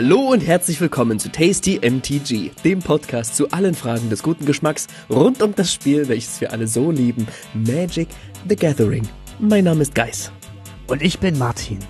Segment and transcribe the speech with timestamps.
[0.00, 4.86] Hallo und herzlich willkommen zu Tasty MTG, dem Podcast zu allen Fragen des guten Geschmacks
[5.10, 8.06] rund um das Spiel, welches wir alle so lieben, Magic
[8.48, 9.08] the Gathering.
[9.40, 10.30] Mein Name ist Geis.
[10.86, 11.80] Und ich bin Martin.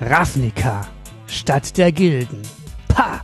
[0.00, 0.88] Ravnica,
[1.28, 2.42] Stadt der Gilden.
[2.88, 3.20] Pa!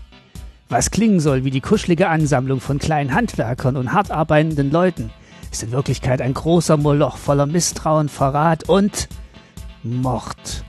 [0.69, 5.11] Was klingen soll wie die kuschelige Ansammlung von kleinen Handwerkern und hart arbeitenden Leuten,
[5.51, 9.09] ist in Wirklichkeit ein großer Moloch voller Misstrauen, Verrat und
[9.83, 10.65] Mord.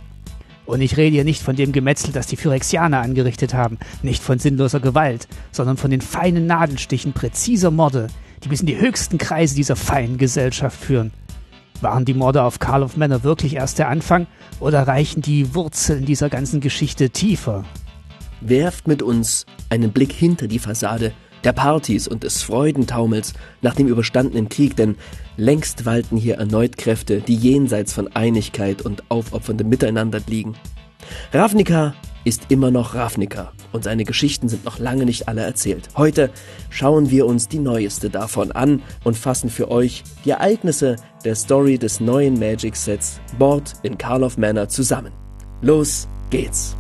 [0.65, 4.39] Und ich rede hier nicht von dem Gemetzel, das die Phyrexianer angerichtet haben, nicht von
[4.39, 8.07] sinnloser Gewalt, sondern von den feinen Nadelstichen präziser Morde,
[8.43, 11.11] die bis in die höchsten Kreise dieser feinen Gesellschaft führen.
[11.81, 14.27] Waren die Morde auf Karl of Manor wirklich erst der Anfang
[14.59, 17.65] oder reichen die Wurzeln dieser ganzen Geschichte tiefer?
[18.41, 21.13] Werft mit uns einen Blick hinter die Fassade
[21.45, 24.95] der Partys und des Freudentaumels nach dem überstandenen Krieg, denn
[25.37, 30.55] längst walten hier erneut Kräfte, die jenseits von Einigkeit und aufopferndem Miteinander liegen.
[31.31, 31.93] Ravnica
[32.23, 35.89] ist immer noch Ravnica und seine Geschichten sind noch lange nicht alle erzählt.
[35.95, 36.31] Heute
[36.71, 41.77] schauen wir uns die neueste davon an und fassen für euch die Ereignisse der Story
[41.77, 45.13] des neuen Magic Sets Board in Karlov Manor zusammen.
[45.61, 46.75] Los geht's!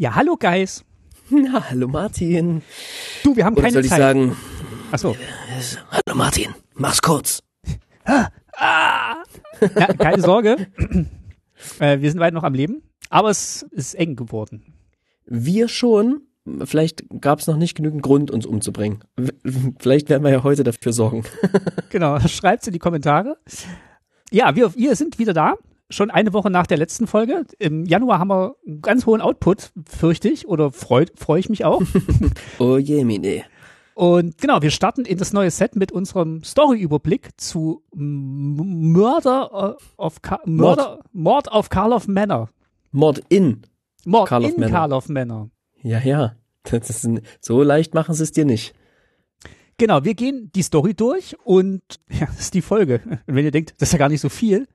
[0.00, 0.84] Ja, hallo Guys.
[1.30, 2.62] Na, hallo Martin.
[3.24, 3.98] Du, wir haben Oder keine soll ich Zeit.
[3.98, 4.36] sagen,
[4.92, 5.16] Ach so.
[5.90, 7.42] hallo Martin, mach's kurz.
[8.60, 10.68] Ja, keine Sorge.
[11.80, 14.72] äh, wir sind weit noch am Leben, aber es ist eng geworden.
[15.26, 16.22] Wir schon.
[16.64, 19.02] Vielleicht gab es noch nicht genügend Grund, uns umzubringen.
[19.80, 21.24] Vielleicht werden wir ja heute dafür sorgen.
[21.90, 23.36] Genau, schreibt's in die Kommentare.
[24.30, 25.54] Ja, wir, wir sind wieder da.
[25.90, 27.44] Schon eine Woche nach der letzten Folge.
[27.58, 31.64] Im Januar haben wir einen ganz hohen Output, fürchte ich, oder freue freu ich mich
[31.64, 31.82] auch.
[32.58, 33.44] Oh je, Mine.
[33.94, 40.22] Und genau, wir starten in das neue Set mit unserem Story-Überblick zu Murder äh, of
[40.22, 42.48] Ka Murder, Mord auf Karlov Manor.
[42.92, 43.62] Mord in.
[44.04, 44.70] Mord Karlov in Manor.
[44.70, 45.50] Karlov Manor.
[45.82, 46.36] Ja, ja.
[46.62, 48.72] Das ist ein, so leicht machen sie es dir nicht.
[49.78, 53.00] Genau, wir gehen die Story durch und ja, das ist die Folge.
[53.26, 54.68] Und wenn ihr denkt, das ist ja gar nicht so viel.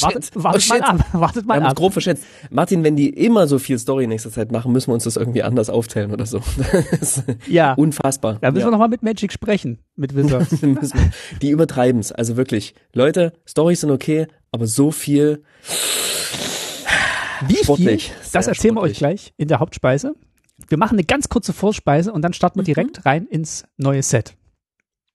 [0.00, 1.06] Wartet, wartet oh, mal ab.
[1.12, 1.76] Wartet Wir mal haben uns ab.
[1.76, 2.24] grob verschätzt.
[2.50, 5.16] Martin, wenn die immer so viel Story in nächster Zeit machen, müssen wir uns das
[5.16, 6.40] irgendwie anders aufteilen oder so.
[7.00, 8.38] Das Ja, unfassbar.
[8.40, 8.66] da müssen ja.
[8.66, 10.60] wir nochmal mit Magic sprechen, mit Wizards.
[10.62, 10.78] Wir-
[11.42, 12.10] die übertreiben's.
[12.12, 12.74] Also wirklich.
[12.92, 15.42] Leute, Storys sind okay, aber so viel.
[17.46, 17.64] Wie viel?
[17.64, 18.12] Sportlich.
[18.32, 18.98] Das Sehr erzählen wir euch sportlich.
[18.98, 20.14] gleich in der Hauptspeise.
[20.68, 22.66] Wir machen eine ganz kurze Vorspeise und dann starten wir Mhm.
[22.66, 24.34] direkt rein ins neue Set.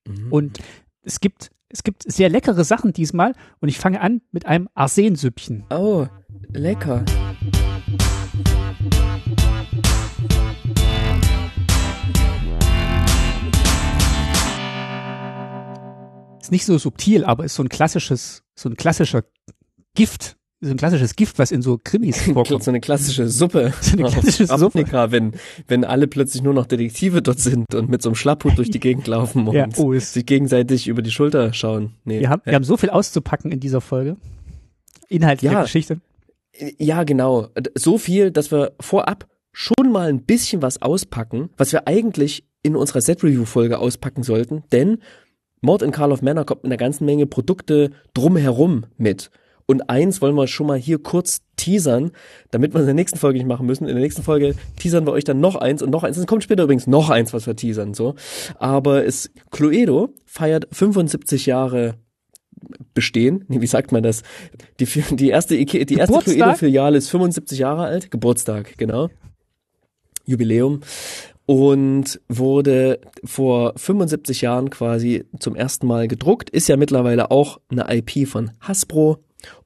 [0.07, 0.31] Mhm.
[0.31, 0.59] Und
[1.03, 5.63] es gibt, es gibt sehr leckere Sachen diesmal und ich fange an mit einem Arsensüppchen.
[5.69, 6.07] Oh,
[6.49, 7.05] lecker.
[16.41, 19.23] Ist nicht so subtil, aber ist so ein klassisches, so ein klassischer
[19.95, 22.63] Gift, so ein klassisches Gift, was in so Krimis vorkommt.
[22.63, 23.73] So eine klassische Suppe.
[23.81, 24.85] So eine klassische Suppe.
[25.11, 25.31] Wenn,
[25.67, 28.79] wenn alle plötzlich nur noch Detektive dort sind und mit so einem Schlapphut durch die
[28.79, 31.95] Gegend laufen und Ja, oh, ist- sich gegenseitig über die Schulter schauen.
[32.05, 32.19] Nee.
[32.19, 34.17] Wir haben, wir haben so viel auszupacken in dieser Folge.
[35.09, 35.61] Inhalt der Ja.
[35.63, 35.99] Geschichte.
[36.77, 37.47] Ja, genau.
[37.75, 42.75] So viel, dass wir vorab schon mal ein bisschen was auspacken, was wir eigentlich in
[42.75, 44.99] unserer Set-Review-Folge auspacken sollten, denn
[45.61, 49.31] Mord in Karl of Manor kommt mit einer ganzen Menge Produkte drumherum mit.
[49.71, 52.11] Und eins wollen wir schon mal hier kurz teasern,
[52.51, 53.87] damit wir es in der nächsten Folge nicht machen müssen.
[53.87, 56.17] In der nächsten Folge teasern wir euch dann noch eins und noch eins.
[56.17, 58.15] Es kommt später übrigens noch eins, was wir teasern, so.
[58.59, 61.95] Aber es, Cluedo feiert 75 Jahre
[62.93, 63.45] bestehen.
[63.47, 64.23] Nee, wie sagt man das?
[64.79, 66.13] Die, die erste, Ike- die erste?
[66.19, 68.11] Cluedo-Filiale ist 75 Jahre alt.
[68.11, 69.09] Geburtstag, genau.
[70.25, 70.81] Jubiläum.
[71.45, 76.49] Und wurde vor 75 Jahren quasi zum ersten Mal gedruckt.
[76.49, 79.17] Ist ja mittlerweile auch eine IP von Hasbro.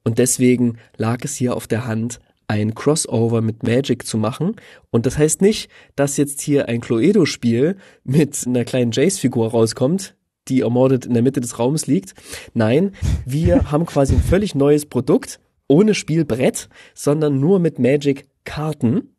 [0.06, 4.54] Und deswegen lag es hier auf der Hand, ein Crossover mit Magic zu machen.
[4.92, 10.14] Und das heißt nicht, dass jetzt hier ein Cluedo-Spiel mit einer kleinen Jace-Figur rauskommt,
[10.46, 12.14] die ermordet in der Mitte des Raumes liegt.
[12.54, 12.92] Nein,
[13.24, 19.16] wir haben quasi ein völlig neues Produkt, ohne Spielbrett, sondern nur mit Magic-Karten.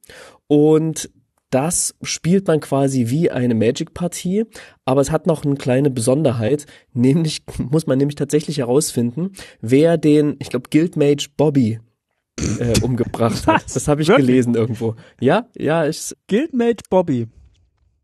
[0.47, 1.09] Und
[1.49, 4.45] das spielt man quasi wie eine Magic-Partie,
[4.85, 10.35] aber es hat noch eine kleine Besonderheit, nämlich muss man nämlich tatsächlich herausfinden, wer den,
[10.39, 11.79] ich glaube, Guildmage Bobby
[12.59, 13.63] äh, umgebracht hat.
[13.73, 14.27] Das habe ich Wirklich?
[14.27, 14.95] gelesen irgendwo.
[15.19, 17.27] Ja, ja, ich, Guildmate Bobby.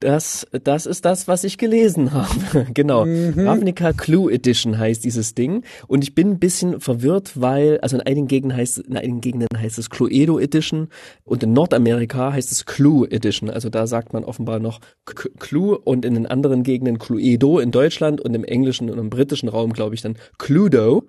[0.03, 2.67] Das, das ist das, was ich gelesen habe.
[2.73, 3.03] genau.
[3.03, 5.63] Ravnica Clue Edition heißt dieses Ding.
[5.87, 9.47] Und ich bin ein bisschen verwirrt, weil, also in einigen Gegenden heißt, in einigen Gegenden
[9.57, 10.89] heißt es Cluedo Edition
[11.23, 13.49] und in Nordamerika heißt es Clue Edition.
[13.49, 18.21] Also da sagt man offenbar noch Clue und in den anderen Gegenden Cluedo in Deutschland
[18.21, 21.03] und im englischen und im britischen Raum, glaube ich, dann Cluedo.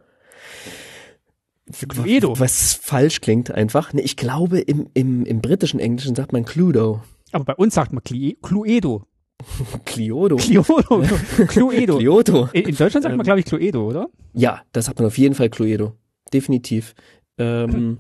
[1.89, 2.39] Cluedo.
[2.39, 3.93] Was falsch klingt einfach.
[3.93, 7.01] Nee, ich glaube, im, im, im britischen Englischen sagt man Cluedo.
[7.35, 9.05] Aber bei uns sagt man Cli- Cluedo.
[9.85, 10.37] Cliodo.
[10.37, 11.03] Cluedo.
[11.49, 11.97] Cluedo.
[11.99, 12.49] Cliodo.
[12.53, 13.25] In, in Deutschland sagt man, Ähm.
[13.25, 14.09] glaube ich, Cluedo, oder?
[14.33, 15.93] Ja, das hat man auf jeden Fall Cluedo.
[16.33, 16.95] Definitiv.
[17.39, 17.99] Ähm,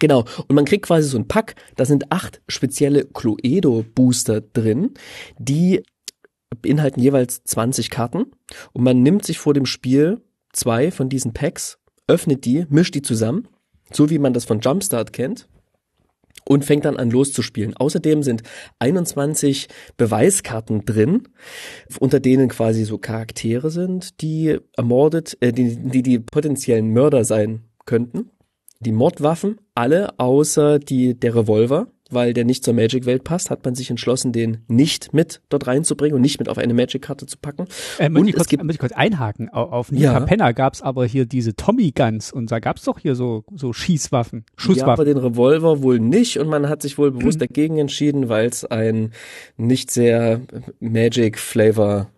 [0.00, 0.24] genau.
[0.48, 4.90] Und man kriegt quasi so ein Pack, da sind acht spezielle Cluedo-Booster drin,
[5.38, 5.82] die
[6.60, 8.26] beinhalten jeweils 20 Karten.
[8.72, 10.20] Und man nimmt sich vor dem Spiel
[10.52, 13.48] zwei von diesen Packs, öffnet die, mischt die zusammen,
[13.92, 15.48] so wie man das von Jumpstart kennt.
[16.46, 17.74] Und fängt dann an loszuspielen.
[17.76, 18.42] Außerdem sind
[18.78, 21.28] 21 Beweiskarten drin,
[21.98, 27.64] unter denen quasi so Charaktere sind, die ermordet, äh, die, die die potenziellen Mörder sein
[27.86, 28.30] könnten.
[28.80, 33.74] Die Mordwaffen, alle außer die der Revolver, weil der nicht zur Magic-Welt passt, hat man
[33.74, 37.66] sich entschlossen, den nicht mit dort reinzubringen und nicht mit auf eine Magic-Karte zu packen.
[37.98, 39.52] Äh, muss, Und ich es kurz, gibt- muss ich kurz einhaken.
[39.52, 40.12] Au- Auf New Ja.
[40.20, 43.44] Capenna gab es aber hier diese Tommy Guns und da gab es doch hier so,
[43.54, 45.04] so Schießwaffen, Ja, aber Schusswaffen.
[45.06, 49.10] den Revolver wohl nicht und man hat sich wohl bewusst dagegen entschieden, weil es ein
[49.56, 50.40] nicht sehr
[50.80, 52.08] Magic-Flavor,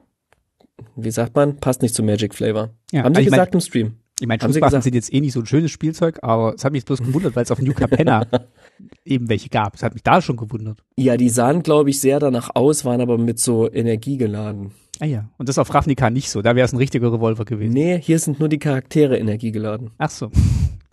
[0.96, 2.70] wie sagt man, passt nicht zu Magic-Flavor.
[2.92, 3.94] Ja, Haben sie also ich mein- gesagt im Stream.
[4.18, 6.84] Ich meine, Schusswaffen sind jetzt eh nicht so ein schönes Spielzeug, aber es hat mich
[6.84, 8.26] bloß gewundert, weil es auf New Capenna
[9.04, 9.74] eben welche gab.
[9.74, 10.82] Es hat mich da schon gewundert.
[10.96, 14.72] Ja, die sahen, glaube ich, sehr danach aus, waren aber mit so Energie geladen.
[15.00, 16.40] Ah ja, und das auf Ravnica nicht so.
[16.40, 17.74] Da wäre es ein richtiger Revolver gewesen.
[17.74, 19.90] Nee, hier sind nur die Charaktere energiegeladen.
[19.98, 20.30] Ach so.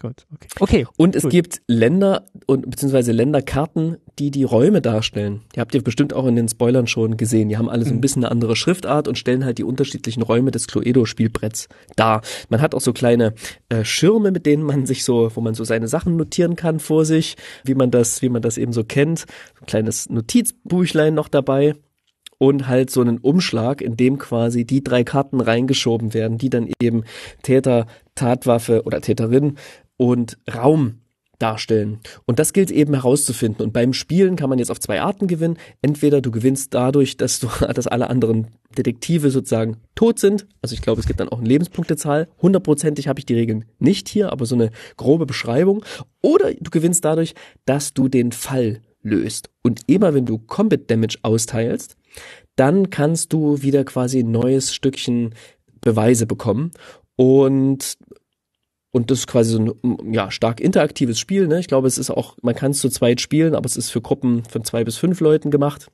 [0.02, 0.48] Gut, okay.
[0.60, 0.88] Okay.
[0.98, 1.32] Und es Gut.
[1.32, 5.42] gibt Länder und beziehungsweise Länderkarten, die die Räume darstellen.
[5.56, 7.48] Die habt ihr bestimmt auch in den Spoilern schon gesehen.
[7.50, 7.98] Die haben alle so Mhm.
[7.98, 12.22] ein bisschen eine andere Schriftart und stellen halt die unterschiedlichen Räume des Cluedo-Spielbretts dar.
[12.50, 13.34] Man hat auch so kleine
[13.70, 17.06] äh, Schirme, mit denen man sich so, wo man so seine Sachen notieren kann vor
[17.06, 19.20] sich, wie man das, wie man das eben so kennt.
[19.20, 19.26] So
[19.62, 21.76] ein kleines Notizbüchlein noch dabei.
[22.40, 26.68] und halt so einen Umschlag, in dem quasi die drei Karten reingeschoben werden, die dann
[26.82, 27.04] eben
[27.42, 27.86] Täter,
[28.16, 29.56] Tatwaffe oder Täterin
[29.98, 31.00] und Raum
[31.40, 32.00] darstellen.
[32.26, 33.66] Und das gilt eben herauszufinden.
[33.66, 35.58] Und beim Spielen kann man jetzt auf zwei Arten gewinnen.
[35.82, 38.48] Entweder du gewinnst dadurch, dass du, dass alle anderen
[38.78, 40.48] Detektive sozusagen tot sind.
[40.62, 42.30] Also ich glaube, es gibt dann auch eine Lebenspunktezahl.
[42.42, 45.84] Hundertprozentig habe ich die Regeln nicht hier, aber so eine grobe Beschreibung.
[46.22, 47.36] Oder du gewinnst dadurch,
[47.66, 49.50] dass du den Fall löst.
[49.64, 51.98] Und immer wenn du Combat Damage austeilst,
[52.56, 55.36] dann kannst du wieder quasi ein neues Stückchen
[55.82, 56.72] Beweise bekommen.
[57.18, 57.98] Und
[58.94, 61.48] und das ist quasi so ein ja, stark interaktives Spiel.
[61.48, 61.60] Ne?
[61.60, 64.02] Ich glaube, es ist auch, man kann es zu zweit spielen, aber es ist für
[64.02, 65.88] Gruppen von zwei bis fünf Leuten gemacht.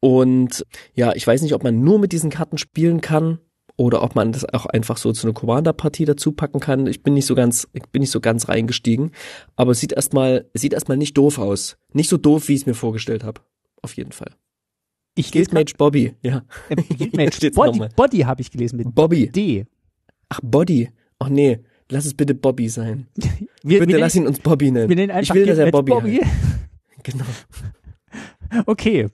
[0.00, 3.38] Und ja, ich weiß nicht, ob man nur mit diesen Karten spielen kann
[3.76, 6.88] oder ob man das auch einfach so zu einer Commander-Partie dazu packen kann.
[6.88, 9.12] Ich bin nicht so ganz, ich bin nicht so ganz reingestiegen.
[9.54, 11.76] Aber es sieht erstmal, es sieht erstmal nicht doof aus.
[11.92, 13.40] Nicht so doof, wie ich es mir vorgestellt habe.
[13.82, 14.34] Auf jeden Fall.
[15.14, 16.42] Ich Guildmage Bobby, ja.
[16.70, 17.88] äh, Guildmage Body.
[17.94, 19.30] Body habe ich gelesen mit Bobby.
[19.30, 19.66] D.
[20.28, 20.88] Ach, Body.
[21.22, 23.06] Ach nee, lass es bitte Bobby sein.
[23.62, 24.88] Wir, Bitte wir lass ihn uns Bobby nennen.
[24.88, 26.26] wir nennen einfach ich will, dass er Bobby, heißt.
[27.04, 27.24] Genau.
[28.66, 29.06] Okay.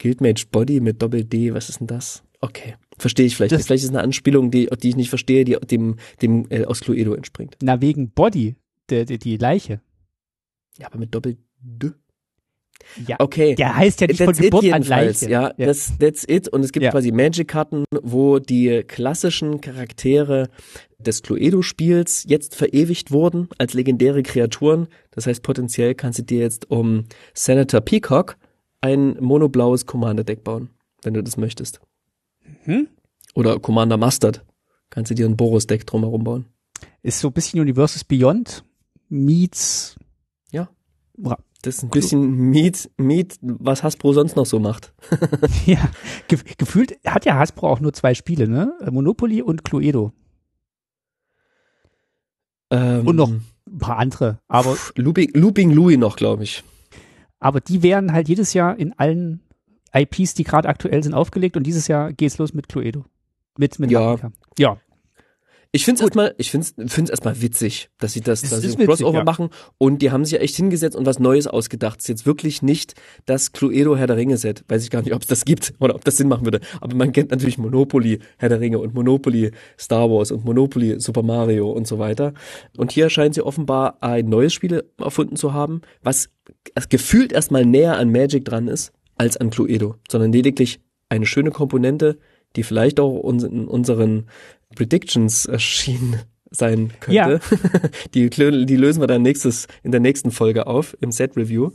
[0.00, 2.22] Guildmage Body mit Doppel D, was ist denn das?
[2.40, 3.52] Okay, verstehe ich vielleicht.
[3.52, 6.80] Das- vielleicht ist eine Anspielung, die, die ich nicht verstehe, die dem, dem äh, aus
[6.80, 7.56] Cluedo entspringt.
[7.62, 8.56] Na, wegen Body,
[8.90, 9.80] der, der, die Leiche.
[10.78, 11.90] Ja, aber mit Doppel D.
[13.06, 13.16] Ja.
[13.18, 13.54] Okay.
[13.54, 14.82] Der heißt ja nicht von That's it Geburt an.
[14.82, 15.28] Leiche.
[15.30, 15.66] Ja, Ja.
[15.66, 16.48] Das, that's it.
[16.48, 16.90] Und es gibt Ja.
[16.90, 20.48] quasi Magic-Karten, wo die klassischen Charaktere
[20.98, 24.88] des Cluedo-Spiels jetzt verewigt wurden als legendäre Kreaturen.
[25.10, 28.36] Das heißt, potenziell kannst du dir jetzt um Senator Peacock
[28.80, 30.70] ein monoblaues Commander-Deck bauen,
[31.02, 31.80] wenn du das möchtest.
[32.62, 32.88] Hm?
[33.34, 34.44] Oder Commander Mustard.
[34.88, 36.46] Kannst du dir ein Boros-Deck drumherum bauen.
[37.02, 38.64] Ist so ein bisschen Universes Beyond
[39.08, 39.96] meets
[40.50, 40.68] Ja.
[41.22, 44.92] Ra- Das ist ein bisschen Miet, Miet, was Hasbro sonst noch so macht.
[45.66, 45.90] Ja,
[46.28, 48.72] ge gefühlt hat ja Hasbro auch nur zwei Spiele, ne?
[48.90, 50.12] Monopoly und Cluedo.
[52.70, 54.38] Ähm, Und noch ein paar andere.
[54.48, 56.62] Aber, pff, Looping, Looping Louis noch, glaube ich.
[57.40, 59.40] aber die werden halt jedes Jahr in allen
[59.94, 63.04] IPs, die gerade aktuell sind, aufgelegt und dieses Jahr geht's los mit Cluedo.
[63.58, 64.16] Mit, mit Ja.
[64.58, 64.78] Ja.
[65.76, 68.74] Ich finde es erstmal, ich finde es erstmal witzig, dass sie das, Es dass sie
[68.78, 69.24] ein Crossover ja.
[69.24, 71.98] machen und die haben sich ja echt hingesetzt und was Neues ausgedacht.
[71.98, 72.94] Es ist jetzt wirklich nicht
[73.26, 74.64] das Cluedo Herr der Ringe Set.
[74.68, 76.60] Weiß ich gar nicht, ob es das gibt oder ob das Sinn machen würde.
[76.80, 81.22] Aber man kennt natürlich Monopoly Herr der Ringe und Monopoly Star Wars und Monopoly Super
[81.22, 82.32] Mario und so weiter.
[82.78, 86.30] Und hier scheinen sie offenbar ein neues Spiel erfunden zu haben, was
[86.88, 90.80] gefühlt erstmal näher an Magic dran ist als an Cluedo, sondern lediglich
[91.10, 92.18] eine schöne Komponente,
[92.56, 94.26] die vielleicht auch uns in unseren
[94.74, 96.20] Predictions erschienen
[96.50, 97.40] sein könnte.
[98.14, 101.70] Die, klö- die lösen wir dann nächstes, in der nächsten Folge auf, im Set-Review,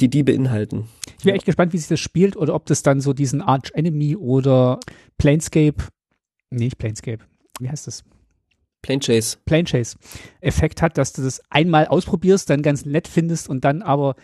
[0.00, 0.88] die die beinhalten.
[1.18, 3.70] Ich bin echt gespannt, wie sich das spielt oder ob das dann so diesen Arch
[3.74, 4.80] Enemy oder
[5.18, 5.76] Planescape,
[6.50, 7.24] nee, nicht Planescape,
[7.60, 8.04] wie heißt das?
[8.82, 9.36] Plane Chase.
[9.44, 9.96] Plane Chase
[10.40, 14.14] Effekt hat, dass du das einmal ausprobierst, dann ganz nett findest und dann aber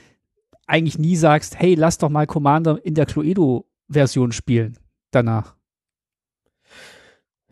[0.66, 4.78] eigentlich nie sagst, hey, lass doch mal Commander in der Cluedo-Version spielen
[5.10, 5.54] danach.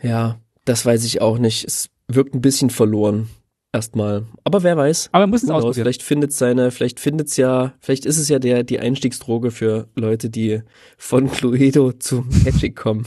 [0.03, 1.65] Ja, das weiß ich auch nicht.
[1.65, 3.29] Es wirkt ein bisschen verloren.
[3.73, 4.27] Erstmal.
[4.43, 5.11] Aber wer weiß.
[5.13, 5.85] Aber wir müssen es ausprobieren.
[5.85, 10.29] Vielleicht findet seine, vielleicht findet's ja, vielleicht ist es ja der, die Einstiegsdroge für Leute,
[10.29, 10.63] die
[10.99, 13.07] von Cluedo zu Magic kommen.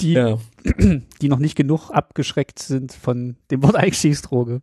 [0.00, 0.38] Die, Ja.
[1.22, 4.62] die noch nicht genug abgeschreckt sind von dem Wort Einstiegsdroge.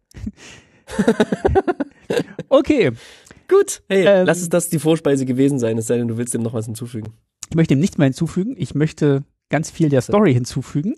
[2.50, 2.92] okay,
[3.50, 3.82] Gut.
[3.90, 6.44] Hey, Ähm, lass es das die Vorspeise gewesen sein, es sei denn, du willst dem
[6.44, 7.14] noch was hinzufügen.
[7.50, 8.56] ich möchte dem nichts mehr hinzufügen.
[8.58, 10.96] Ich möchte ganz viel der Story hinzufügen.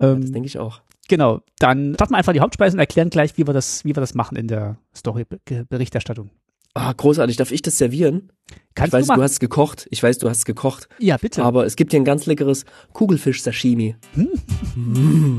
[0.00, 0.82] Ähm, das denke ich auch.
[1.08, 4.00] Genau, dann starten wir einfach die Hauptspeisen und erklären gleich, wie wir das, wie wir
[4.00, 6.30] das machen in der Story-Berichterstattung.
[6.74, 7.36] Ah, großartig.
[7.36, 8.32] Darf ich das servieren?
[8.74, 9.18] Kannst ich weiß, du machen?
[9.20, 9.86] du hast gekocht.
[9.90, 10.88] Ich weiß, du hast gekocht.
[10.98, 11.44] ja, bitte.
[11.44, 13.94] Aber es gibt hier ein ganz leckeres Kugelfisch-Sashimi.
[14.16, 15.38] Mm.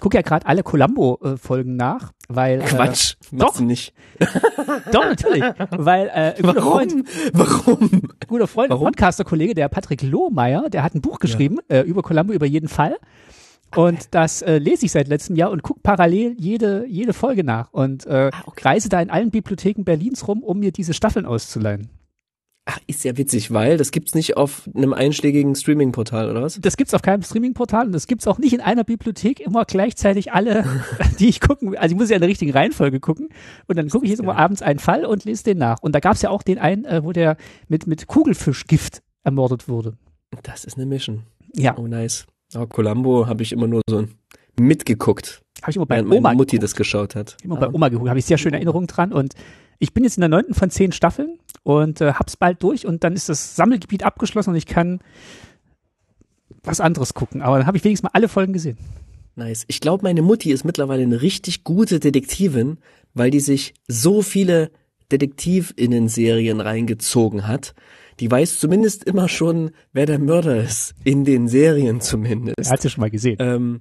[0.00, 3.16] Ich gucke ja gerade alle Columbo-Folgen nach, weil Quatsch.
[3.32, 3.60] Äh, doch.
[3.60, 3.92] nicht.
[4.92, 6.94] doch natürlich, weil äh, guter Freund,
[7.34, 7.66] Warum?
[7.66, 8.02] Warum?
[8.26, 8.86] guter Freund und Warum?
[8.86, 12.96] Podcaster-Kollege, der Patrick Lohmeier, der hat ein Buch geschrieben äh, über Columbo über jeden Fall.
[13.76, 17.70] Und das äh, lese ich seit letztem Jahr und gucke parallel jede, jede Folge nach
[17.74, 18.62] und äh, Ah, okay.
[18.68, 21.90] reise da in allen Bibliotheken Berlins rum, um mir diese Staffeln auszuleihen.
[22.66, 26.60] Ach, ist ja witzig, weil das gibt's nicht auf einem einschlägigen Streaming-Portal, oder was?
[26.60, 30.32] Das gibt's auf keinem Streaming-Portal und das gibt's auch nicht in einer Bibliothek immer gleichzeitig
[30.32, 30.64] alle,
[31.18, 31.78] die ich gucken will.
[31.78, 33.30] Also ich muss ja in der richtigen Reihenfolge gucken
[33.66, 35.80] und dann gucke ich jetzt immer abends einen Fall und lese den nach.
[35.82, 37.36] Und da gab's ja auch den einen, äh, wo der
[37.68, 39.94] mit, mit Kugelfischgift ermordet wurde.
[40.42, 41.24] Das ist eine Mission.
[41.56, 42.26] Ja, Oh, nice.
[42.54, 44.06] Oh, Columbo habe ich immer nur so
[44.58, 46.62] mitgeguckt, habe ich immer bei Oma Mutti geguckt.
[46.62, 47.36] das geschaut hat.
[47.42, 49.34] immer bei Oma geguckt, habe ich sehr schöne Erinnerungen dran und
[49.80, 53.02] ich bin jetzt in der neunten von zehn Staffeln und äh, hab's bald durch und
[53.02, 55.00] dann ist das Sammelgebiet abgeschlossen und ich kann
[56.62, 57.42] was anderes gucken.
[57.42, 58.78] Aber dann habe ich wenigstens mal alle Folgen gesehen.
[59.36, 59.64] Nice.
[59.68, 62.78] Ich glaube, meine Mutti ist mittlerweile eine richtig gute Detektivin,
[63.14, 64.70] weil die sich so viele
[65.10, 67.74] Detektivinnen-Serien reingezogen hat.
[68.20, 70.94] Die weiß zumindest immer schon, wer der Mörder ist.
[71.04, 72.70] In den Serien zumindest.
[72.70, 73.38] Hat sie schon mal gesehen.
[73.40, 73.80] Ähm,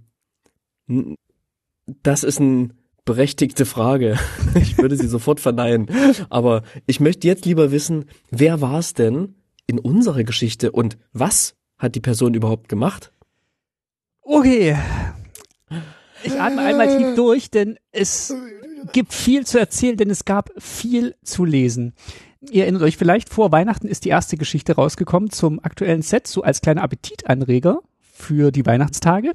[2.03, 2.69] das ist eine
[3.05, 4.17] berechtigte Frage.
[4.55, 5.87] Ich würde sie sofort verneinen.
[6.29, 9.35] Aber ich möchte jetzt lieber wissen, wer war es denn
[9.67, 13.11] in unserer Geschichte und was hat die Person überhaupt gemacht?
[14.21, 14.75] Okay.
[16.23, 18.33] Ich atme einmal tief durch, denn es
[18.91, 21.93] gibt viel zu erzählen, denn es gab viel zu lesen.
[22.41, 26.41] Ihr erinnert euch vielleicht, vor Weihnachten ist die erste Geschichte rausgekommen zum aktuellen Set, so
[26.41, 29.33] als kleiner Appetitanreger für die Weihnachtstage.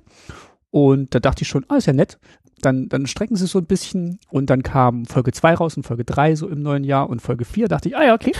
[0.70, 2.18] Und da dachte ich schon, ah, ist ja nett.
[2.60, 6.04] Dann, dann strecken sie so ein bisschen und dann kam Folge 2 raus und Folge
[6.04, 8.32] 3 so im neuen Jahr und Folge 4 dachte ich, ah ja, okay.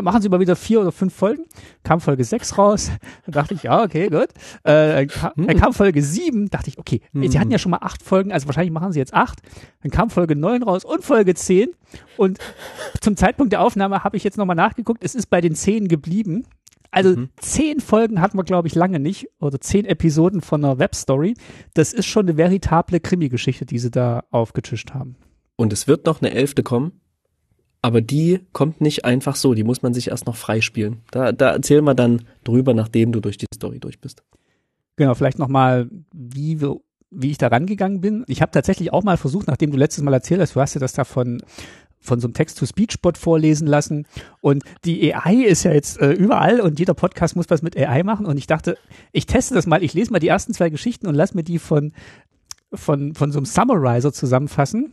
[0.00, 1.44] Machen Sie mal wieder vier oder fünf Folgen.
[1.82, 2.90] Kam Folge 6 raus.
[3.26, 4.28] Dann dachte ich, ja, okay, gut.
[4.64, 6.48] Äh, dann, kam, dann kam Folge 7.
[6.48, 9.12] Dachte ich, okay, Sie hatten ja schon mal acht Folgen, also wahrscheinlich machen Sie jetzt
[9.12, 9.40] acht.
[9.82, 11.68] Dann kam Folge 9 raus und Folge 10.
[12.16, 12.38] Und
[13.02, 15.04] zum Zeitpunkt der Aufnahme habe ich jetzt nochmal nachgeguckt.
[15.04, 16.46] Es ist bei den 10 geblieben.
[16.92, 19.26] Also zehn Folgen hatten wir, glaube ich, lange nicht.
[19.40, 21.34] Oder zehn Episoden von einer Webstory.
[21.74, 25.16] Das ist schon eine veritable Krimi-Geschichte, die sie da aufgetischt haben.
[25.56, 27.00] Und es wird noch eine elfte kommen,
[27.80, 29.54] aber die kommt nicht einfach so.
[29.54, 31.00] Die muss man sich erst noch freispielen.
[31.10, 34.22] Da, da erzählen wir dann drüber, nachdem du durch die Story durch bist.
[34.96, 36.76] Genau, vielleicht nochmal, wie wir
[37.14, 38.24] wie ich da rangegangen bin.
[38.26, 40.80] Ich habe tatsächlich auch mal versucht, nachdem du letztes Mal erzählt hast, du hast ja
[40.80, 41.42] das da von,
[42.02, 44.06] von so einem Text-to-Speech-Bot vorlesen lassen.
[44.40, 48.02] Und die AI ist ja jetzt äh, überall und jeder Podcast muss was mit AI
[48.02, 48.26] machen.
[48.26, 48.76] Und ich dachte,
[49.12, 51.58] ich teste das mal, ich lese mal die ersten zwei Geschichten und lass mir die
[51.58, 51.92] von,
[52.74, 54.92] von, von so einem Summarizer zusammenfassen.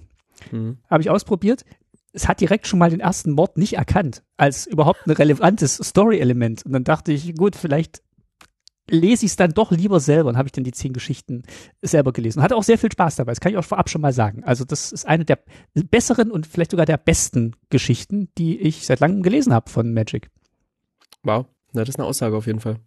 [0.51, 0.77] Mhm.
[0.89, 1.65] Habe ich ausprobiert.
[2.13, 6.65] Es hat direkt schon mal den ersten Mord nicht erkannt, als überhaupt ein relevantes Story-Element.
[6.65, 8.01] Und dann dachte ich, gut, vielleicht
[8.89, 11.43] lese ich es dann doch lieber selber und habe ich dann die zehn Geschichten
[11.81, 12.39] selber gelesen.
[12.39, 14.43] Und hatte auch sehr viel Spaß dabei, das kann ich auch vorab schon mal sagen.
[14.43, 15.39] Also das ist eine der
[15.73, 20.29] besseren und vielleicht sogar der besten Geschichten, die ich seit langem gelesen habe von Magic.
[21.23, 22.77] Wow, Na, das ist eine Aussage auf jeden Fall.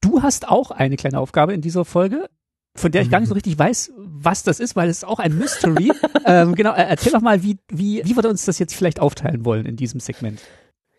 [0.00, 2.28] Du hast auch eine kleine Aufgabe in dieser Folge,
[2.74, 5.18] von der ich gar nicht so richtig weiß, was das ist, weil es ist auch
[5.18, 5.92] ein Mystery.
[6.26, 9.66] ähm, genau, erzähl doch mal, wie, wie, wie wir uns das jetzt vielleicht aufteilen wollen
[9.66, 10.40] in diesem Segment.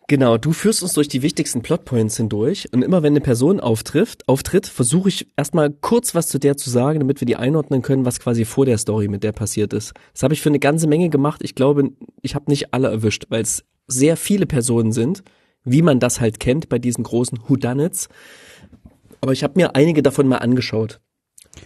[0.06, 4.28] Genau, du führst uns durch die wichtigsten Plotpoints hindurch und immer wenn eine Person auftrifft,
[4.28, 8.04] auftritt, versuche ich erstmal kurz was zu der zu sagen, damit wir die einordnen können,
[8.04, 9.94] was quasi vor der Story mit der passiert ist.
[10.12, 11.40] Das habe ich für eine ganze Menge gemacht.
[11.42, 15.22] Ich glaube, ich habe nicht alle erwischt, weil es sehr viele Personen sind,
[15.64, 18.08] wie man das halt kennt bei diesen großen Whodunits.
[19.22, 21.00] Aber ich habe mir einige davon mal angeschaut.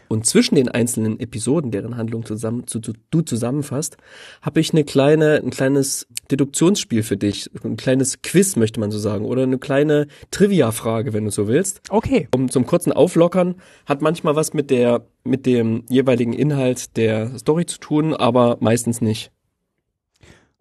[0.08, 3.96] Und zwischen den einzelnen Episoden, deren Handlung zusammen, zu, zu, du zusammenfasst,
[4.42, 8.98] habe ich eine kleine, ein kleines Deduktionsspiel für dich, ein kleines Quiz möchte man so
[8.98, 11.80] sagen, oder eine kleine Trivia-Frage, wenn du so willst.
[11.88, 12.28] Okay.
[12.34, 17.66] Um zum kurzen Auflockern hat manchmal was mit der, mit dem jeweiligen Inhalt der Story
[17.66, 19.30] zu tun, aber meistens nicht.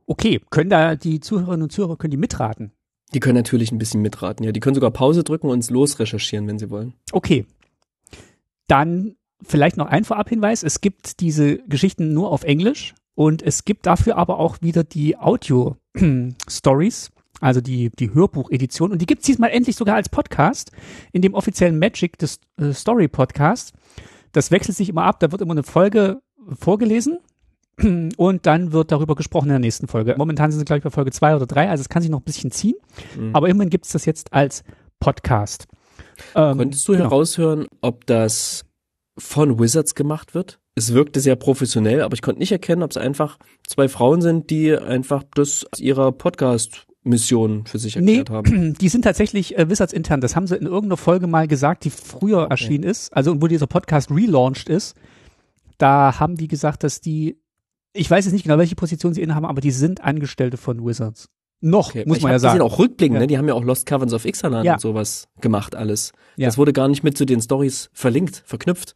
[0.05, 2.71] Okay, können da die Zuhörerinnen und Zuhörer können die mitraten?
[3.13, 4.51] Die können natürlich ein bisschen mitraten, ja.
[4.51, 6.93] Die können sogar Pause drücken und es losrecherchieren, wenn sie wollen.
[7.11, 7.45] Okay.
[8.67, 10.63] Dann vielleicht noch ein Vorabhinweis.
[10.63, 15.17] Es gibt diese Geschichten nur auf Englisch und es gibt dafür aber auch wieder die
[15.17, 18.91] Audio-Stories, also die, die Hörbuchedition.
[18.91, 20.71] Und die gibt's diesmal endlich sogar als Podcast
[21.11, 23.73] in dem offiziellen Magic des äh, Story Podcast.
[24.33, 25.19] Das wechselt sich immer ab.
[25.19, 26.21] Da wird immer eine Folge
[26.59, 27.17] vorgelesen
[28.17, 30.15] und dann wird darüber gesprochen in der nächsten Folge.
[30.17, 32.21] Momentan sind sie, glaube ich, bei Folge zwei oder drei, also es kann sich noch
[32.21, 32.75] ein bisschen ziehen.
[33.17, 33.35] Mhm.
[33.35, 34.63] Aber immerhin gibt's das jetzt als
[34.99, 35.67] Podcast.
[36.35, 37.05] Ähm, Konntest du genau.
[37.05, 38.65] heraushören, ob das
[39.17, 40.59] von Wizards gemacht wird?
[40.75, 44.49] Es wirkte sehr professionell, aber ich konnte nicht erkennen, ob es einfach zwei Frauen sind,
[44.51, 48.73] die einfach das aus ihrer Podcast Mission für sich erklärt nee, haben.
[48.81, 50.21] Die sind tatsächlich äh, Wizards intern.
[50.21, 52.51] Das haben sie in irgendeiner Folge mal gesagt, die früher okay.
[52.51, 53.11] erschienen ist.
[53.15, 54.95] Also wo dieser Podcast relaunched ist.
[55.77, 57.39] Da haben die gesagt, dass die,
[57.93, 61.29] ich weiß jetzt nicht genau, welche Position sie innehaben, aber die sind Angestellte von Wizards.
[61.59, 62.03] Noch, okay.
[62.05, 62.53] muss man ja sagen.
[62.53, 63.21] Die sind auch rückblickend, ja.
[63.21, 63.27] ne?
[63.27, 64.73] Die haben ja auch Lost Caverns of Ixalan ja.
[64.73, 66.11] und sowas gemacht alles.
[66.35, 66.47] Ja.
[66.47, 68.93] Das wurde gar nicht mit zu den Stories verlinkt, verknüpft.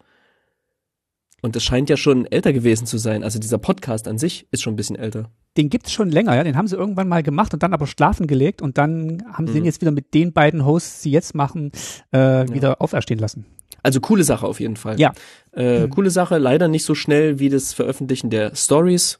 [1.41, 3.23] Und das scheint ja schon älter gewesen zu sein.
[3.23, 5.31] Also dieser Podcast an sich ist schon ein bisschen älter.
[5.57, 6.43] Den gibt's schon länger, ja.
[6.43, 9.53] Den haben sie irgendwann mal gemacht und dann aber schlafen gelegt und dann haben sie
[9.53, 9.57] mhm.
[9.57, 11.71] den jetzt wieder mit den beiden Hosts, die jetzt machen,
[12.11, 12.79] äh, wieder ja.
[12.79, 13.45] auferstehen lassen.
[13.83, 14.99] Also coole Sache auf jeden Fall.
[14.99, 15.13] Ja.
[15.53, 15.89] Äh, mhm.
[15.89, 19.19] Coole Sache, leider nicht so schnell wie das Veröffentlichen der Stories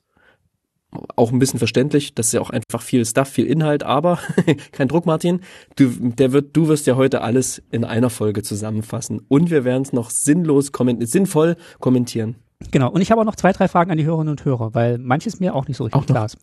[1.16, 4.20] auch ein bisschen verständlich, das ist ja auch einfach viel Stuff, viel Inhalt, aber
[4.72, 5.42] kein Druck, Martin.
[5.76, 9.84] Du, der wird, du wirst ja heute alles in einer Folge zusammenfassen und wir werden
[9.84, 12.36] es noch sinnlos kommentieren, sinnvoll kommentieren.
[12.72, 12.92] Genau.
[12.92, 15.40] Und ich habe auch noch zwei, drei Fragen an die Hörerinnen und Hörer, weil manches
[15.40, 16.38] mir auch nicht so richtig klar ist.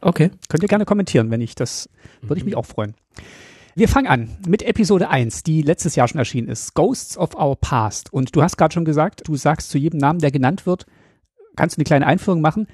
[0.00, 0.30] Okay.
[0.48, 1.88] Könnt ihr gerne kommentieren, wenn ich das,
[2.20, 2.94] würde ich mich auch freuen.
[3.76, 6.74] Wir fangen an mit Episode 1, die letztes Jahr schon erschienen ist.
[6.74, 8.12] Ghosts of Our Past.
[8.12, 10.86] Und du hast gerade schon gesagt, du sagst zu jedem Namen, der genannt wird,
[11.56, 12.68] kannst du eine kleine Einführung machen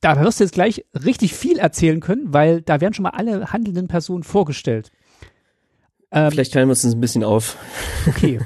[0.00, 3.52] da wirst du jetzt gleich richtig viel erzählen können, weil da werden schon mal alle
[3.52, 4.90] handelnden Personen vorgestellt.
[6.10, 7.56] Ähm, Vielleicht teilen wir uns ein bisschen auf.
[8.06, 8.40] Okay.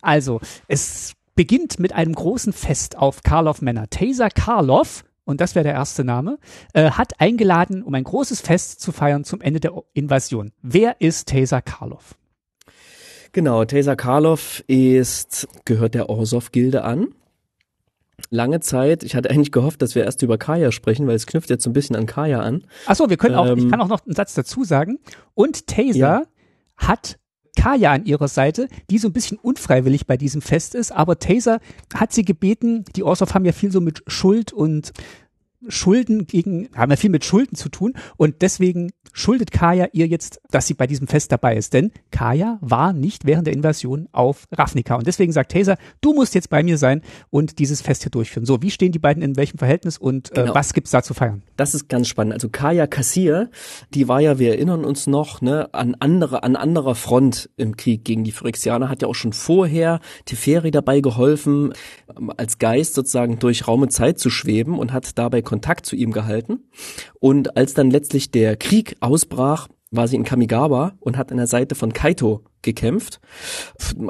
[0.00, 3.88] Also, es beginnt mit einem großen Fest auf Karlov Männer.
[3.88, 6.38] Taser Karlov, und das wäre der erste Name,
[6.74, 10.52] äh, hat eingeladen, um ein großes Fest zu feiern zum Ende der Invasion.
[10.62, 12.16] Wer ist Taser Karlov?
[13.32, 17.14] Genau, Taser Karlov ist, gehört der Orsov-Gilde an
[18.30, 21.50] lange Zeit, ich hatte eigentlich gehofft, dass wir erst über Kaya sprechen, weil es knüpft
[21.50, 22.64] jetzt so ein bisschen an Kaya an.
[22.86, 24.98] Achso, wir können auch, ähm, ich kann auch noch einen Satz dazu sagen.
[25.34, 26.22] Und Taser ja.
[26.76, 27.18] hat
[27.56, 31.60] Kaya an ihrer Seite, die so ein bisschen unfreiwillig bei diesem Fest ist, aber Taser
[31.94, 34.92] hat sie gebeten, die Orsov haben ja viel so mit Schuld und
[35.68, 40.40] Schulden gegen, haben ja viel mit Schulden zu tun und deswegen schuldet Kaya ihr jetzt,
[40.50, 41.74] dass sie bei diesem Fest dabei ist.
[41.74, 44.94] Denn Kaya war nicht während der Invasion auf Ravnica.
[44.94, 48.46] Und deswegen sagt Taser, du musst jetzt bei mir sein und dieses Fest hier durchführen.
[48.46, 50.54] So, wie stehen die beiden in welchem Verhältnis und äh, genau.
[50.54, 51.42] was gibt's da zu feiern?
[51.56, 52.34] Das ist ganz spannend.
[52.34, 53.50] Also Kaya Kassir,
[53.94, 58.04] die war ja, wir erinnern uns noch, ne, an andere, an anderer Front im Krieg
[58.04, 61.72] gegen die Phyrexianer, hat ja auch schon vorher Teferi dabei geholfen,
[62.16, 65.96] ähm, als Geist sozusagen durch Raum und Zeit zu schweben und hat dabei Kontakt zu
[65.96, 66.60] ihm gehalten.
[67.20, 71.46] Und als dann letztlich der Krieg ausbrach, war sie in Kamigawa und hat an der
[71.46, 73.20] Seite von Kaito gekämpft.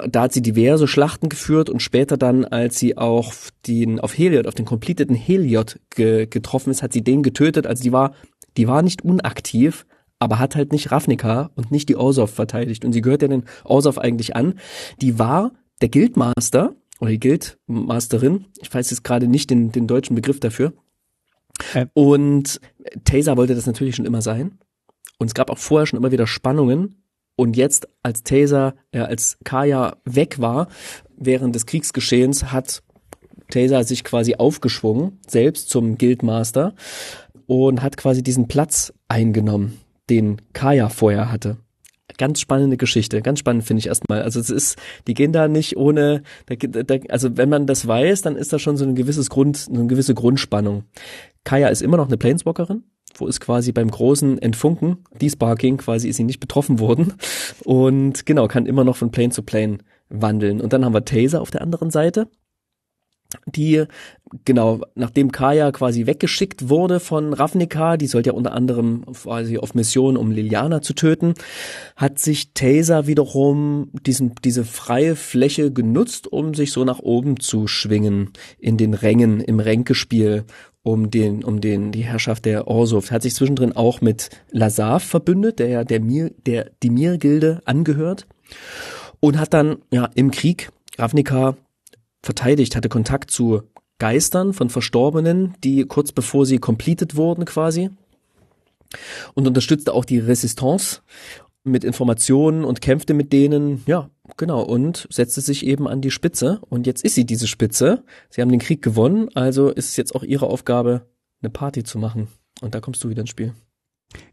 [0.07, 3.35] Da hat sie diverse Schlachten geführt und später dann, als sie auch
[3.67, 7.67] den, auf Heliod, auf den completeden Heliod ge, getroffen ist, hat sie den getötet.
[7.67, 8.15] Also die war,
[8.57, 9.85] die war nicht unaktiv,
[10.21, 12.85] aber hat halt nicht Ravnica und nicht die Orsov verteidigt.
[12.85, 14.61] Und sie gehört ja den Orsov eigentlich an.
[15.01, 15.51] Die war
[15.81, 18.45] der Guildmaster oder die Guildmasterin.
[18.61, 20.75] Ich weiß jetzt gerade nicht den, den deutschen Begriff dafür.
[21.75, 21.87] Äh.
[21.95, 22.61] Und
[23.05, 24.59] Taser wollte das natürlich schon immer sein.
[25.19, 27.03] Und es gab auch vorher schon immer wieder Spannungen
[27.37, 30.69] Und jetzt, als Taser, äh, als Kaya weg war,
[31.17, 32.83] während des Kriegsgeschehens, hat
[33.51, 36.75] Taser sich quasi aufgeschwungen, selbst zum Guildmaster,
[37.47, 41.57] und hat quasi diesen Platz eingenommen, den Kaya vorher hatte.
[42.19, 44.23] Ganz spannende Geschichte, ganz spannend finde ich erstmal.
[44.23, 48.23] Also es ist, die gehen da nicht ohne, da, da, also wenn man das weiß,
[48.23, 50.85] dann ist da schon so ein gewisses Grund, eine gewisse Grundspannung.
[51.45, 56.17] Kaya ist immer noch eine Planeswalkerin, wo ist quasi beim großen Entfunken, Desparking, quasi ist
[56.17, 57.15] sie nicht betroffen worden
[57.65, 60.61] und genau, kann immer noch von Plane zu Plane wandeln.
[60.61, 62.29] Und dann haben wir Taser auf der anderen Seite,
[63.47, 63.85] die,
[64.45, 69.75] genau, nachdem Kaya quasi weggeschickt wurde von Ravnica, die sollte ja unter anderem quasi auf
[69.75, 71.35] Mission, um Liliana zu töten,
[71.97, 77.67] hat sich Taser wiederum diesen, diese freie Fläche genutzt, um sich so nach oben zu
[77.67, 80.45] schwingen in den Rängen, im Ränkespiel
[80.83, 83.11] um den, um den, die Herrschaft der Orsov.
[83.11, 88.27] Hat sich zwischendrin auch mit Lazav verbündet, der ja der Mir, der die Mir-Gilde angehört.
[89.21, 91.57] Und hat dann, ja, im Krieg Ravnica
[92.23, 93.63] verteidigt, hatte Kontakt zu
[93.99, 97.91] Geistern von Verstorbenen, die kurz bevor sie completed wurden quasi.
[99.35, 101.01] Und unterstützte auch die Resistance
[101.65, 106.61] mit Informationen und kämpfte mit denen, ja, genau, und setzte sich eben an die Spitze.
[106.69, 108.03] Und jetzt ist sie diese Spitze.
[108.29, 111.07] Sie haben den Krieg gewonnen, also ist es jetzt auch ihre Aufgabe,
[111.41, 112.29] eine Party zu machen.
[112.61, 113.55] Und da kommst du wieder ins Spiel.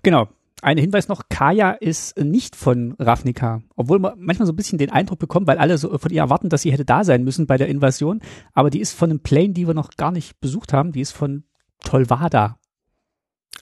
[0.03, 0.27] Genau.
[0.61, 4.91] Ein Hinweis noch, Kaya ist nicht von Ravnica, obwohl man manchmal so ein bisschen den
[4.91, 7.57] Eindruck bekommt, weil alle so von ihr erwarten, dass sie hätte da sein müssen bei
[7.57, 8.19] der Invasion,
[8.53, 11.11] aber die ist von einem Plane, die wir noch gar nicht besucht haben, die ist
[11.11, 11.43] von
[11.83, 12.57] Tolvada.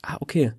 [0.01, 0.53] Ah, okay.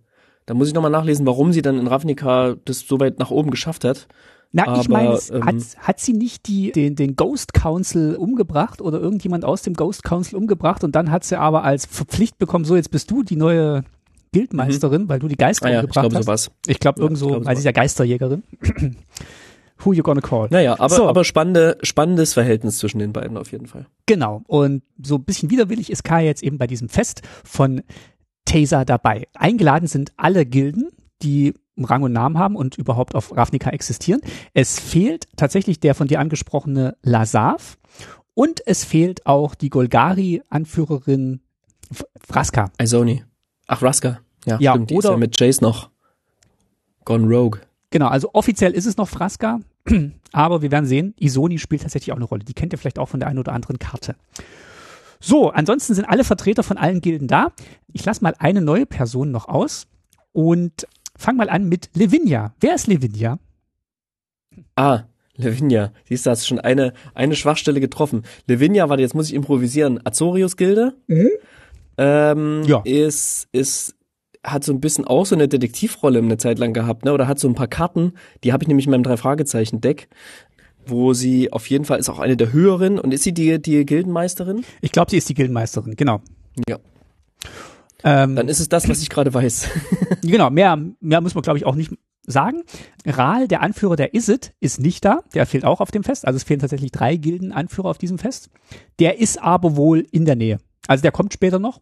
[0.46, 3.50] Da muss ich nochmal nachlesen, warum sie dann in Ravnica das so weit nach oben
[3.50, 4.06] geschafft hat.
[4.50, 8.80] Na, Aber, ich meine, ähm, hat, hat sie nicht die, den, den Ghost Council umgebracht
[8.80, 12.64] oder irgendjemand aus dem Ghost Council umgebracht und dann hat sie aber als Verpflicht bekommen,
[12.64, 13.84] so jetzt bist du die neue
[14.32, 16.24] Guildmeisterin, weil du die Geister Ah ja, ich umgebracht glaube hast.
[16.26, 16.50] sowas.
[16.66, 18.42] Ich glaube Ja, irgend ich so, weil sie ist ja Geisterjägerin.
[19.84, 20.48] Who you gonna call?
[20.50, 21.08] Naja, aber, So.
[21.08, 23.86] aber spannende, spannendes Verhältnis zwischen den beiden auf jeden Fall.
[24.06, 24.42] Genau.
[24.48, 27.82] Und so ein bisschen widerwillig ist Kai jetzt eben bei diesem Fest von
[28.44, 29.28] Taser dabei.
[29.34, 30.88] Eingeladen sind alle Gilden,
[31.22, 34.20] die Rang und Namen haben und überhaupt auf Ravnica existieren.
[34.52, 37.78] Es fehlt tatsächlich der von dir angesprochene Lazav
[38.34, 41.40] und es fehlt auch die Golgari-Anführerin
[41.90, 42.70] F- Vraska.
[42.82, 43.22] Isoni.
[43.68, 44.20] Ach, Raska.
[44.46, 45.90] Ja, Ja, stimmt, die ist oder- ja mit Jace noch
[47.04, 47.60] gone rogue.
[47.90, 49.60] Genau, also offiziell ist es noch Vraska,
[50.32, 52.44] aber wir werden sehen, Isoni spielt tatsächlich auch eine Rolle.
[52.44, 54.14] Die kennt ihr vielleicht auch von der einen oder anderen Karte.
[55.20, 57.52] So, ansonsten sind alle Vertreter von allen Gilden da.
[57.92, 59.86] Ich lasse mal eine neue Person noch aus
[60.32, 62.52] und fang mal an mit Levinia.
[62.60, 63.38] Wer ist Levinia?
[64.76, 65.04] Ah,
[65.36, 65.92] Lavinia.
[66.04, 68.24] Siehst du, hast schon eine, eine Schwachstelle getroffen.
[68.46, 69.98] Lavinia, warte, jetzt muss ich improvisieren.
[70.04, 70.94] Azorius-Gilde?
[71.98, 72.80] Ähm, Ja.
[72.84, 73.94] Ist, ist,
[74.44, 77.12] hat so ein bisschen auch so eine Detektivrolle eine Zeit lang gehabt, ne?
[77.12, 78.12] Oder hat so ein paar Karten,
[78.44, 80.08] die habe ich nämlich in meinem Drei-Fragezeichen-Deck,
[80.86, 82.98] wo sie auf jeden Fall ist auch eine der höheren.
[82.98, 84.64] Und ist sie die, die Gildenmeisterin?
[84.80, 86.20] Ich glaube, sie ist die Gildenmeisterin, genau.
[86.68, 86.78] Ja.
[88.04, 89.68] Ähm, Dann ist es das, was ich gerade weiß.
[90.22, 91.92] Genau, mehr, mehr muss man, glaube ich, auch nicht
[92.26, 92.62] sagen.
[93.06, 95.20] Rahl, der Anführer der Isit, ist nicht da.
[95.34, 96.26] Der fehlt auch auf dem Fest.
[96.26, 98.50] Also es fehlen tatsächlich drei Gildenanführer auf diesem Fest.
[98.98, 100.58] Der ist aber wohl in der Nähe.
[100.88, 101.80] Also der kommt später noch.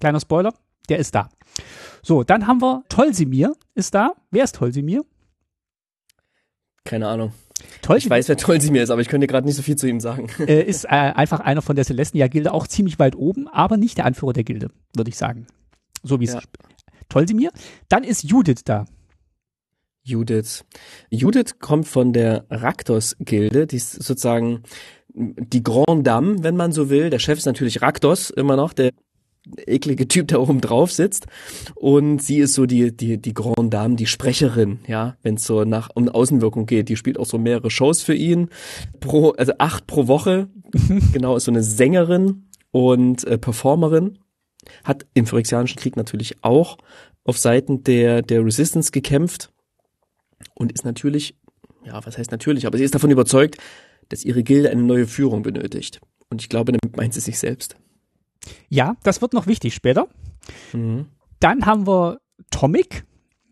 [0.00, 0.54] Kleiner Spoiler,
[0.88, 1.28] der ist da.
[2.02, 4.14] So, dann haben wir Tolsimir ist da.
[4.30, 5.04] Wer ist Tolsimir?
[6.84, 7.32] Keine Ahnung.
[7.58, 10.00] Ich Tolsimir weiß, wer Tolsimir ist, aber ich könnte gerade nicht so viel zu ihm
[10.00, 10.28] sagen.
[10.38, 14.04] äh, ist äh, einfach einer von der Celestia-Gilde, auch ziemlich weit oben, aber nicht der
[14.04, 15.46] Anführer der Gilde, würde ich sagen.
[16.02, 16.40] So wie es Ja.
[17.08, 17.50] Tolsimir.
[17.88, 18.84] Dann ist Judith da.
[20.02, 20.64] Judith.
[21.10, 24.62] Judith kommt von der Raktos-Gilde, die ist sozusagen
[25.16, 27.10] die Grand Dame, wenn man so will.
[27.10, 28.92] Der Chef ist natürlich Raktos, immer noch, der
[29.66, 31.26] eklige Typ, der oben drauf sitzt.
[31.74, 35.64] Und sie ist so die, die, die Grand Dame, die Sprecherin, ja, wenn es so
[35.64, 36.88] nach um Außenwirkung geht.
[36.88, 38.50] Die spielt auch so mehrere Shows für ihn.
[39.00, 40.48] Pro, also acht pro Woche.
[41.12, 44.18] genau, ist so eine Sängerin und äh, Performerin.
[44.84, 46.76] Hat im Phyrexianischen Krieg natürlich auch
[47.24, 49.50] auf Seiten der, der Resistance gekämpft
[50.54, 51.36] und ist natürlich,
[51.84, 53.58] ja, was heißt natürlich, aber sie ist davon überzeugt,
[54.08, 56.00] dass ihre Gilde eine neue Führung benötigt.
[56.28, 57.76] Und ich glaube, damit meint sie sich selbst.
[58.68, 60.08] Ja, das wird noch wichtig später.
[60.72, 61.06] Mhm.
[61.40, 62.18] Dann haben wir
[62.50, 63.04] Tomic.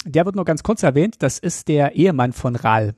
[0.05, 1.17] Der wird nur ganz kurz erwähnt.
[1.21, 2.95] Das ist der Ehemann von Ral.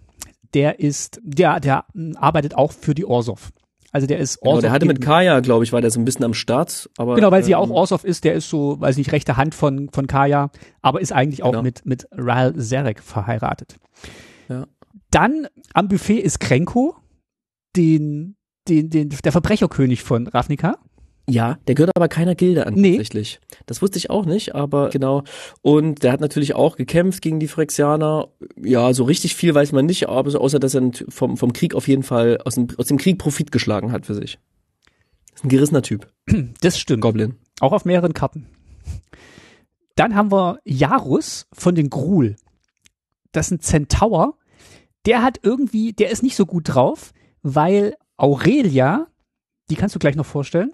[0.55, 1.85] Der ist, der, der
[2.17, 3.51] arbeitet auch für die Orsov.
[3.93, 4.63] Also der ist Genau, Orsov.
[4.63, 6.91] der hatte mit Kaya, glaube ich, war der so ein bisschen am Start.
[6.99, 8.25] Aber, Genau, weil sie ja auch ähm, Orsov ist.
[8.25, 10.51] Der ist so, weiß nicht, rechte Hand von, von Kaya,
[10.83, 11.63] aber ist eigentlich auch Genau.
[11.63, 13.77] mit, mit Ral Zarek verheiratet.
[14.49, 14.67] Ja.
[15.11, 16.97] Dann am Buffet ist Krenko,
[17.77, 18.37] den,
[18.69, 20.79] den, den, der Verbrecherkönig von Ravnica.
[21.29, 22.91] Ja, der gehört aber keiner Gilde an Nee.
[22.93, 23.41] tatsächlich.
[23.67, 25.25] Das wusste ich auch nicht, aber genau.
[25.61, 28.29] Und der hat natürlich auch gekämpft gegen die Phyrexianer.
[28.63, 31.75] Ja, so richtig viel weiß man nicht, aber so außer dass er vom, vom Krieg
[31.75, 34.39] auf jeden Fall aus dem, aus dem Krieg Profit geschlagen hat für sich.
[35.35, 36.07] Ist ein gerissener Typ.
[36.61, 37.03] Das stimmt.
[37.03, 37.35] Goblin.
[37.61, 38.47] Auch auf mehreren Karten.
[39.97, 42.37] Dann haben wir Jarus von den Gruul.
[43.33, 44.39] Das ist ein Centaur.
[45.07, 47.13] Der hat irgendwie, der ist nicht so gut drauf,
[47.55, 49.07] weil Aurelia,
[49.71, 50.73] die kannst du gleich noch vorstellen,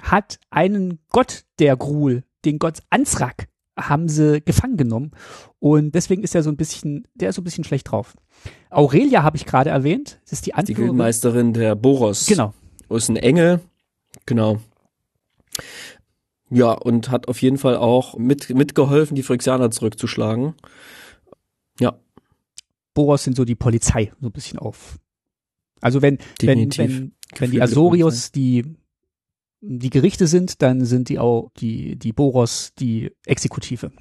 [0.00, 5.10] hat einen Gott der Gruul, den Gott Ansrak, haben sie gefangen genommen.
[5.58, 8.14] Und deswegen ist er so ein bisschen, der ist so ein bisschen schlecht drauf.
[8.70, 10.20] Aurelia habe ich gerade erwähnt.
[10.24, 10.84] Das ist die Die Anführerin.
[10.84, 12.26] Gildenmeisterin der Boros.
[12.26, 12.54] Genau.
[12.88, 13.60] Ist ein Engel.
[14.26, 14.58] Genau.
[16.50, 20.54] Ja, und hat auf jeden Fall auch mit, mitgeholfen, die Phyrexianer zurückzuschlagen.
[21.80, 21.98] Ja,
[22.94, 24.98] Boros sind so die Polizei, so ein bisschen auf.
[25.82, 26.78] Also wenn, wenn, Definitiv.
[26.78, 28.64] wenn, wenn die Azorius die,
[29.60, 33.92] die Gerichte sind, dann sind die auch die, die Boros die Exekutive.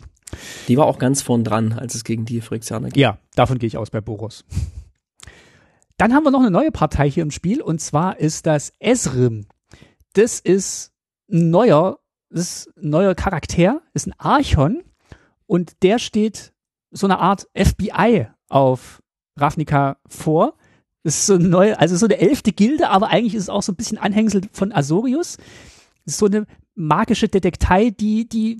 [0.69, 3.01] die war auch ganz vorn dran, als es gegen die Phyrexianer ging.
[3.01, 4.45] Ja, davon gehe ich aus bei Boros.
[5.97, 9.45] Dann haben wir noch eine neue Partei hier im Spiel und zwar ist das Esrim.
[10.13, 10.93] Das ist
[11.29, 14.83] ein neuer, das ist ein neuer Charakter, ist ein Archon
[15.47, 16.53] und der steht
[16.91, 19.01] so eine Art FBI auf
[19.37, 20.55] Ravnica vor.
[21.03, 23.63] Das ist so eine neue, also so eine elfte Gilde, aber eigentlich ist es auch
[23.63, 25.37] so ein bisschen Anhängsel von Azorius.
[26.05, 28.59] Das ist so eine magische Detektei, die, die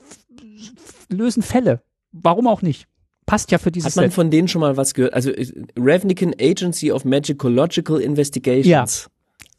[1.10, 1.82] lösen Fälle.
[2.12, 2.88] Warum auch nicht?
[3.26, 4.14] Passt ja für dieses Hat man Set.
[4.14, 5.14] von denen schon mal was gehört?
[5.14, 9.10] Also äh, Ravnican Agency of Magicological Investigations.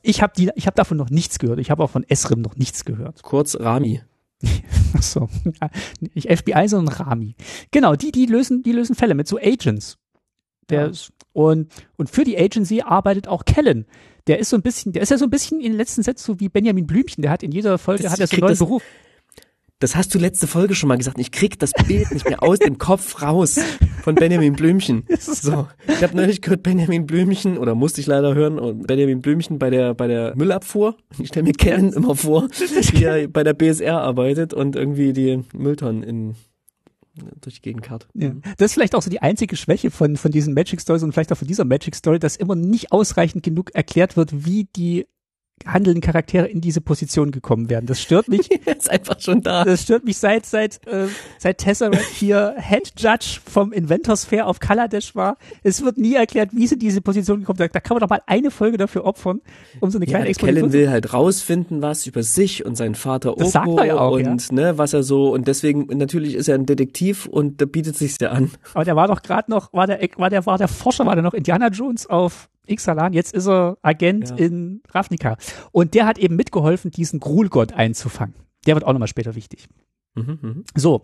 [0.03, 1.61] Ich habe die, ich habe davon noch nichts gehört.
[1.61, 3.23] Ich habe auch von Esrim noch nichts gehört.
[3.23, 4.03] Kurz Rami.
[4.95, 5.29] Ach so,
[5.61, 7.37] ja, nicht FBI, sondern Rami.
[7.71, 9.99] Genau, die, die lösen, die lösen Fälle mit so Agents.
[10.71, 10.87] Der Ja.
[10.89, 13.87] ist, und und für die Agency arbeitet auch Kellen.
[14.27, 16.25] Der ist so ein bisschen, der ist ja so ein bisschen in den letzten Sätzen
[16.35, 17.23] so wie Benjamin Blümchen.
[17.23, 18.83] Der hat in jeder Folge Das- hat er so einen neuen das- Beruf.
[19.81, 21.19] Das hast du letzte Folge schon mal gesagt.
[21.19, 23.59] Ich krieg das Bild nicht mehr aus dem Kopf raus
[24.05, 25.03] von Benjamin Blümchen.
[25.19, 29.59] So, ich habe neulich gehört Benjamin Blümchen oder musste ich leider hören und Benjamin Blümchen
[29.59, 30.97] bei der bei der Müllabfuhr.
[31.19, 32.47] Ich stelle mir Kellen immer vor,
[32.93, 36.37] wie er bei der BSR arbeitet und irgendwie die Mülltonnen in
[37.41, 38.09] durch die Gegend karrt.
[38.15, 38.33] Ja.
[38.57, 41.33] Das ist vielleicht auch so die einzige Schwäche von, von diesen Magic Stories und vielleicht
[41.33, 45.07] auch von dieser Magic Story, dass immer nicht ausreichend genug erklärt wird, wie die
[45.67, 47.87] handelnden Charaktere in diese Position gekommen werden.
[47.87, 48.51] Das stört mich.
[48.67, 49.65] Ist einfach schon da.
[49.65, 51.07] Das stört mich seit seit äh,
[51.39, 55.37] seit Tesseract hier Head Judge vom Inventors Fair auf Kaladesh war.
[55.63, 57.75] Es wird nie erklärt, wie sie in diese Position gekommen sind.
[57.75, 59.41] Da kann man doch mal eine Folge dafür opfern,
[59.81, 60.71] um so eine Ja, kleine der Exposition.
[60.71, 63.99] Kellen will halt rausfinden, was über sich und seinen Vater Das sagt Oko er ja
[63.99, 67.67] auch, und ne, was er so und deswegen natürlich ist er ein Detektiv und da
[67.67, 68.51] bietet sich's ja an.
[68.75, 71.23] Aber der war doch gerade noch, war der, war der, war der Forscher, war der
[71.23, 73.13] noch Indiana Jones auf Ixalan.
[73.13, 74.37] Jetzt ist er Agent Ja.
[74.37, 75.37] in Ravnica.
[75.73, 78.35] Und der hat eben mitgeholfen, diesen Grulgott einzufangen.
[78.67, 79.69] Der wird auch nochmal später wichtig.
[80.15, 80.65] Mhm, mhm.
[80.75, 81.03] So.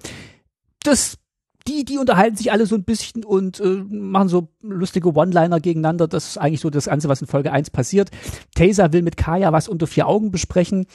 [0.85, 1.19] Das,
[1.67, 6.07] die, die unterhalten sich alle so ein bisschen und äh, machen so lustige One-Liner gegeneinander.
[6.09, 8.11] Das ist eigentlich so das Ganze, was in Folge 1 passiert.
[8.55, 10.87] Taser will mit Kaya was unter vier Augen besprechen.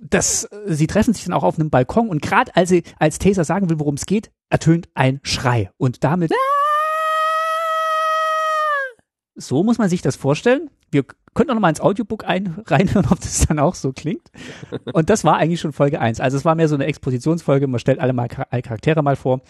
[0.00, 3.18] Das, äh, sie treffen sich dann auch auf einem Balkon und gerade als sie, als
[3.18, 5.70] Taser sagen will, worum es geht, ertönt ein Schrei.
[5.76, 6.30] Und damit.
[9.40, 10.68] So muss man sich das vorstellen.
[10.90, 14.30] Wir könnten auch noch mal ins Audiobook ein, reinhören, ob das dann auch so klingt.
[14.92, 16.20] Und das war eigentlich schon Folge 1.
[16.20, 17.68] Also es war mehr so eine Expositionsfolge.
[17.68, 19.40] Man stellt alle mal alle Charaktere mal vor.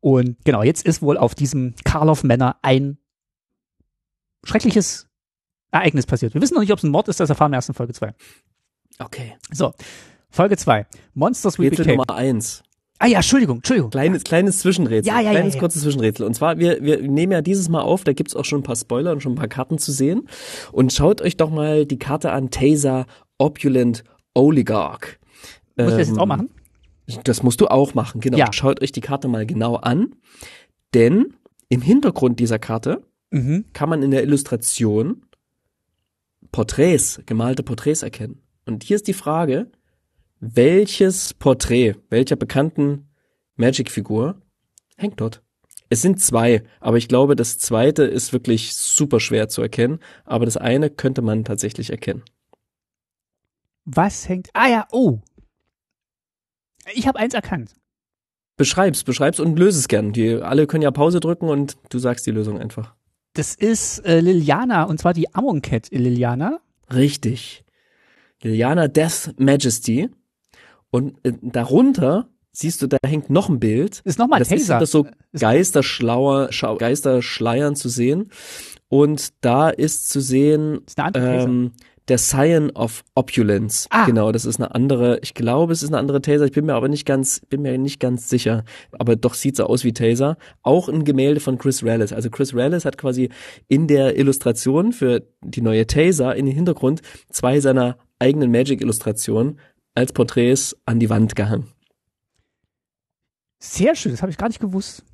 [0.00, 2.98] Und genau, jetzt ist wohl auf diesem Karloff Männer ein
[4.44, 5.08] schreckliches
[5.70, 6.34] Ereignis passiert.
[6.34, 7.94] Wir wissen noch nicht, ob es ein Mord ist, das erfahren wir erst in Folge
[7.94, 8.12] 2.
[8.98, 9.36] Okay.
[9.50, 9.72] So,
[10.28, 10.86] Folge 2.
[11.14, 11.96] Monsters We Rätsel Became.
[11.98, 12.62] Nummer eins.
[13.02, 13.90] Ah ja, Entschuldigung, Entschuldigung.
[13.90, 15.12] Kleines, kleines Zwischenrätsel.
[15.12, 15.60] Ja, ja, ja, kleines ja.
[15.60, 16.24] kurzes Zwischenrätsel.
[16.24, 18.76] Und zwar, wir, wir nehmen ja dieses Mal auf, da gibt's auch schon ein paar
[18.76, 20.28] Spoiler und schon ein paar Karten zu sehen.
[20.70, 23.06] Und schaut euch doch mal die Karte an, Taser
[23.38, 25.18] Opulent Oligarch.
[25.76, 26.50] Muss ich das jetzt Ähm, auch machen?
[27.24, 28.38] Das musst du auch machen, genau.
[28.38, 28.52] Ja.
[28.52, 30.14] Schaut euch die Karte mal genau an.
[30.94, 31.34] Denn
[31.68, 33.64] im Hintergrund dieser Karte Mhm.
[33.72, 35.22] kann man in der Illustration
[36.52, 38.42] Porträts, gemalte Porträts erkennen.
[38.64, 39.72] Und hier ist die Frage,
[40.42, 43.08] welches Porträt, welcher bekannten
[43.54, 44.42] Magic-Figur
[44.96, 45.40] hängt dort?
[45.88, 50.44] Es sind zwei, aber ich glaube, das zweite ist wirklich super schwer zu erkennen, aber
[50.44, 52.24] das eine könnte man tatsächlich erkennen.
[53.84, 54.48] Was hängt?
[54.52, 55.20] Ah ja, oh.
[56.92, 57.74] Ich habe eins erkannt.
[58.56, 60.12] Beschreib's, beschreib's und löse es gern.
[60.12, 62.94] Die alle können ja Pause drücken und du sagst die Lösung einfach.
[63.34, 66.60] Das ist äh, Liliana und zwar die Amonkhet Liliana.
[66.92, 67.64] Richtig.
[68.42, 70.10] Liliana Death Majesty.
[70.92, 74.00] Und äh, darunter siehst du, da hängt noch ein Bild.
[74.04, 74.78] Ist nochmal das ist Taser.
[74.78, 78.28] das so Ist- Geisterschlauer, Schau- Geisterschleiern zu sehen.
[78.88, 81.72] Und da ist zu sehen Ist ähm,
[82.08, 83.86] der Scion of Opulence.
[83.88, 84.04] Ah.
[84.04, 86.74] Genau, das ist eine andere, ich glaube, es ist eine andere Taser, ich bin mir
[86.74, 88.64] aber nicht ganz, bin mir nicht ganz sicher.
[88.98, 90.36] Aber doch sieht so aus wie Taser.
[90.62, 92.12] Auch ein Gemälde von Chris Rallis.
[92.12, 93.30] Also Chris Rallis hat quasi
[93.68, 97.00] in der Illustration für die neue Taser in den Hintergrund
[97.30, 99.58] zwei seiner eigenen Magic-Illustrationen
[99.94, 101.68] als Porträts an die Wand gehangen.
[103.58, 105.04] Sehr schön, das habe ich gar nicht gewusst.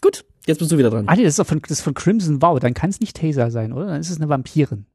[0.00, 1.08] Gut, jetzt bist du wieder dran.
[1.08, 3.16] Ah nee, das ist, doch von, das ist von Crimson Wow, dann kann es nicht
[3.16, 3.86] Taser sein, oder?
[3.86, 4.86] Dann ist es eine Vampirin.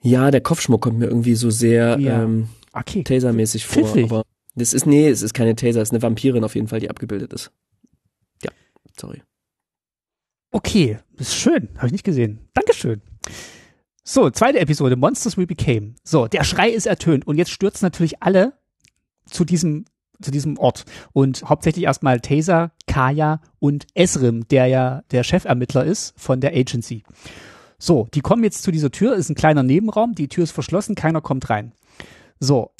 [0.00, 2.22] Ja, der Kopfschmuck kommt mir irgendwie so sehr Ja.
[2.24, 3.04] ähm, Okay.
[3.04, 3.84] Taser-mäßig vor.
[3.84, 4.04] Pfiffig.
[4.10, 4.24] Aber
[4.56, 6.90] das ist, nee, es ist keine Taser, es ist eine Vampirin auf jeden Fall, die
[6.90, 7.52] abgebildet ist.
[8.42, 8.50] Ja,
[8.98, 9.22] sorry.
[10.50, 11.68] Okay, das ist schön.
[11.76, 12.40] Habe ich nicht gesehen.
[12.52, 13.00] Dankeschön.
[14.06, 15.94] So, zweite Episode, Monsters We Became.
[16.04, 18.52] So, der Schrei ist ertönt und jetzt stürzen natürlich alle
[19.24, 19.86] zu diesem,
[20.20, 20.84] zu diesem Ort.
[21.14, 27.02] Und hauptsächlich erstmal Taser, Kaya und Esrim, der ja der Chefermittler ist von der Agency.
[27.78, 30.94] So, die kommen jetzt zu dieser Tür, ist ein kleiner Nebenraum, die Tür ist verschlossen,
[30.94, 31.72] keiner kommt rein.
[32.38, 32.72] So,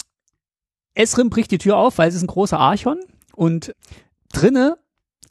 [0.92, 3.00] Esrim bricht die Tür auf, weil es ist ein großer Archon
[3.34, 3.74] und
[4.30, 4.76] drinne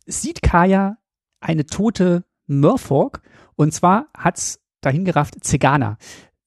[0.07, 0.97] sieht Kaya
[1.39, 3.21] eine tote Murfolk
[3.55, 5.97] und zwar hat's dahin gerafft Zegana.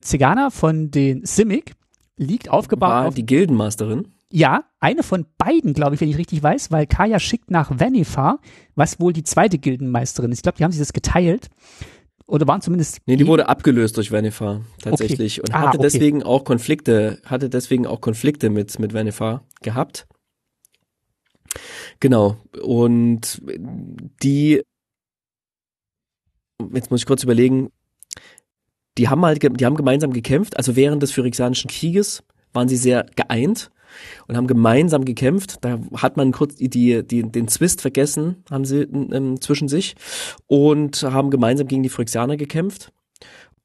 [0.00, 1.72] Zegana von den Simic
[2.16, 4.08] liegt aufgebaut War auf die Gildenmasterin?
[4.32, 8.40] ja, eine von beiden, glaube ich, wenn ich richtig weiß, weil Kaya schickt nach Vanifar,
[8.74, 10.38] was wohl die zweite Gildenmeisterin ist.
[10.38, 11.48] Ich glaube, die haben sich das geteilt.
[12.26, 12.98] Oder waren zumindest.
[13.06, 15.86] Nee, die wurde abgelöst durch Vanifar tatsächlich und Ah, hatte okay.
[15.90, 20.08] deswegen auch Konflikte, hatte deswegen auch Konflikte mit mit Vanifar gehabt.
[22.00, 23.40] Genau und
[24.22, 24.62] die
[26.74, 27.70] jetzt muss ich kurz überlegen,
[28.98, 33.06] die haben halt die haben gemeinsam gekämpft, also während des Phyrexianischen Krieges waren sie sehr
[33.16, 33.70] geeint
[34.26, 35.58] und haben gemeinsam gekämpft.
[35.62, 39.94] Da hat man kurz die, die den Zwist vergessen, haben sie ähm, zwischen sich
[40.46, 42.92] und haben gemeinsam gegen die Phyrexianer gekämpft.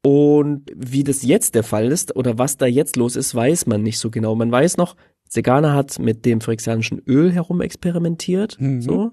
[0.03, 3.83] Und wie das jetzt der Fall ist oder was da jetzt los ist, weiß man
[3.83, 4.33] nicht so genau.
[4.33, 4.95] Man weiß noch,
[5.33, 8.81] Segana hat mit dem phyrexianischen Öl herumexperimentiert Mhm.
[8.81, 9.11] so,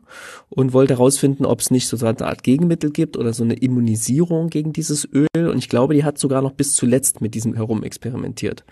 [0.48, 4.48] und wollte herausfinden, ob es nicht so eine Art Gegenmittel gibt oder so eine Immunisierung
[4.48, 5.28] gegen dieses Öl.
[5.48, 8.64] Und ich glaube, die hat sogar noch bis zuletzt mit diesem herumexperimentiert.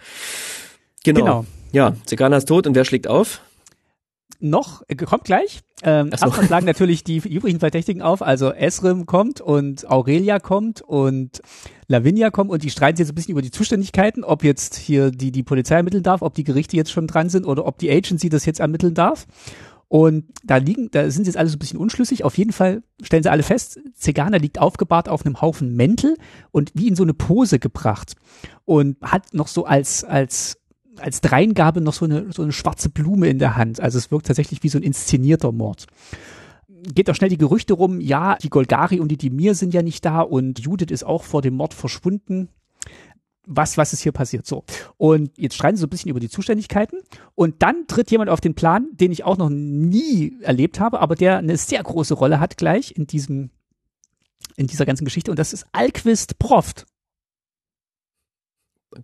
[1.04, 1.20] Genau.
[1.20, 1.44] Genau.
[1.72, 3.40] Ja, Segana ist tot und wer schlägt auf?
[4.40, 5.60] Noch, äh, kommt gleich.
[5.82, 6.26] Ähm, so.
[6.26, 8.22] erstmal schlagen natürlich die übrigen Verdächtigen auf.
[8.22, 11.40] Also Esrim kommt und Aurelia kommt und
[11.88, 15.10] Lavinia kommt und die streiten sich jetzt ein bisschen über die Zuständigkeiten, ob jetzt hier
[15.10, 17.90] die, die Polizei ermitteln darf, ob die Gerichte jetzt schon dran sind oder ob die
[17.90, 19.26] Agency das jetzt ermitteln darf.
[19.88, 22.24] Und da liegen, da sind sie jetzt alle so ein bisschen unschlüssig.
[22.24, 26.16] Auf jeden Fall stellen sie alle fest, Zegana liegt aufgebahrt auf einem Haufen Mäntel
[26.50, 28.14] und wie in so eine Pose gebracht.
[28.64, 30.58] Und hat noch so als, als,
[30.98, 33.80] als Dreingabe noch so eine, so eine schwarze Blume in der Hand.
[33.80, 35.86] Also es wirkt tatsächlich wie so ein inszenierter Mord.
[36.94, 40.04] Geht auch schnell die Gerüchte rum, ja, die Golgari und die Dimir sind ja nicht
[40.04, 42.48] da und Judith ist auch vor dem Mord verschwunden
[43.46, 44.44] was, was ist hier passiert?
[44.44, 44.64] So.
[44.96, 46.98] Und jetzt streiten sie so ein bisschen über die Zuständigkeiten.
[47.34, 51.14] Und dann tritt jemand auf den Plan, den ich auch noch nie erlebt habe, aber
[51.14, 53.50] der eine sehr große Rolle hat gleich in diesem,
[54.56, 55.30] in dieser ganzen Geschichte.
[55.30, 56.86] Und das ist Alquist Proft.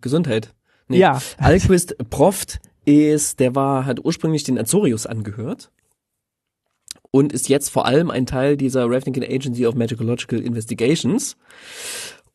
[0.01, 0.55] Gesundheit.
[0.93, 0.99] Nee.
[0.99, 1.21] Ja.
[1.39, 5.71] Alquist Proft ist, der war, hat ursprünglich den Azorius angehört
[7.11, 11.37] und ist jetzt vor allem ein Teil dieser Ravnican Agency of Magicological Investigations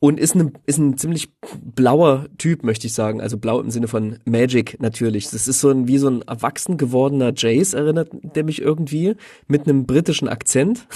[0.00, 3.20] und ist, ein ist ein ziemlich blauer Typ, möchte ich sagen.
[3.20, 5.30] Also blau im Sinne von Magic natürlich.
[5.30, 9.16] Das ist so ein, wie so ein erwachsen gewordener Jace, erinnert der mich irgendwie,
[9.48, 10.86] mit einem britischen Akzent,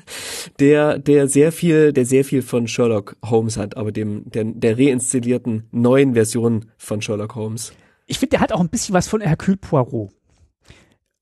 [0.60, 4.78] der, der sehr viel, der sehr viel von Sherlock Holmes hat, aber dem, der, der
[4.78, 7.72] reinszenierten neuen Version von Sherlock Holmes.
[8.06, 10.10] Ich finde, der hat auch ein bisschen was von Hercule Poirot.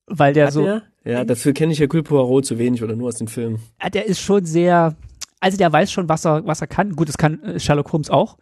[0.07, 0.83] Weil der Hat so, er?
[1.05, 3.59] Ja, dafür kenne ich Hercule Poirot zu wenig oder nur aus den Filmen.
[3.81, 4.97] Ja, der ist schon sehr,
[5.41, 6.95] also der weiß schon, was er, was er kann.
[6.95, 8.37] Gut, das kann äh, Sherlock Holmes auch.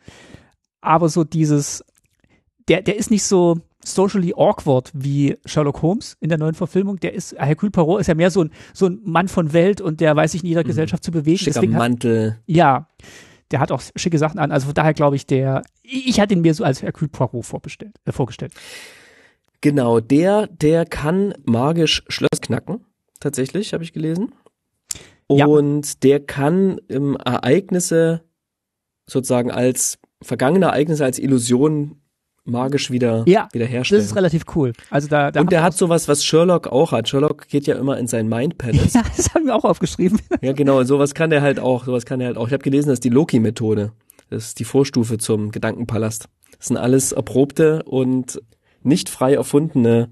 [0.82, 1.84] Aber so dieses,
[2.68, 7.00] der, der ist nicht so socially awkward wie Sherlock Holmes in der neuen Verfilmung.
[7.00, 10.02] Der ist, Hercule Poirot ist ja mehr so ein, so ein Mann von Welt und
[10.02, 11.38] der weiß sich in jeder Gesellschaft zu bewegen.
[11.38, 12.40] Schicker Deswegen hat, Mantel.
[12.46, 12.88] ja,
[13.52, 14.52] der hat auch schicke Sachen an.
[14.52, 17.96] Also von daher glaube ich, der, ich hatte ihn mir so als Hercule Poirot vorbestellt,
[18.06, 18.54] äh, vorgestellt.
[19.62, 22.86] Genau, der, der kann magisch Schloss knacken.
[23.20, 24.34] Tatsächlich, habe ich gelesen.
[25.32, 25.46] Ja.
[25.46, 28.22] Und der kann ähm, Ereignisse
[29.08, 32.02] sozusagen als vergangene Ereignisse als Illusion
[32.46, 34.04] magisch wieder Ja, Das wiederherstellen.
[34.04, 34.74] ist relativ cool.
[34.90, 37.08] Also da, da Und der hat sowas, was Sherlock auch hat.
[37.08, 38.94] Sherlock geht ja immer in sein Mind Palace.
[38.96, 40.20] ja, das haben wir auch aufgeschrieben.
[40.42, 40.84] ja, genau.
[40.84, 41.86] Sowas kann der halt auch.
[41.86, 42.48] Sowas kann er halt auch.
[42.48, 43.92] Ich habe gelesen, das ist die Loki-Methode.
[44.32, 46.28] Das ist die Vorstufe zum Gedankenpalast.
[46.58, 48.42] Das sind alles erprobte und
[48.82, 50.12] nicht frei erfundene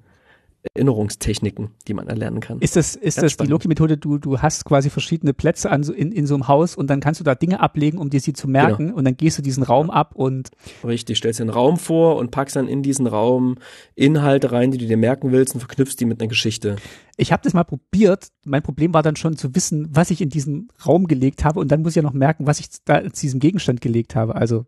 [0.73, 2.59] Erinnerungstechniken, die man erlernen kann.
[2.59, 6.27] Ist das, ist das die Loki-Methode, du, du hast quasi verschiedene Plätze an in, in
[6.27, 8.87] so einem Haus und dann kannst du da Dinge ablegen, um dir sie zu merken
[8.87, 8.97] genau.
[8.97, 10.49] und dann gehst du diesen Raum ab und
[10.83, 13.55] Richtig, stellst dir einen Raum vor und packst dann in diesen Raum
[13.95, 16.75] Inhalte rein, die du dir merken willst und verknüpfst die mit einer Geschichte.
[17.17, 18.27] Ich habe das mal probiert.
[18.45, 21.71] Mein Problem war dann schon zu wissen, was ich in diesen Raum gelegt habe und
[21.71, 24.35] dann muss ich ja noch merken, was ich da zu diesem Gegenstand gelegt habe.
[24.35, 24.65] Also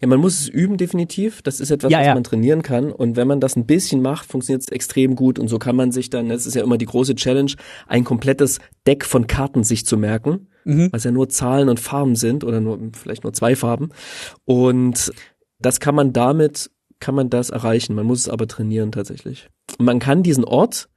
[0.00, 1.42] ja, man muss es üben, definitiv.
[1.42, 2.14] Das ist etwas, ja, was ja.
[2.14, 2.92] man trainieren kann.
[2.92, 5.38] Und wenn man das ein bisschen macht, funktioniert es extrem gut.
[5.38, 7.52] Und so kann man sich dann, das ist ja immer die große Challenge,
[7.86, 10.88] ein komplettes Deck von Karten sich zu merken, mhm.
[10.92, 13.90] was ja nur Zahlen und Farben sind oder nur, vielleicht nur zwei Farben.
[14.44, 15.12] Und
[15.58, 17.94] das kann man damit, kann man das erreichen.
[17.94, 19.48] Man muss es aber trainieren tatsächlich.
[19.78, 20.88] Und man kann diesen Ort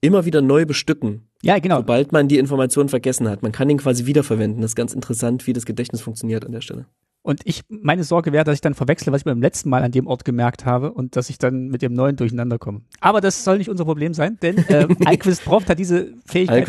[0.00, 1.28] immer wieder neu bestücken.
[1.42, 1.78] Ja, genau.
[1.78, 3.42] Sobald man die Information vergessen hat.
[3.42, 4.60] Man kann ihn quasi wiederverwenden.
[4.62, 6.86] Das ist ganz interessant, wie das Gedächtnis funktioniert an der Stelle.
[7.28, 9.92] Und ich, meine Sorge wäre, dass ich dann verwechsle, was ich beim letzten Mal an
[9.92, 12.80] dem Ort gemerkt habe und dass ich dann mit dem neuen durcheinander komme.
[13.00, 16.66] Aber das soll nicht unser Problem sein, denn äh, Alquist Proft hat diese Fähigkeit,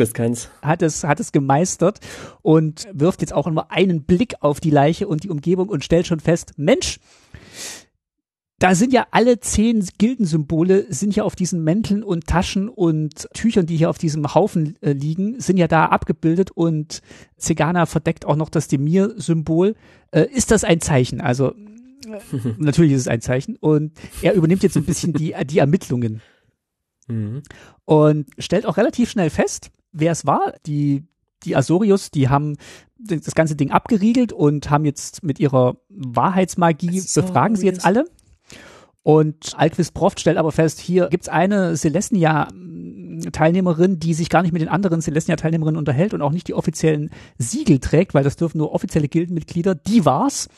[0.61, 2.01] hat es, hat es gemeistert
[2.41, 6.07] und wirft jetzt auch nur einen Blick auf die Leiche und die Umgebung und stellt
[6.07, 6.99] schon fest, Mensch,
[8.59, 13.65] da sind ja alle zehn Gildensymbole sind ja auf diesen Mänteln und Taschen und Tüchern,
[13.65, 17.01] die hier auf diesem Haufen äh, liegen, sind ja da abgebildet und
[17.37, 19.75] Zegana verdeckt auch noch das Demir-Symbol.
[20.11, 21.21] Äh, ist das ein Zeichen?
[21.21, 21.53] Also
[22.57, 26.21] natürlich ist es ein Zeichen und er übernimmt jetzt ein bisschen die, die Ermittlungen
[27.07, 27.43] mhm.
[27.85, 30.53] und stellt auch relativ schnell fest, wer es war.
[30.65, 31.03] Die
[31.43, 32.57] die Azorius, die haben
[32.97, 38.03] das ganze Ding abgeriegelt und haben jetzt mit ihrer Wahrheitsmagie befragen sie jetzt alle.
[39.03, 44.61] Und Alquist Proft stellt aber fest, hier gibt's eine Celestia-Teilnehmerin, die sich gar nicht mit
[44.61, 48.73] den anderen Celestia-Teilnehmerinnen unterhält und auch nicht die offiziellen Siegel trägt, weil das dürfen nur
[48.73, 49.75] offizielle Gildenmitglieder.
[49.75, 50.49] Die war's.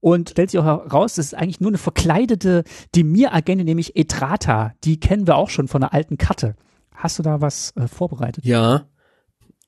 [0.00, 4.74] Und stellt sich auch heraus, das ist eigentlich nur eine verkleidete Demir-Agentin, nämlich Etrata.
[4.84, 6.54] Die kennen wir auch schon von einer alten Karte.
[6.94, 8.44] Hast du da was äh, vorbereitet?
[8.44, 8.84] Ja,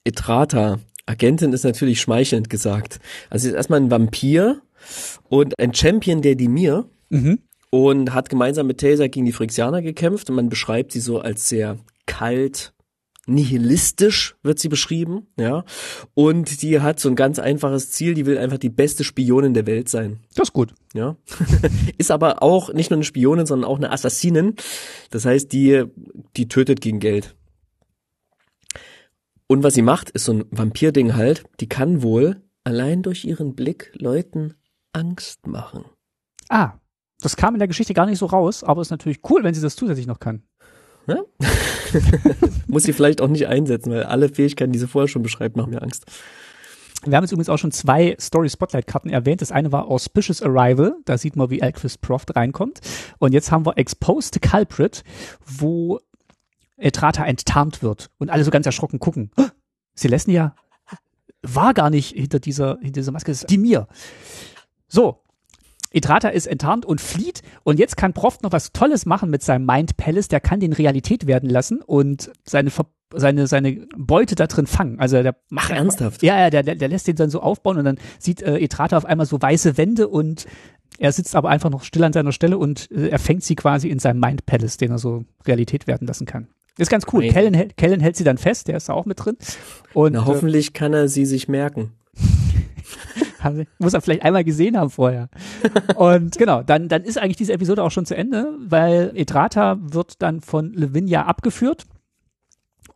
[0.05, 0.81] Etrata.
[1.07, 3.01] Agentin ist natürlich schmeichelnd gesagt.
[3.31, 4.61] Also sie ist erstmal ein Vampir
[5.31, 6.85] und ein Champion der Demir.
[7.09, 7.39] Mhm
[7.71, 11.49] und hat gemeinsam mit Taser gegen die Phyrexianer gekämpft und man beschreibt sie so als
[11.49, 12.73] sehr kalt,
[13.29, 15.64] nihilistisch wird sie beschrieben, ja.
[16.14, 19.66] Und die hat so ein ganz einfaches Ziel, die will einfach die beste Spionin der
[19.66, 20.21] Welt sein.
[20.35, 20.75] Das ist gut.
[20.95, 21.16] Ja.
[21.99, 24.55] ist aber auch nicht nur eine Spionin, sondern auch eine Assassinin.
[25.11, 25.85] Das heißt, die,
[26.37, 27.37] die tötet gegen Geld.
[29.47, 33.55] Und was sie macht, ist so ein Vampir-Ding halt, die kann wohl allein durch ihren
[33.55, 34.55] Blick Leuten
[34.93, 35.85] Angst machen.
[36.49, 36.75] Ah,
[37.21, 39.61] das kam in der Geschichte gar nicht so raus, aber ist natürlich cool, wenn sie
[39.61, 40.43] das zusätzlich noch kann.
[41.07, 41.23] Ja?
[42.66, 45.71] Muss sie vielleicht auch nicht einsetzen, weil alle Fähigkeiten, die sie vorher schon beschreibt, machen
[45.71, 46.05] mir Angst.
[47.05, 49.41] Wir haben jetzt übrigens auch schon zwei Story Spotlight Karten erwähnt.
[49.41, 50.97] Das eine war Auspicious Arrival.
[51.05, 52.81] Da sieht man, wie Alquist Proft reinkommt.
[53.19, 55.05] Und jetzt haben wir Exposed Culprit,
[55.47, 56.01] wo
[56.77, 59.31] Etrata enttarnt wird und alle so ganz erschrocken gucken.
[59.37, 59.47] Oh,
[59.97, 60.55] Celestia
[61.43, 63.31] war gar nicht hinter dieser, hinter dieser Maske.
[63.31, 63.87] Das ist die mir.
[64.89, 65.23] So,
[65.91, 69.66] Etrata ist enttarnt und flieht und jetzt kann Proft noch was Tolles machen mit seinem
[69.66, 74.47] Mind Palace, der kann den Realität werden lassen und seine Ver seine seine Beute da
[74.47, 75.01] drin fangen.
[75.01, 76.22] Also der macht ernsthaft.
[76.22, 79.07] Ja, ja, der, der lässt den dann so aufbauen und dann sieht äh, Etrata auf
[79.07, 80.47] einmal so weiße Wände und
[80.99, 83.89] er sitzt aber einfach noch still an seiner Stelle und äh, er fängt sie quasi
[83.89, 86.49] in seinem Mind Palace, den er so Realität werden lassen kann.
[86.76, 87.26] Ist ganz cool.
[87.28, 89.36] Kellen, Kellen hält sie dann fest, der ist da auch mit drin.
[89.95, 91.93] Und, Na, hoffentlich äh, kann er sie sich merken.
[93.78, 95.28] Muss er vielleicht einmal gesehen haben vorher.
[95.97, 100.22] Und genau, dann, dann ist eigentlich diese Episode auch schon zu Ende, weil Edrata wird
[100.22, 101.86] dann von Lavinia abgeführt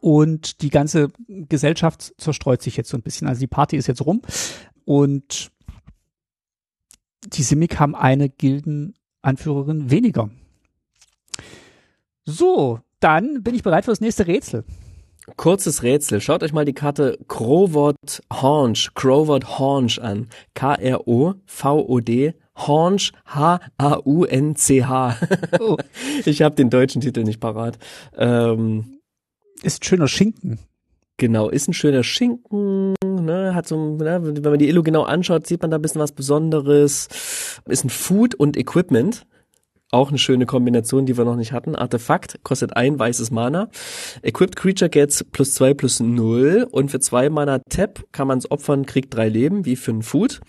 [0.03, 3.29] und die ganze Gesellschaft zerstreut sich jetzt so ein bisschen.
[3.29, 4.21] Also die Party ist jetzt rum
[4.85, 5.53] und
[7.25, 10.29] die Simic haben eine Gildenanführerin weniger.
[12.25, 14.65] So, dann bin ich bereit für das nächste Rätsel.
[15.37, 16.21] Kurzes Rätsel.
[16.21, 20.29] Schaut euch mal die Karte Crowvod Haunch, Crowvod Haunch an.
[20.55, 25.17] K-R-O-V-O-D Haunch, H-A-U-N-C-H.
[25.61, 25.77] Oh.
[26.25, 27.79] Ich habe den deutschen Titel nicht parat.
[28.17, 29.01] Ähm,
[29.63, 30.59] ist schöner Schinken.
[31.17, 35.47] Genau, ist ein schöner Schinken, ne, hat so, ne, wenn man die Illu genau anschaut,
[35.47, 37.61] sieht man da ein bisschen was Besonderes.
[37.67, 39.25] Ist ein Food und Equipment.
[39.95, 41.77] Auch eine schöne Kombination, die wir noch nicht hatten.
[41.77, 43.69] Artefakt kostet ein weißes Mana.
[44.23, 46.67] Equipped Creature gets plus zwei plus null.
[46.71, 50.03] Und für zwei Mana Tap kann man es opfern, kriegt drei Leben, wie für ein
[50.03, 50.41] Food.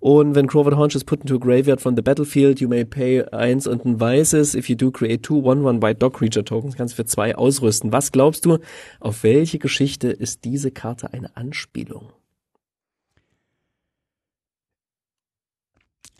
[0.00, 3.22] Und wenn Crawford Haunch is put into a graveyard from the battlefield, you may pay
[3.30, 4.56] eins und ein weißes.
[4.56, 6.74] If you do, create two one-one white dog creature tokens.
[6.76, 7.92] Kannst für zwei ausrüsten.
[7.92, 8.58] Was glaubst du,
[8.98, 12.12] auf welche Geschichte ist diese Karte eine Anspielung?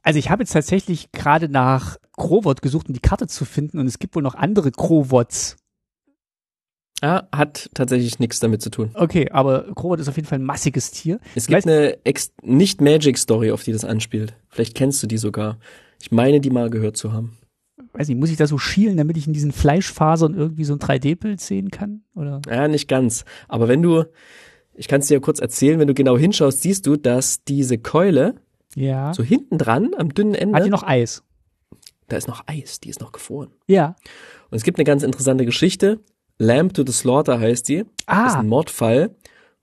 [0.04, 3.86] Also ich habe jetzt tatsächlich gerade nach Crowod gesucht, um die Karte zu finden und
[3.86, 5.56] es gibt wohl noch andere Crowods.
[7.00, 8.90] Ah, hat tatsächlich nichts damit zu tun.
[8.94, 11.20] Okay, aber Krobot ist auf jeden Fall ein massiges Tier.
[11.36, 14.34] Es gibt eine Ex nicht Magic Story, auf die das anspielt.
[14.48, 15.58] Vielleicht kennst du die sogar.
[16.00, 17.38] Ich meine, die mal gehört zu haben.
[17.92, 20.80] Weiß nicht, muss ich da so schielen, damit ich in diesen Fleischfasern irgendwie so ein
[20.80, 22.02] 3D-Bild sehen kann?
[22.16, 22.42] Oder?
[22.48, 23.24] Ja, nicht ganz.
[23.46, 24.04] Aber wenn du,
[24.74, 27.78] ich kann es dir ja kurz erzählen, wenn du genau hinschaust, siehst du, dass diese
[27.78, 28.34] Keule
[28.74, 29.14] Ja.
[29.14, 31.22] so hinten dran, am dünnen Hat die Ende, noch Eis?
[32.08, 33.50] Da ist noch Eis, die ist noch gefroren.
[33.66, 33.96] Ja.
[34.50, 36.00] Und es gibt eine ganz interessante Geschichte.
[36.38, 37.84] Lamb to the Slaughter heißt die.
[38.06, 39.14] Das ist Ah, ein Mordfall,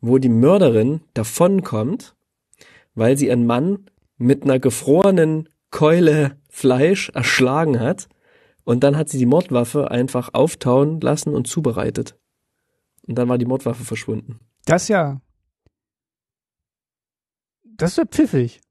[0.01, 2.15] wo die Mörderin davonkommt,
[2.93, 3.85] weil sie ihren Mann
[4.17, 8.07] mit einer gefrorenen Keule Fleisch erschlagen hat.
[8.63, 12.17] Und dann hat sie die Mordwaffe einfach auftauen lassen und zubereitet.
[13.07, 14.39] Und dann war die Mordwaffe verschwunden.
[14.65, 15.21] das ja.
[17.77, 18.61] Das ist ja pfiffig.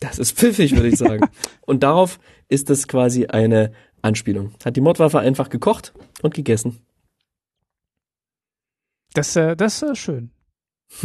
[0.00, 1.28] Das ist pfiffig, würde ich sagen.
[1.66, 2.18] und darauf
[2.50, 3.72] ist das quasi eine
[4.02, 4.52] Anspielung.
[4.64, 5.92] Hat die Mordwaffe einfach gekocht
[6.22, 6.78] und gegessen.
[9.14, 10.30] Das, äh, das ist äh, schön.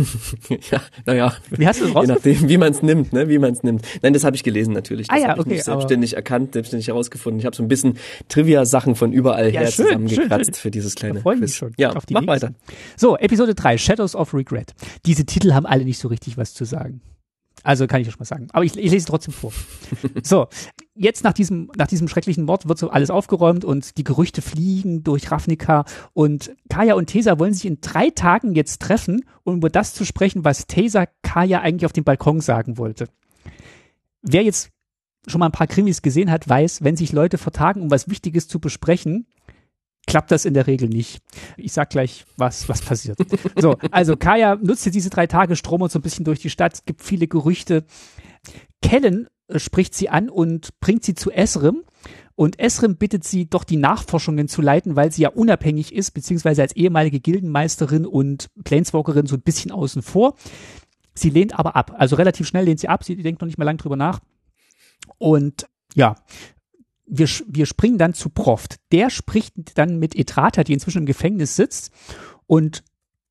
[0.72, 3.54] ja, naja, Wie hast du das je nachdem, wie man es nimmt, ne, wie man
[3.54, 3.86] es nimmt.
[4.02, 5.08] Nein, das habe ich gelesen natürlich.
[5.08, 7.40] Das Ah ja, habe ich okay, nicht selbstständig erkannt, selbstständig herausgefunden.
[7.40, 10.54] Ich habe so ein bisschen Trivia-Sachen von überall Ja, her schön, zusammengekratzt schön.
[10.56, 11.58] für dieses kleine Da freu ich mich Quiz.
[11.58, 12.48] schon Ja, auf die mach nächste.
[12.48, 12.56] weiter.
[12.98, 14.74] So, Episode 3, Shadows of Regret.
[15.06, 17.02] Diese Titel haben alle nicht so richtig was zu sagen.
[17.66, 18.48] Also kann ich schon mal sagen.
[18.54, 19.52] Aber ich, ich lese trotzdem vor.
[20.24, 20.48] so,
[20.94, 25.04] jetzt nach diesem, nach diesem schrecklichen Mord wird so alles aufgeräumt und die Gerüchte fliegen
[25.04, 29.72] durch Ravnica und Kaya und Tesa wollen sich in drei Tagen jetzt treffen, um über
[29.72, 33.10] das zu sprechen, was Tesa Kaya eigentlich auf dem Balkon sagen wollte.
[34.22, 34.70] Wer jetzt
[35.26, 38.48] schon mal ein paar Krimis gesehen hat, weiß, wenn sich Leute vertagen, um was Wichtiges
[38.48, 39.26] zu besprechen,
[40.06, 41.22] klappt das in der Regel nicht.
[41.58, 43.18] Ich sag gleich, was, was passiert.
[43.58, 46.74] So, also Kaya nutzt jetzt diese drei Tage, stromert so ein bisschen durch die Stadt,
[46.74, 47.86] es gibt viele Gerüchte.
[48.82, 51.84] Kellen äh, spricht sie an und bringt sie zu Esrim.
[52.36, 56.62] Und Esrim bittet sie, doch die Nachforschungen zu leiten, weil sie ja unabhängig ist, beziehungsweise
[56.62, 60.36] als ehemalige Gildenmeisterin und Planeswalkerin so ein bisschen außen vor.
[61.14, 61.94] Sie lehnt aber ab.
[61.98, 63.06] Also relativ schnell lehnt sie ab.
[63.06, 64.20] Sie denkt noch nicht mal lang drüber nach.
[65.18, 66.16] Und ja,
[67.06, 68.78] wir, wir springen dann zu Proft.
[68.92, 71.92] Der spricht dann mit Etrata, die inzwischen im Gefängnis sitzt
[72.48, 72.84] und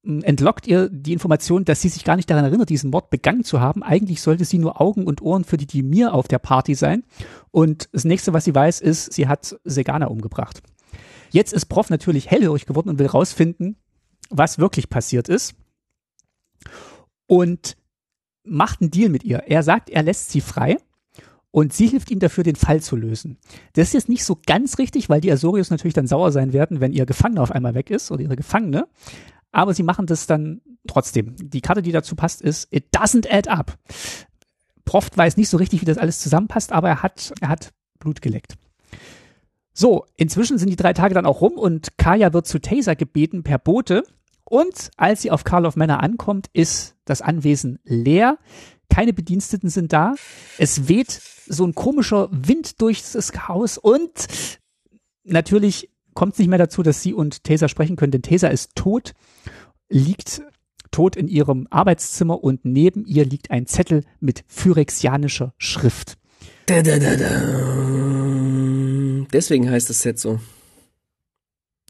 [0.02, 3.44] mh, entlockt ihr die Information, dass sie sich gar nicht daran erinnert, diesen Mord begangen
[3.44, 3.82] zu haben.
[3.82, 7.04] Eigentlich sollte sie nur Augen und Ohren für die Dimir auf der Party sein.
[7.50, 10.62] Und das nächste, was sie weiß, ist, sie hat Segana umgebracht.
[11.30, 13.76] Jetzt ist Prof natürlich hellhörig geworden und will rausfinden,
[14.30, 15.54] was wirklich passiert ist.
[17.26, 17.76] Und
[18.44, 19.38] macht einen Deal mit ihr.
[19.46, 20.76] Er sagt, er lässt sie frei
[21.54, 23.38] und sie hilft ihm dafür, den Fall zu lösen.
[23.74, 26.80] Das ist jetzt nicht so ganz richtig, weil die Azorius natürlich dann sauer sein werden,
[26.80, 28.88] wenn ihr Gefangener auf einmal weg ist oder ihre Gefangene.
[29.52, 31.36] Aber sie machen das dann trotzdem.
[31.38, 33.78] Die Karte, die dazu passt, ist It doesn't add up.
[34.84, 38.20] Proft weiß nicht so richtig, wie das alles zusammenpasst, aber er hat, er hat Blut
[38.20, 38.54] geleckt.
[39.72, 43.44] So, inzwischen sind die drei Tage dann auch rum und Kaya wird zu Taser gebeten
[43.44, 44.02] per Bote.
[44.42, 48.38] Und als sie auf Karloff Manor ankommt, ist das Anwesen leer.
[48.90, 50.16] Keine Bediensteten sind da.
[50.58, 54.28] Es weht so ein komischer Wind durch das Haus und
[55.24, 58.76] natürlich kommt es nicht mehr dazu, dass sie und Taser sprechen können, denn Taser ist
[58.76, 59.12] tot,
[59.88, 60.42] liegt
[60.90, 66.16] tot in ihrem Arbeitszimmer und neben ihr liegt ein Zettel mit phyrexianischer Schrift.
[66.66, 67.16] Da, da, da.
[69.32, 70.38] Deswegen heißt das Set so.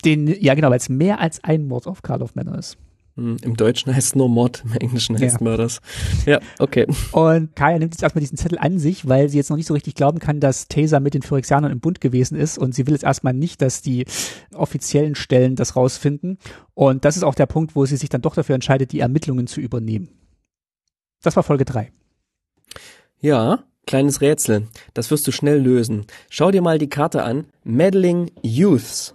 [0.04, 2.76] Den, ja genau, weil es mehr als ein Mord auf Karloff Manor ist.
[3.16, 5.44] Hm, Im Deutschen heißt es nur Mord, im Englischen heißt Ja.
[5.44, 5.80] Mörders.
[6.26, 6.86] Ja, okay.
[7.12, 9.74] Und Kaya nimmt jetzt erstmal diesen Zettel an sich, weil sie jetzt noch nicht so
[9.74, 12.58] richtig glauben kann, dass Taser mit den Phyrexianern im Bund gewesen ist.
[12.58, 14.04] Und sie will jetzt erstmal nicht, dass die
[14.52, 16.38] offiziellen Stellen das rausfinden.
[16.74, 19.46] Und das ist auch der Punkt, wo sie sich dann doch dafür entscheidet, die Ermittlungen
[19.46, 20.08] zu übernehmen.
[21.22, 21.92] Das war Folge drei.
[23.20, 24.66] Ja, kleines Rätsel.
[24.92, 26.06] Das wirst du schnell lösen.
[26.30, 27.46] Schau dir mal die Karte an.
[27.62, 29.14] Meddling Youths.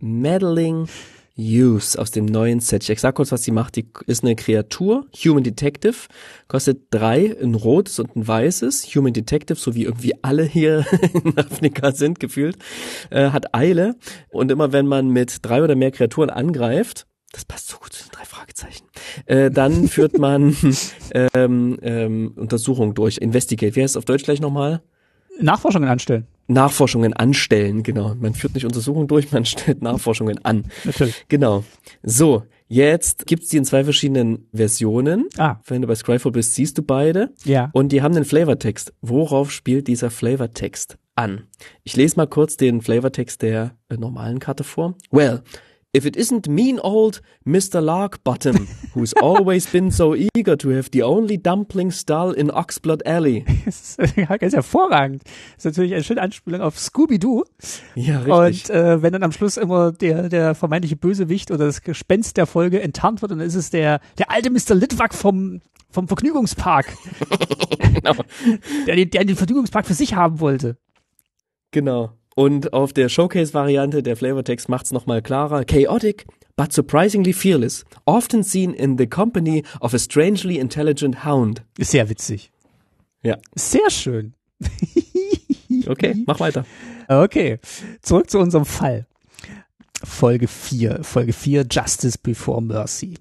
[0.00, 0.88] Meddling
[1.34, 2.88] Youths aus dem neuen Set.
[2.88, 3.76] Ich sag kurz, was sie macht.
[3.76, 5.94] Die ist eine Kreatur, Human Detective,
[6.48, 8.84] kostet drei, ein rotes und ein weißes.
[8.94, 10.84] Human Detective, so wie irgendwie alle hier
[11.24, 12.58] in Afrika sind, gefühlt,
[13.10, 13.96] äh, hat Eile.
[14.30, 18.04] Und immer wenn man mit drei oder mehr Kreaturen angreift, das passt so gut zu
[18.04, 18.84] den drei Fragezeichen.
[19.24, 20.54] Äh, dann führt man
[21.34, 23.18] ähm, ähm, Untersuchungen durch.
[23.18, 23.74] Investigate.
[23.74, 24.82] Wie heißt es auf Deutsch gleich nochmal?
[25.40, 26.26] Nachforschungen anstellen.
[26.52, 28.14] Nachforschungen anstellen, genau.
[28.14, 30.66] Man führt nicht Untersuchungen durch, man stellt Nachforschungen an.
[30.84, 31.24] Natürlich.
[31.28, 31.64] Genau.
[32.02, 35.28] So, jetzt gibt's die in zwei verschiedenen Versionen.
[35.38, 37.32] Ah, Wenn du bei Scryfall bist, siehst du beide.
[37.44, 37.70] ja.
[37.72, 38.92] Und die haben einen Flavortext.
[39.02, 41.44] Worauf spielt dieser Flavortext an?
[41.84, 44.94] Ich lese mal kurz den Flavortext der äh, normalen Karte vor.
[45.10, 45.42] Well,
[45.94, 47.82] If it isn't mean old Mr.
[47.82, 53.44] Larkbottom, who's always been so eager to have the only dumpling stall in Oxblood Alley.
[53.66, 55.22] Das ist hervorragend.
[55.24, 57.44] Das ist natürlich eine schöne Anspielung auf Scooby-Doo.
[57.94, 58.70] Ja, richtig.
[58.70, 62.46] Und äh, wenn dann am Schluss immer der, der vermeintliche Bösewicht oder das Gespenst der
[62.46, 64.74] Folge enttarnt wird, dann ist es der, der alte Mr.
[64.74, 66.86] Litwack vom, vom Vergnügungspark,
[67.78, 68.14] genau.
[68.86, 70.78] der, der den Vergnügungspark für sich haben wollte.
[71.70, 72.12] Genau.
[72.34, 75.64] Und auf der Showcase-Variante der Flavortext macht's nochmal klarer.
[75.64, 76.26] Chaotic,
[76.56, 77.84] but surprisingly fearless.
[78.06, 81.62] Often seen in the company of a strangely intelligent hound.
[81.78, 82.50] Ist sehr witzig.
[83.22, 83.38] Ja.
[83.54, 84.34] Sehr schön.
[85.86, 86.66] Okay, mach weiter.
[87.08, 87.58] Okay,
[88.02, 89.06] zurück zu unserem Fall.
[90.04, 93.14] Folge 4, Folge 4, Justice Before Mercy.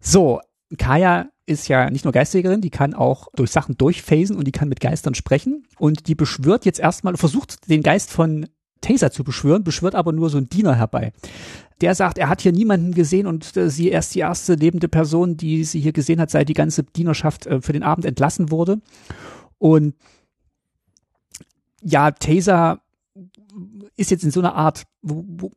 [0.00, 0.40] So,
[0.78, 4.68] Kaya ist ja nicht nur Geistjägerin, die kann auch durch Sachen durchphasen und die kann
[4.68, 8.46] mit Geistern sprechen und die beschwört jetzt erstmal, versucht den Geist von
[8.80, 11.12] Taser zu beschwören, beschwört aber nur so einen Diener herbei.
[11.80, 15.36] Der sagt, er hat hier niemanden gesehen und äh, sie erst die erste lebende Person,
[15.36, 18.80] die sie hier gesehen hat, seit die ganze Dienerschaft äh, für den Abend entlassen wurde.
[19.58, 19.94] Und
[21.82, 22.80] ja, Taser
[23.96, 25.52] ist jetzt in so einer Art wo, wo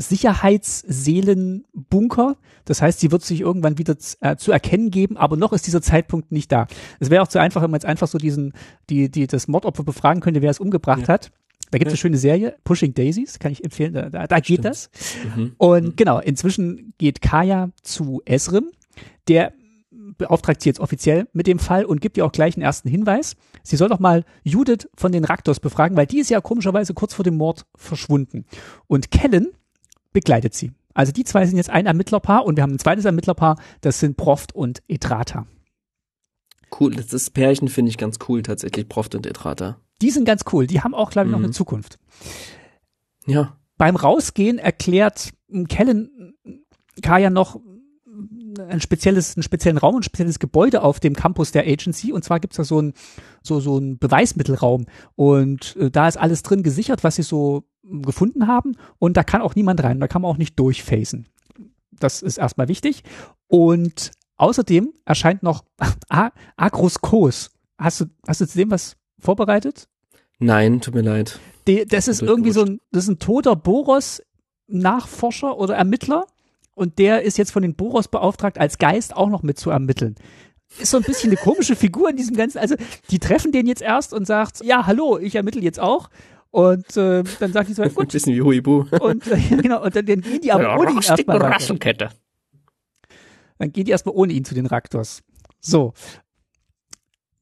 [0.00, 2.36] Sicherheitsseelenbunker.
[2.64, 5.82] Das heißt, sie wird sich irgendwann wieder äh, zu erkennen geben, aber noch ist dieser
[5.82, 6.66] Zeitpunkt nicht da.
[6.98, 8.52] Es wäre auch zu einfach, wenn man jetzt einfach so diesen,
[8.88, 11.08] die, die, das Mordopfer befragen könnte, wer es umgebracht Ja.
[11.08, 11.30] hat.
[11.70, 11.94] Da gibt es Ja.
[11.94, 14.64] eine schöne Serie, Pushing Daisies, kann ich empfehlen, da, da, da geht Stimmt.
[14.64, 14.90] das.
[15.36, 15.52] Mhm.
[15.56, 18.70] Und genau, inzwischen geht Kaya zu Esrim,
[19.28, 19.52] der
[20.18, 23.36] beauftragt sie jetzt offiziell mit dem Fall und gibt ihr auch gleich einen ersten Hinweis.
[23.62, 27.14] Sie soll doch mal Judith von den Raktors befragen, weil die ist ja komischerweise kurz
[27.14, 28.44] vor dem Mord verschwunden.
[28.86, 29.48] Und Kellen
[30.12, 30.72] begleitet sie.
[30.94, 34.16] Also die zwei sind jetzt ein Ermittlerpaar und wir haben ein zweites Ermittlerpaar, das sind
[34.16, 35.46] Proft und Etrata.
[36.78, 39.78] Cool, das Pärchen finde ich ganz cool tatsächlich, Proft und Etrata.
[40.02, 41.44] Die sind ganz cool, die haben auch, glaube ich, noch Mhm.
[41.46, 41.98] eine Zukunft.
[43.26, 43.56] Ja.
[43.76, 45.30] Beim Rausgehen erklärt
[45.68, 46.34] Kellen
[47.02, 47.60] Kaya noch
[48.68, 52.12] ein spezielles, einen speziellen Raum, ein spezielles Gebäude auf dem Campus der Agency.
[52.12, 52.94] Und zwar gibt's da so ein
[53.42, 54.86] so, so ein Beweismittelraum.
[55.16, 58.76] Und äh, da ist alles drin gesichert, was sie so m, gefunden haben.
[58.98, 60.00] Und da kann auch niemand rein.
[60.00, 61.26] Da kann man auch nicht durchfacen.
[61.92, 63.02] Das ist erstmal wichtig.
[63.46, 65.64] Und außerdem erscheint noch
[66.08, 67.50] A- Agroskos.
[67.78, 69.88] Hast du, hast du zu dem was vorbereitet?
[70.38, 71.38] Nein, tut mir leid.
[71.66, 76.26] Die, das ist irgendwie so ein, das ist ein toter Boros-Nachforscher oder Ermittler
[76.80, 80.14] und der ist jetzt von den Boros beauftragt, als Geist auch noch mit zu ermitteln.
[80.78, 82.74] Ist so ein bisschen eine komische Figur in diesem ganzen, also
[83.10, 86.08] die treffen den jetzt erst und sagt, ja, hallo, ich ermittle jetzt auch.
[86.50, 88.86] Und äh, dann sagt die so, Ein gut, bisschen wie Huibu.
[88.98, 91.54] und äh, ja, genau, und dann, dann gehen die aber ohne ihn erstmal weiter.
[91.54, 92.10] Rasselkette.
[93.58, 95.22] Dann gehen die erstmal ohne ihn zu den Raktors.
[95.60, 95.92] So.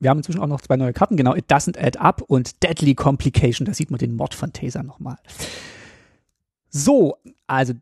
[0.01, 2.97] Wir haben inzwischen auch noch zwei neue Karten, genau, It Doesn't Add Up und Deadly
[2.97, 5.16] Complication, da sieht man den Mod von Taser nochmal.
[6.70, 7.16] So,
[7.47, 7.74] also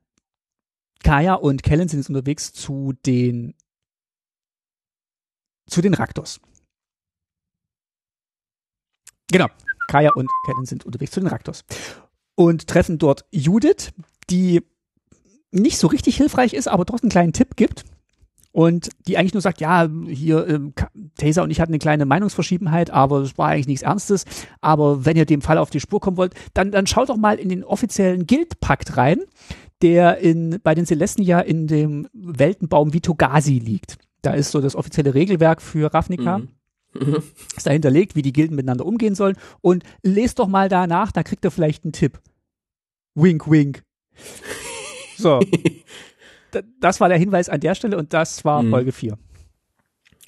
[1.06, 3.54] Kaya und Kellen sind jetzt unterwegs zu den
[5.68, 6.40] zu den Raktors.
[9.30, 9.46] Genau,
[9.86, 11.64] Kaya und Kellen sind unterwegs zu den Raktors
[12.34, 13.92] und treffen dort Judith,
[14.30, 14.64] die
[15.52, 17.84] nicht so richtig hilfreich ist, aber trotzdem einen kleinen Tipp gibt
[18.50, 20.72] und die eigentlich nur sagt, ja, hier, ähm,
[21.16, 24.24] Taser und ich hatten eine kleine Meinungsverschiebenheit, aber es war eigentlich nichts Ernstes.
[24.60, 27.38] Aber wenn ihr dem Fall auf die Spur kommen wollt, dann, dann schaut doch mal
[27.38, 29.20] in den offiziellen Guildpakt rein,
[29.82, 33.98] der in, bei den Celesten ja in dem Weltenbaum Vitogasi liegt.
[34.22, 36.48] Da ist so das offizielle Regelwerk für Ravnica Mhm.
[36.94, 37.22] Mhm.
[37.56, 39.36] ist da hinterlegt, wie die Gilden miteinander umgehen sollen.
[39.60, 42.20] Und lest doch mal danach, da kriegt ihr vielleicht einen Tipp.
[43.14, 43.82] Wink, wink.
[45.18, 45.40] So.
[46.80, 48.70] Das war der Hinweis an der Stelle und das war Mhm.
[48.70, 49.18] Folge 4.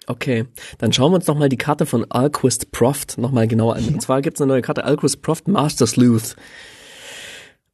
[0.06, 0.46] Okay,
[0.78, 3.86] dann schauen wir uns nochmal die Karte von Alquist Proft nochmal genauer an.
[3.88, 6.36] Und zwar gibt's eine neue Karte, Alquist Proft Master Sleuth.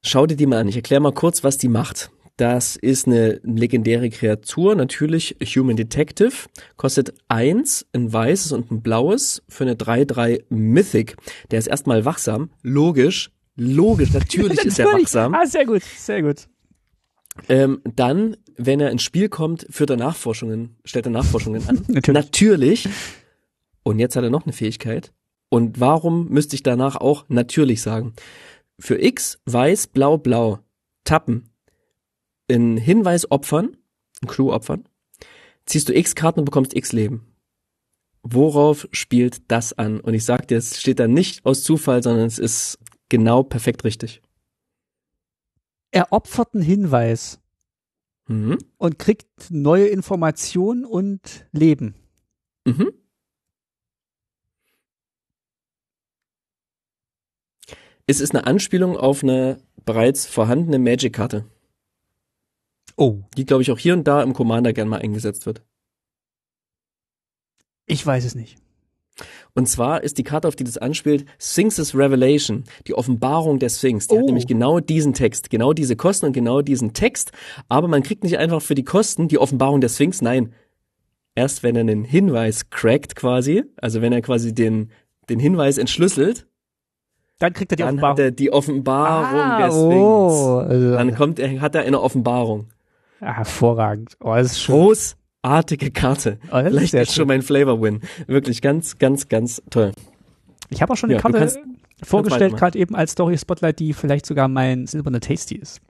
[0.07, 0.68] Schau dir die mal an.
[0.68, 2.11] Ich erkläre mal kurz, was die macht.
[2.36, 6.32] Das ist eine legendäre Kreatur, natürlich Human Detective,
[6.76, 11.16] kostet eins, ein weißes und ein blaues für eine 3-3 Mythic.
[11.50, 15.32] Der ist erstmal wachsam, logisch, logisch, natürlich ist er wachsam.
[15.32, 16.48] Ah, sehr gut, sehr gut.
[17.48, 21.84] Ähm, dann, wenn er ins Spiel kommt, führt er Nachforschungen, stellt er Nachforschungen an.
[21.88, 22.24] Natürlich.
[22.24, 22.88] Natürlich.
[23.84, 25.12] Und jetzt hat er noch eine Fähigkeit.
[25.50, 28.14] Und warum müsste ich danach auch natürlich sagen?
[28.78, 30.58] Für X, weiß, blau, blau,
[31.04, 31.50] tappen,
[32.48, 33.76] in Hinweis opfern,
[34.22, 34.88] ein Clue opfern,
[35.66, 37.26] ziehst du X Karten und bekommst X Leben.
[38.22, 40.00] Worauf spielt das an?
[40.00, 43.84] Und ich sag dir, es steht da nicht aus Zufall, sondern es ist genau perfekt
[43.84, 44.22] richtig.
[45.90, 47.40] Er opfert einen Hinweis
[48.26, 48.56] Mhm.
[48.78, 51.94] und kriegt neue Informationen und Leben.
[52.64, 52.90] Mhm.
[58.07, 61.46] Es ist eine Anspielung auf eine bereits vorhandene Magic-Karte.
[62.96, 65.62] Oh, Die, glaube ich, auch hier und da im Commander gern mal eingesetzt wird.
[67.86, 68.57] ich weiß es nicht.
[69.55, 74.07] Und zwar ist die Karte, auf die das anspielt, Sphinx's Revelation, die Offenbarung der Sphinx.
[74.09, 74.18] Die Oh.
[74.20, 77.30] hat nämlich genau diesen Text, genau diese Kosten und genau diesen Text.
[77.68, 80.52] Aber man kriegt nicht einfach für die Kosten die Offenbarung der Sphinx, nein.
[81.36, 84.90] Erst wenn er einen Hinweis crackt quasi, also wenn er quasi den,
[85.28, 86.46] den Hinweis entschlüsselt,
[87.39, 88.12] Dann kriegt er die dann Offenbarung.
[88.12, 89.74] hat er die Offenbarung Ah, Sphinx.
[89.76, 92.68] oh, also, Dann kommt er, hat er eine Offenbarung.
[93.20, 94.16] ah, hervorragend.
[94.20, 94.74] Oh, das ist schon.
[94.76, 96.39] Großartige Karte.
[96.49, 98.01] Oh, das ist Vielleicht sehr ist schon mein Flavor-Win.
[98.26, 99.93] Wirklich ganz, ganz, ganz toll.
[100.70, 101.59] Ich habe auch schon eine Ja, Karte kannst-
[102.03, 105.80] vorgestellt, gerade eben als Story Spotlight, die vielleicht sogar mein silberner Tasty ist.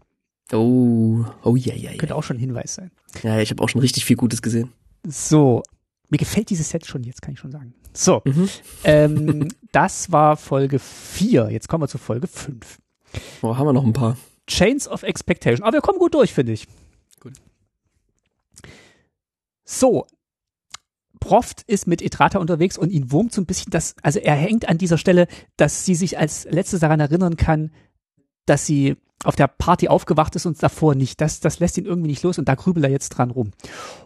[0.53, 1.97] Oh, oh ja, ja, ja.
[1.97, 2.91] Könnte auch schon ein Hinweis sein.
[3.23, 4.73] Ja, ich habe auch schon richtig viel Gutes gesehen.
[5.07, 5.63] So,
[6.11, 7.75] mir gefällt dieses Set schon jetzt, kann ich schon sagen.
[7.93, 8.49] So, Mhm.
[8.85, 11.51] ähm, das war Folge 4.
[11.51, 12.79] Jetzt kommen wir zu Folge 5.
[13.43, 14.17] Oh, haben wir noch ein paar.
[14.47, 15.63] Chains of Expectation.
[15.65, 16.67] Aber wir kommen gut durch, finde ich.
[17.21, 17.33] Gut.
[19.65, 20.07] So.
[21.21, 24.69] Proft ist mit Etrata unterwegs und ihn wurmt so ein bisschen das, also er hängt
[24.69, 25.27] an dieser Stelle,
[25.57, 27.71] dass sie sich als letztes daran erinnern kann,
[28.45, 31.20] dass sie auf der Party aufgewacht ist und davor nicht.
[31.20, 33.51] Das, das lässt ihn irgendwie nicht los und da grübelt er jetzt dran rum.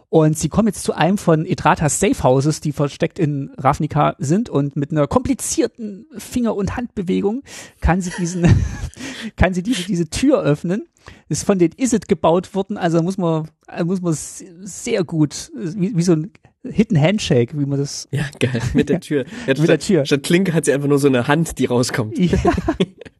[0.09, 4.75] Und sie kommen jetzt zu einem von Etratas Safehouses, die versteckt in Ravnica sind und
[4.75, 7.43] mit einer komplizierten Finger- und Handbewegung
[7.79, 8.47] kann sie diesen,
[9.35, 10.87] kann sie diese, diese Tür öffnen.
[11.27, 13.47] Ist von den Isit gebaut worden, also muss man,
[13.83, 16.31] muss man sehr gut, wie, wie so ein
[16.63, 18.61] Hidden Handshake, wie man das Ja, geil.
[18.73, 19.25] Mit der Tür.
[19.47, 20.05] Ja, Mit der Tür.
[20.05, 22.17] Statt Klinke hat sie einfach nur so eine Hand, die rauskommt.
[22.17, 22.37] Ja.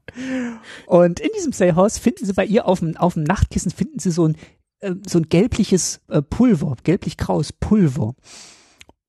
[0.86, 4.12] Und in diesem Salehaus finden sie bei ihr auf dem, auf dem Nachtkissen finden sie
[4.12, 4.36] so ein,
[4.80, 8.16] äh, so ein gelbliches äh, Pulver, gelblich-graues Pulver.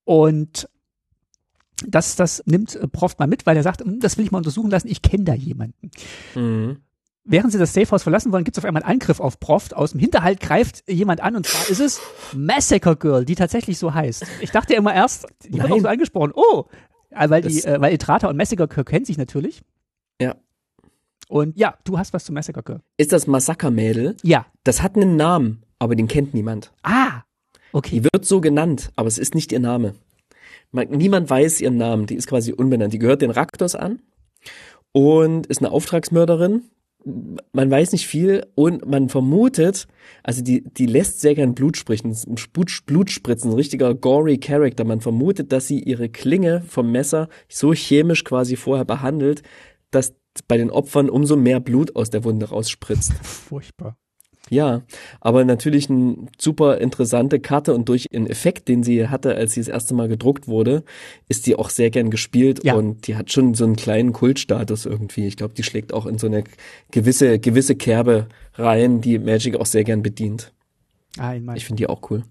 [0.04, 0.68] Und
[1.86, 4.38] das, das nimmt äh, Proft mal mit, weil er sagt, "Hm, das will ich mal
[4.38, 5.90] untersuchen lassen, ich kenne da jemanden.
[6.34, 6.78] Mhm.
[7.24, 9.74] Während sie das Safehouse verlassen wollen, gibt es auf einmal einen Angriff auf Proft.
[9.76, 12.00] Aus dem Hinterhalt greift jemand an und zwar ist es
[12.34, 14.24] Massacre Girl, die tatsächlich so heißt.
[14.40, 15.72] Ich dachte immer erst, die wird Nein.
[15.72, 16.32] auch so angesprochen.
[16.34, 16.64] Oh,
[17.10, 19.62] weil die, Das- äh, weil Etrata und Massacre Girl kennen sich natürlich.
[20.20, 20.34] Ja.
[21.30, 22.80] Und ja, du hast was zu Massacre Girl.
[22.96, 24.16] Ist das Massakermädel?
[24.24, 24.46] Ja.
[24.64, 26.72] Das hat einen Namen, aber den kennt niemand.
[26.82, 27.22] Ah,
[27.72, 28.00] okay.
[28.00, 29.94] Die wird so genannt, aber es ist nicht ihr Name.
[30.72, 32.92] Man, niemand weiß ihren Namen, die ist quasi unbenannt.
[32.92, 34.02] Die gehört den Raktos an
[34.90, 36.64] und ist eine Auftragsmörderin.
[37.52, 39.86] Man weiß nicht viel und man vermutet,
[40.24, 42.14] also die, die lässt sehr gern Blut spritzen,
[42.52, 44.84] Blut, Blut spritzen, ein richtiger gory Character.
[44.84, 49.42] Man vermutet, dass sie ihre Klinge vom Messer so chemisch quasi vorher behandelt,
[49.92, 50.14] dass
[50.48, 53.12] bei den Opfern umso mehr Blut aus der Wunde rausspritzt.
[53.22, 53.96] Furchtbar.
[54.48, 54.82] Ja,
[55.20, 59.60] aber natürlich eine super interessante Karte und durch den Effekt, den sie hatte, als sie
[59.60, 60.82] das erste Mal gedruckt wurde,
[61.28, 62.74] ist die auch sehr gern gespielt Ja.
[62.74, 65.26] und die hat schon so einen kleinen Kultstatus irgendwie.
[65.28, 66.42] Ich glaube, die schlägt auch in so eine
[66.90, 70.52] gewisse, gewisse Kerbe rein, die Magic auch sehr gern bedient.
[71.16, 72.24] Ah, in, mein, Ich finde die auch cool.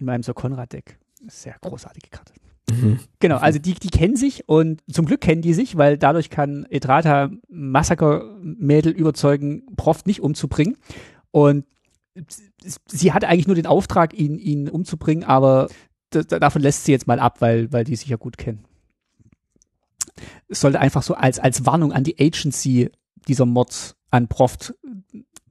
[0.00, 0.98] in meinem Sir Conrad-Deck.
[1.28, 2.32] Sehr großartige Karte.
[2.70, 2.98] Mhm.
[3.20, 6.66] Genau, also die, die kennen sich und zum Glück kennen die sich, weil dadurch kann
[6.68, 10.76] Etrata Massaker-Mädel überzeugen, Proft nicht umzubringen.
[11.30, 11.64] Und
[12.86, 15.68] sie hat eigentlich nur den Auftrag, ihn, ihn umzubringen, aber
[16.10, 18.64] da, da- davon lässt sie jetzt mal ab, weil, weil die sich ja gut kennen.
[20.48, 22.90] Es sollte einfach so als, als Warnung an die Agency
[23.28, 24.74] dieser Mord an Proft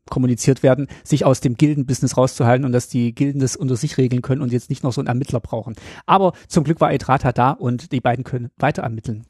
[0.09, 4.21] kommuniziert werden, sich aus dem Gildenbusiness rauszuhalten und dass die Gilden das unter sich regeln
[4.21, 5.75] können und jetzt nicht noch so einen Ermittler brauchen.
[6.05, 9.25] Aber zum Glück war Etrata da und die beiden können weiter ermitteln.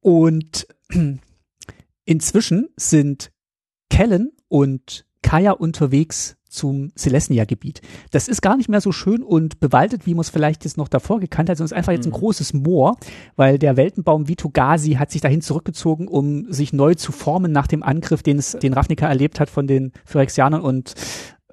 [0.00, 0.66] Und
[2.04, 3.32] inzwischen sind
[3.90, 7.82] Kellen und Kaya unterwegs zum Celestia-Gebiet.
[8.10, 10.88] Das ist gar nicht mehr so schön und bewaldet, wie man es vielleicht jetzt noch
[10.88, 12.96] davor gekannt hat, sondern es ist einfach jetzt ein großes Moor,
[13.36, 17.82] weil der Weltenbaum Vitogasi hat sich dahin zurückgezogen, um sich neu zu formen nach dem
[17.82, 20.94] Angriff, den es den Ravnica erlebt hat von den Phyrexianern und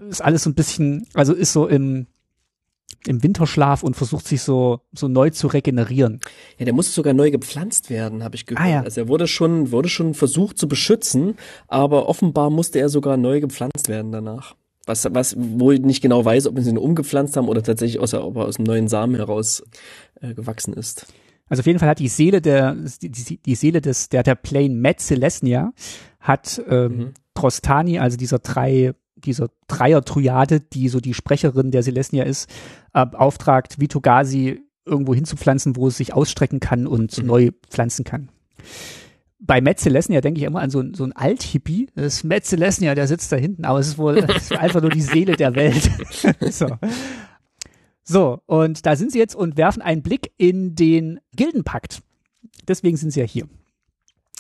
[0.10, 2.08] ist alles so ein bisschen, also ist so im
[3.08, 6.20] im Winterschlaf und versucht sich so so neu zu regenerieren.
[6.58, 8.66] Ja, der muss sogar neu gepflanzt werden, habe ich gehört.
[8.66, 8.82] Ah, ja.
[8.82, 11.36] Also er wurde schon, wurde schon versucht zu beschützen,
[11.68, 14.56] aber offenbar musste er sogar neu gepflanzt werden danach.
[14.86, 18.14] Was, was, wo ich nicht genau weiß, ob sie ihn umgepflanzt haben oder tatsächlich aus,
[18.14, 19.64] ob er aus einem neuen Samen heraus
[20.22, 21.08] äh, gewachsen ist.
[21.48, 24.74] Also auf jeden Fall hat die Seele der, die, die, Seele des, der, der Plane
[24.76, 25.72] Met Celestia
[26.20, 27.14] hat ähm, Mhm.
[27.34, 32.50] Trostani, also dieser drei, dieser Dreier-Triade, die so die Sprecherin der Celestia ist,
[32.94, 37.26] äh, beauftragt, Vitogasi irgendwo hinzupflanzen, wo es sich ausstrecken kann und Mhm.
[37.26, 38.30] neu pflanzen kann.
[39.46, 41.90] Bei Matt Celestia denke ich immer an so, ein- so ein Alt-Hippie.
[41.96, 44.80] Das ist Matt Celestia, der sitzt da hinten, aber es ist wohl es ist einfach
[44.82, 45.90] nur die Seele der Welt.
[46.54, 46.68] so.
[48.06, 52.02] So, und da sind sie jetzt und werfen einen Blick in den Gildenpakt.
[52.68, 53.48] Deswegen sind sie ja hier.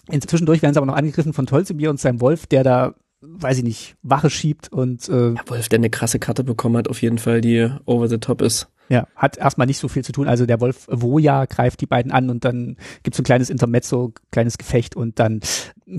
[0.10, 2.96] Inzwischendurch werden sie aber noch angegriffen von Tolzimir und seinem Wolf, der da
[3.26, 6.90] weiß ich nicht, Wache schiebt und äh, Ja, Wolf, der eine krasse Karte bekommen hat,
[6.90, 8.68] auf jeden Fall, die over the top ist.
[8.90, 10.28] Ja, hat erstmal nicht so viel zu tun.
[10.28, 14.58] Also der Wolf Woja greift die beiden an und dann gibt's ein kleines Intermezzo, kleines
[14.58, 15.42] Gefecht und dann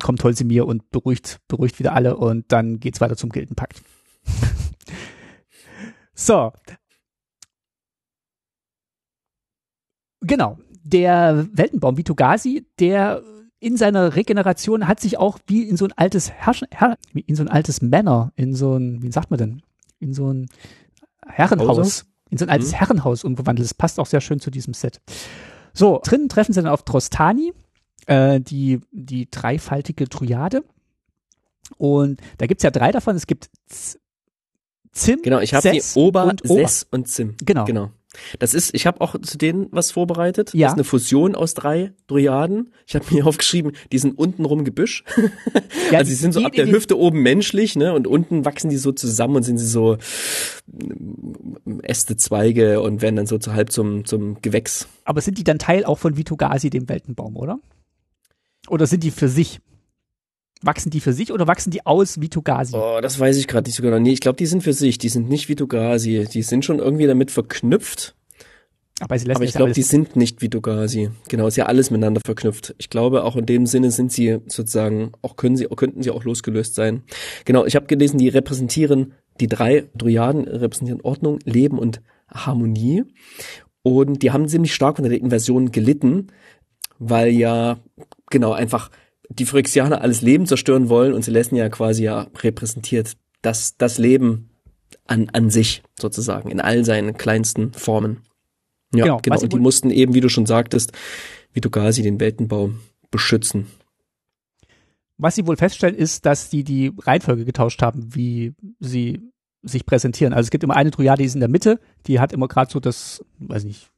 [0.02, 3.82] kommt Holzimir und beruhigt, beruhigt wieder alle und dann geht's weiter zum Gildenpakt.
[6.14, 6.52] so.
[10.20, 10.58] Genau.
[10.82, 13.22] Der Weltenbaum Vitogasi, der
[13.64, 17.42] in seiner Regeneration hat sich auch wie in so ein altes Herrschen, Herr, in so
[17.42, 19.62] ein altes Männer, in so ein, wie sagt man denn?
[20.00, 20.50] In so ein
[21.26, 22.04] Herrenhaus, Hause?
[22.34, 22.76] In so ein altes Mhm.
[22.76, 23.64] Herrenhaus umgewandelt.
[23.64, 25.00] Das passt auch sehr schön zu diesem Set.
[25.72, 27.52] So, drinnen treffen sie dann auf Trostani,
[28.06, 30.64] äh, die, die dreifaltige Triade.
[31.78, 33.14] Und da gibt's ja drei davon.
[33.14, 34.00] Es gibt Z
[34.92, 36.68] Zim, Genau, ich habe die Ober, und Ober.
[36.68, 37.36] Ses und Zim.
[37.44, 37.64] Genau.
[37.64, 37.90] Genau.
[38.38, 40.52] Das ist, ich habe auch zu denen was vorbereitet.
[40.54, 40.66] Ja.
[40.66, 42.72] Das ist eine Fusion aus drei Dryaden.
[42.86, 45.04] Ich habe mir aufgeschrieben, die sind untenrum Gebüsch.
[45.90, 47.92] Ja, also sie sind so die- ab der die- Hüfte oben menschlich, ne?
[47.92, 49.98] Und unten wachsen die so zusammen und sind sie so
[50.66, 54.88] mm, Äste, Zweige und werden dann so zu halb zum, zum Gewächs.
[55.04, 57.58] Aber sind die dann Teil auch von Vitogasi, dem Weltenbaum, oder?
[58.68, 59.60] Oder sind die für sich?
[60.64, 62.74] Wachsen die für sich oder wachsen die aus Vitogasi?
[62.74, 63.98] Oh, das weiß ich gerade nicht so genau.
[63.98, 64.98] Nee, ich glaube, die sind für sich.
[64.98, 66.26] Die sind nicht Vitogasi.
[66.32, 68.14] Die sind schon irgendwie damit verknüpft.
[69.00, 71.10] Aber sie lässt Aber ich glaube, die sind nicht Vitogasi.
[71.28, 72.74] Genau, ist ja alles miteinander verknüpft.
[72.78, 76.24] Ich glaube, auch in dem Sinne sind sie sozusagen, auch können sie, könnten sie auch
[76.24, 77.02] losgelöst sein.
[77.44, 83.04] Genau, ich habe gelesen, die repräsentieren, die drei Dryaden repräsentieren Ordnung, Leben und Harmonie.
[83.82, 86.28] Und die haben ziemlich stark unter der Invasion gelitten,
[86.98, 87.78] weil ja,
[88.30, 88.90] genau, einfach
[89.38, 94.50] die Phyrexianer alles Leben zerstören wollen und Celestia ja quasi ja repräsentiert das, das Leben
[95.06, 98.22] an, an sich sozusagen, in all seinen kleinsten Formen.
[98.94, 99.36] Ja, Genau, genau.
[99.36, 100.92] sie Und die mussten eben, wie du schon sagtest,
[101.52, 102.80] Vitogasi den Weltenbaum
[103.10, 103.66] beschützen.
[105.16, 109.20] Was sie wohl feststellen, ist, dass die die Reihenfolge getauscht haben, wie sie
[109.62, 110.32] sich präsentieren.
[110.32, 112.70] Also es gibt immer eine Triade, die ist in der Mitte, die hat immer gerade
[112.70, 113.90] so das, weiß nicht,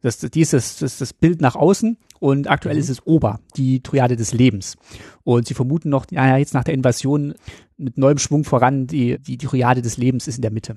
[0.00, 2.80] das, die ist das, das, das Bild nach außen und aktuell Mhm.
[2.80, 4.76] ist es Ober, die Triade des Lebens.
[5.24, 7.34] Und sie vermuten noch, ja, jetzt nach der Invasion
[7.76, 10.76] mit neuem Schwung voran, die, die, die Triade des Lebens ist in der Mitte.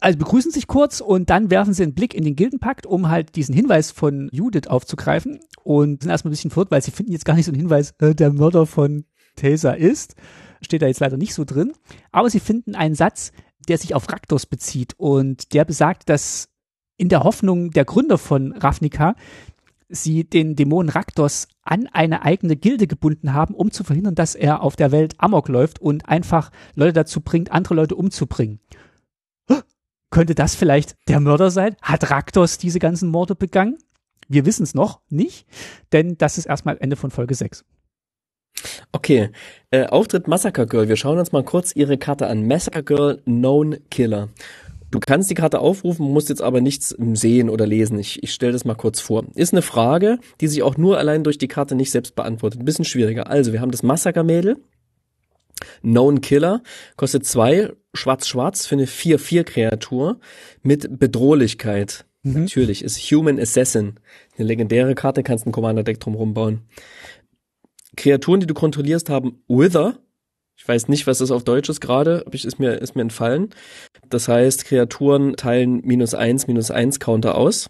[0.00, 3.36] Also begrüßen sich kurz und dann werfen sie einen Blick in den Gildenpakt, um halt
[3.36, 7.24] diesen Hinweis von Judith aufzugreifen und sind erstmal ein bisschen verwirrt, weil sie finden jetzt
[7.24, 9.04] gar nicht so einen Hinweis, äh, der Mörder von
[9.36, 10.16] Tesa ist.
[10.60, 11.72] Steht da jetzt leider nicht so drin.
[12.10, 13.32] Aber sie finden einen Satz,
[13.68, 16.48] der sich auf Raktos bezieht und der besagt, dass
[16.96, 19.14] in der Hoffnung der Gründer von Ravnica
[19.92, 24.62] sie den Dämon Raktos an eine eigene Gilde gebunden haben, um zu verhindern, dass er
[24.62, 28.58] auf der Welt Amok läuft und einfach Leute dazu bringt, andere Leute umzubringen.
[30.10, 31.76] Könnte das vielleicht der Mörder sein?
[31.80, 33.78] Hat Raktos diese ganzen Morde begangen?
[34.28, 35.46] Wir wissen es noch nicht,
[35.92, 37.64] denn das ist erstmal Ende von Folge 6.
[38.92, 39.30] Okay,
[39.70, 40.88] äh, Auftritt Massacre Girl.
[40.88, 42.46] Wir schauen uns mal kurz ihre Karte an.
[42.46, 44.28] Massacre Girl Known Killer.
[44.92, 47.98] Du kannst die Karte aufrufen, musst jetzt aber nichts sehen oder lesen.
[47.98, 49.24] Ich, ich stelle das mal kurz vor.
[49.34, 52.60] Ist eine Frage, die sich auch nur allein durch die Karte nicht selbst beantwortet.
[52.60, 53.28] Ein bisschen schwieriger.
[53.28, 54.58] Also, wir haben das Massacre-Mädel.
[55.80, 56.62] Known Killer.
[56.96, 60.20] Kostet zwei, schwarz-schwarz für eine 4-4-Kreatur
[60.62, 62.04] mit Bedrohlichkeit.
[62.22, 63.98] Natürlich, ist Human Assassin.
[64.36, 66.62] Eine legendäre Karte, kannst ein Commander-Deck drumherum bauen.
[67.96, 69.98] Kreaturen, die du kontrollierst, haben Wither.
[70.56, 73.50] Ich weiß nicht, was das auf Deutsch ist gerade, ich- ist mir, ist mir entfallen.
[74.08, 77.68] Das heißt, Kreaturen teilen minus eins, minus eins Counter aus.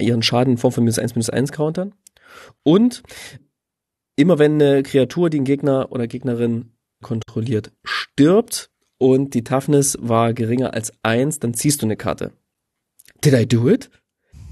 [0.00, 1.94] Ihren Schaden in Form von minus eins, minus eins Countern.
[2.62, 3.02] Und
[4.16, 10.32] immer wenn eine Kreatur, die einen Gegner oder Gegnerin kontrolliert, stirbt und die Toughness war
[10.34, 12.32] geringer als eins, dann ziehst du eine Karte.
[13.24, 13.90] Did I do it?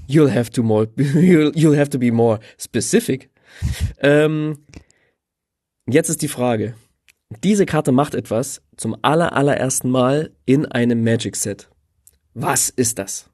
[0.07, 3.29] You'll have to more, you'll, you'll have to be more specific.
[3.99, 4.59] Ähm,
[5.89, 6.75] jetzt ist die Frage.
[7.29, 11.69] Diese Karte macht etwas zum aller, allerersten Mal in einem Magic Set.
[12.33, 13.29] Was ist das?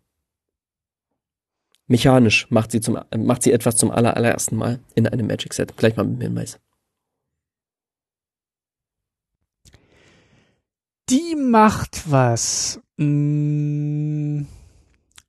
[1.88, 5.54] Mechanisch macht sie zum, äh, macht sie etwas zum aller, allerersten Mal in einem Magic
[5.54, 5.78] Set.
[5.78, 6.60] Gleich mal mit dem Hinweis.
[11.10, 12.80] Die macht was.
[12.98, 14.46] Mm,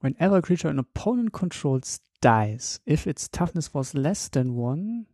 [0.01, 5.07] whenever a creature an opponent controls dies, if its toughness was less than one,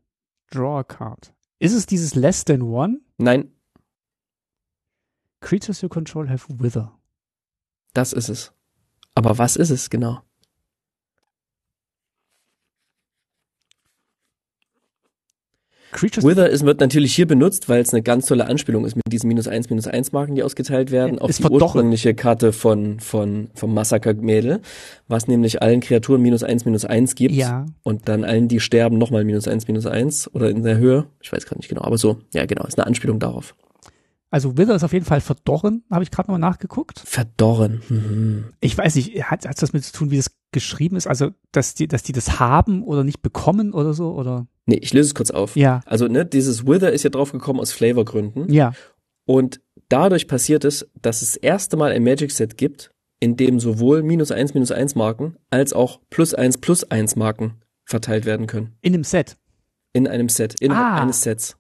[0.50, 1.32] draw a card.
[1.58, 3.00] Ist es dieses less than one?
[3.20, 3.54] Nein,
[5.42, 6.90] Creatures you control have wither.
[7.92, 8.52] das ist es.
[9.14, 10.22] Aber was ist es genau?
[15.92, 16.24] Creatures.
[16.24, 19.28] Wither ist, wird natürlich hier benutzt, weil es eine ganz tolle Anspielung ist mit diesen
[19.28, 23.50] minus eins, minus eins Marken, die ausgeteilt werden, auf ist die ursprüngliche Karte von, von,
[23.54, 24.60] vom Massaker-Mädel,
[25.08, 27.34] was nämlich allen Kreaturen minus eins, minus eins gibt.
[27.34, 27.66] Ja.
[27.82, 31.06] Und dann allen, die sterben, nochmal minus eins, minus eins oder in der Höhe.
[31.20, 33.54] Ich weiß gerade nicht genau, aber so, ja genau, ist eine Anspielung darauf.
[34.32, 37.02] Also Wither ist auf jeden Fall verdorren, habe ich gerade mal nachgeguckt.
[37.04, 37.82] Verdorren.
[37.88, 38.44] Mhm.
[38.60, 41.06] Ich weiß nicht, hat hat das mit zu tun, wie das geschrieben ist?
[41.06, 44.12] Also, dass die, dass die das haben oder nicht bekommen oder so?
[44.14, 44.46] Oder?
[44.70, 45.56] Nee, ich löse es kurz auf.
[45.56, 45.80] Ja.
[45.84, 48.48] Also, ne, dieses Wither ist ja drauf gekommen aus Flavorgründen.
[48.52, 48.72] Ja.
[49.26, 53.58] Und dadurch passiert es, dass es das erste Mal ein Magic Set gibt, in dem
[53.58, 57.54] sowohl minus eins, minus eins Marken als auch plus eins, plus eins Marken
[57.84, 58.76] verteilt werden können.
[58.80, 59.36] In dem Set.
[59.92, 61.02] In einem Set, innerhalb Ah.
[61.02, 61.56] eines Sets.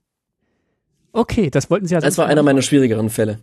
[1.12, 3.40] Okay, das wollten sie ja Das war einer meiner schwierigeren Fälle.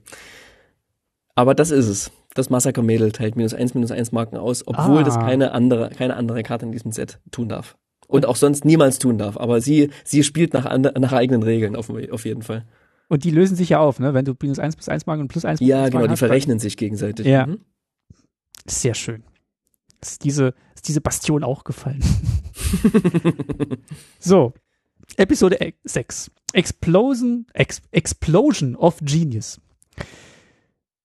[1.36, 2.12] Aber das ist es.
[2.34, 5.04] Das Massaker Mädel teilt minus eins, minus eins Marken aus, obwohl Ah.
[5.04, 7.76] das keine andere, keine andere Karte in diesem Set tun darf.
[8.08, 9.38] Und auch sonst niemals tun darf.
[9.38, 12.66] Aber sie, sie spielt nach, nach eigenen Regeln, auf, auf jeden Fall.
[13.10, 14.14] Und die lösen sich ja auf, ne?
[14.14, 16.12] Wenn du minus eins plus eins Marken und plus eins plus Ja, eins genau, die
[16.12, 17.26] hast, verrechnen sich gegenseitig.
[17.26, 17.48] Ja.
[17.48, 17.60] Mhm.
[18.66, 19.24] Sehr schön.
[20.02, 22.04] Ist diese, ist diese Bastion auch gefallen.
[24.20, 24.54] so,
[25.16, 26.32] Episode 6.
[26.54, 29.60] Explosion, Ex, Explosion of Genius.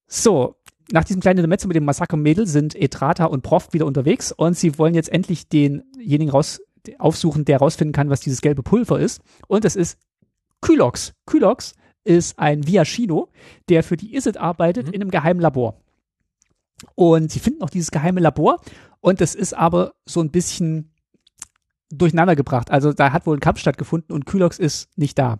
[0.07, 0.55] So,
[0.91, 4.77] nach diesem kleinen Intermezzo mit dem Massaker-Mädel sind Etrata und Prof wieder unterwegs und sie
[4.77, 6.61] wollen jetzt endlich denjenigen raus,
[6.99, 9.21] aufsuchen, der rausfinden kann, was dieses gelbe Pulver ist.
[9.47, 9.97] Und es ist
[10.61, 11.13] Kylox.
[11.25, 11.73] Kylox
[12.03, 13.29] ist ein Viashino,
[13.69, 14.93] der für die ISIT arbeitet Mhm.
[14.93, 15.79] in einem geheimen Labor.
[16.95, 18.59] Und sie finden auch dieses geheime Labor
[18.99, 20.91] und das ist aber so ein bisschen
[21.89, 22.71] durcheinander gebracht.
[22.71, 25.39] Also da hat wohl ein Kampf stattgefunden und Kylox ist nicht da.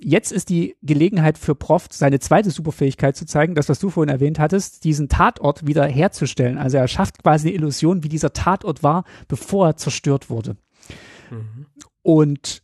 [0.00, 4.12] Jetzt ist die Gelegenheit für Prof, seine zweite Superfähigkeit zu zeigen, das, was du vorhin
[4.12, 6.58] erwähnt hattest, diesen Tatort wieder herzustellen.
[6.58, 10.56] Also er schafft quasi eine Illusion, wie dieser Tatort war, bevor er zerstört wurde.
[11.30, 11.66] Mhm.
[12.02, 12.62] Und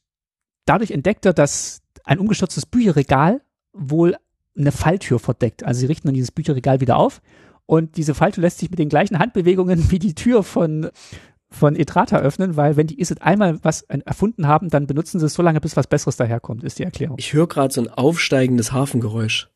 [0.65, 3.41] dadurch entdeckt er, dass ein umgestürztes Bücherregal
[3.73, 4.17] wohl
[4.57, 5.65] eine Falltür verdeckt.
[5.65, 7.21] Also sie richten dann dieses Bücherregal wieder auf
[7.67, 10.91] und diese Falltür lässt sich mit den gleichen Handbewegungen wie die Tür von
[11.55, 15.35] von Etrata öffnen, weil wenn die Isid einmal was erfunden haben, dann benutzen sie es
[15.35, 17.17] so lange, bis was Besseres daherkommt, ist die Erklärung.
[17.19, 19.49] Ich höre gerade so ein aufsteigendes Hafengeräusch.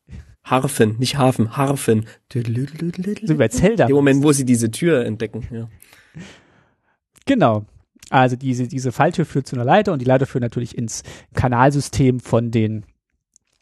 [0.43, 2.05] Harfen, nicht Hafen, Harfen.
[2.31, 3.87] So wie bei Zelda.
[3.87, 5.47] Im Moment, wo sie diese Tür entdecken.
[5.51, 5.69] Ja.
[7.25, 7.65] Genau.
[8.09, 12.19] Also diese, diese Falltür führt zu einer Leiter und die Leiter führt natürlich ins Kanalsystem
[12.19, 12.85] von den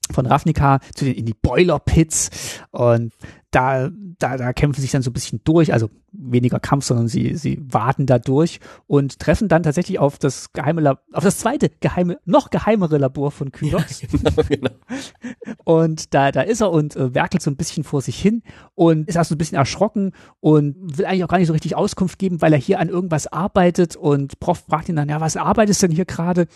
[0.10, 3.12] von Ravnica zu den in die Boiler Pits und
[3.52, 3.90] da,
[4.20, 7.36] da, da kämpfen sie sich dann so ein bisschen durch, also weniger Kampf, sondern sie,
[7.36, 11.70] sie warten da durch und treffen dann tatsächlich auf das geheime, Lab auf das zweite
[11.80, 14.02] geheime, noch geheimere Labor von Kylox.
[14.12, 14.72] genau, genau.
[15.64, 18.42] Und da, da ist er und äh, werkelt so ein bisschen vor sich hin
[18.76, 21.76] und ist erst so ein bisschen erschrocken und will eigentlich auch gar nicht so richtig
[21.76, 25.36] Auskunft geben, weil er hier an irgendwas arbeitet und Prof fragt ihn dann, ja, was
[25.36, 26.48] arbeitest du denn hier gerade?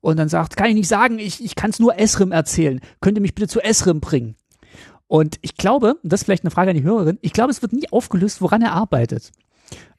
[0.00, 2.80] Und dann sagt, kann ich nicht sagen, ich, ich kann es nur Esrim erzählen.
[3.00, 4.36] Könnt ihr mich bitte zu Esrim bringen?
[5.06, 7.72] Und ich glaube, das ist vielleicht eine Frage an die Hörerin, ich glaube, es wird
[7.72, 9.32] nie aufgelöst, woran er arbeitet.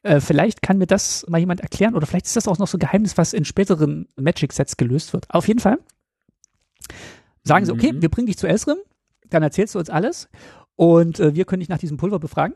[0.04, 2.78] Äh, vielleicht kann mir das mal jemand erklären oder vielleicht ist das auch noch so
[2.78, 5.26] ein Geheimnis, was in späteren Magic-Sets gelöst wird.
[5.30, 5.80] Auf jeden Fall
[7.44, 8.02] sagen sie, okay, Mhm.
[8.02, 8.78] wir bringen dich zu Esrim,
[9.30, 10.30] dann erzählst du uns alles
[10.76, 12.56] und äh, wir können dich nach diesem Pulver befragen.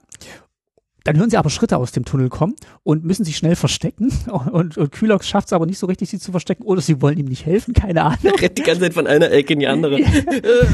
[1.03, 4.11] Dann hören sie aber Schritte aus dem Tunnel kommen und müssen sich schnell verstecken.
[4.51, 6.63] Und, und Kylox schafft es aber nicht so richtig, sie zu verstecken.
[6.63, 8.33] Oder sie wollen ihm nicht helfen, keine Ahnung.
[8.39, 9.99] Rennt die ganze Zeit von einer Ecke in die andere.
[10.29, 10.65] Äh,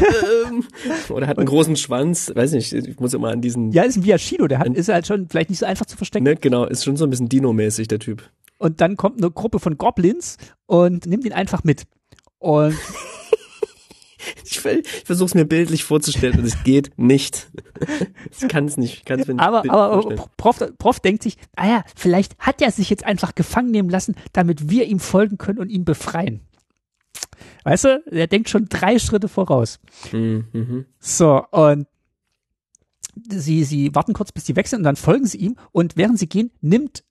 [0.47, 0.63] ähm.
[1.09, 2.31] Oder hat einen großen Schwanz.
[2.33, 3.71] Weiß nicht, ich muss immer an diesen.
[3.71, 6.23] Ja, ist ein Viashino, der hat, ist halt schon vielleicht nicht so einfach zu verstecken.
[6.23, 8.23] Ne, genau, ist schon so ein bisschen Dino-mäßig, der Typ.
[8.57, 11.83] Und dann kommt eine Gruppe von Goblins und nimmt ihn einfach mit.
[12.39, 12.77] Und
[14.43, 17.49] Ich, ich versuche es mir bildlich vorzustellen und es geht nicht.
[18.31, 18.93] Ich kann es nicht.
[18.99, 20.27] Ich kann's mir nicht aber, aber.
[20.37, 24.15] Prof, Prof denkt sich, ah ja, vielleicht hat er sich jetzt einfach gefangen nehmen lassen,
[24.33, 26.41] damit wir ihm folgen können und ihn befreien.
[27.63, 29.79] Weißt du, er denkt schon drei Schritte voraus.
[30.11, 30.85] Mhm.
[30.99, 31.87] So, und
[33.29, 36.27] sie, sie warten kurz, bis die sind und dann folgen sie ihm und während sie
[36.27, 37.03] gehen, nimmt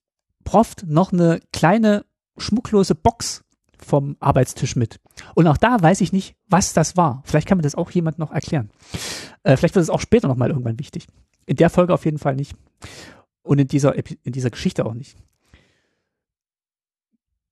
[0.44, 2.04] Prof noch eine kleine
[2.36, 3.43] schmucklose Box
[3.84, 5.00] vom Arbeitstisch mit.
[5.34, 7.22] Und auch da weiß ich nicht, was das war.
[7.24, 8.70] Vielleicht kann mir das auch jemand noch erklären.
[9.42, 11.06] Äh, vielleicht wird es auch später nochmal irgendwann wichtig.
[11.46, 12.54] In der Folge auf jeden Fall nicht.
[13.42, 15.16] Und in dieser, in dieser Geschichte auch nicht.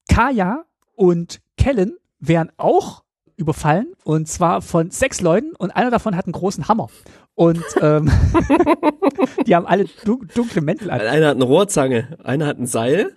[0.09, 0.65] Kaya
[0.95, 3.03] und Kellen werden auch
[3.37, 6.89] überfallen und zwar von sechs Leuten und einer davon hat einen großen Hammer.
[7.35, 8.11] Und ähm,
[9.47, 11.01] die haben alle dun dunkle Mäntel an.
[11.01, 13.17] Einer hat eine Rohrzange, einer hat ein Seil.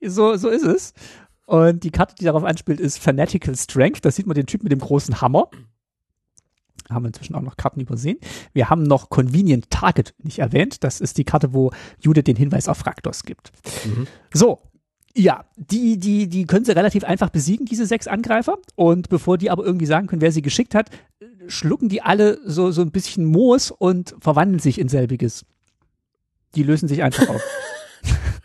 [0.00, 0.94] So, so ist es.
[1.46, 4.04] Und die Karte, die darauf anspielt, ist Fanatical Strength.
[4.04, 5.48] Da sieht man den Typ mit dem großen Hammer.
[6.88, 8.18] Haben wir inzwischen auch noch Karten übersehen.
[8.52, 10.82] Wir haben noch Convenient Target nicht erwähnt.
[10.84, 11.70] Das ist die Karte, wo
[12.00, 13.52] Jude den Hinweis auf Raktos gibt.
[13.84, 14.06] Mhm.
[14.32, 14.60] So,
[15.14, 18.56] Ja, die, die, die können sie relativ einfach besiegen, diese sechs Angreifer.
[18.76, 20.90] Und bevor die aber irgendwie sagen können, wer sie geschickt hat,
[21.48, 25.44] schlucken die alle so, so ein bisschen Moos und verwandeln sich in selbiges.
[26.54, 27.42] Die lösen sich einfach auf.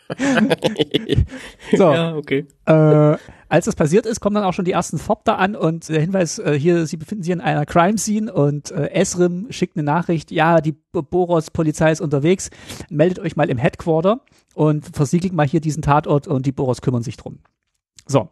[1.76, 1.92] so.
[1.94, 2.46] Ja, okay.
[2.66, 3.18] Äh,
[3.50, 6.40] als das passiert ist, kommen dann auch schon die ersten Thopter an und der Hinweis
[6.40, 10.32] äh, hier, sie befinden sich in einer Crime Scene und äh, Esrim schickt eine Nachricht,
[10.32, 12.50] ja, die Boros Polizei ist unterwegs,
[12.90, 14.22] meldet euch mal im Headquarter
[14.54, 17.40] und versiegelt mal hier diesen Tatort und die Boros kümmern sich drum.
[18.06, 18.30] So.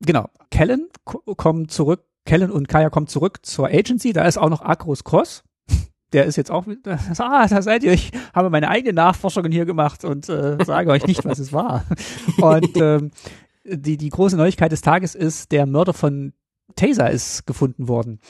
[0.00, 0.28] Genau.
[0.50, 5.04] Kellen kommt zurück, Kellen und Kaya kommen zurück zur Agency, da ist auch noch Akros
[5.04, 5.44] Cross,
[6.14, 6.64] der ist jetzt auch,
[7.18, 11.06] ah, da seid ihr, ich habe meine eigenen Nachforschungen hier gemacht und äh, sage euch
[11.06, 11.84] nicht, was es war.
[12.40, 13.10] Und ähm,
[13.64, 16.32] die, die große Neuigkeit des Tages ist, der Mörder von
[16.76, 18.20] Taser ist gefunden worden.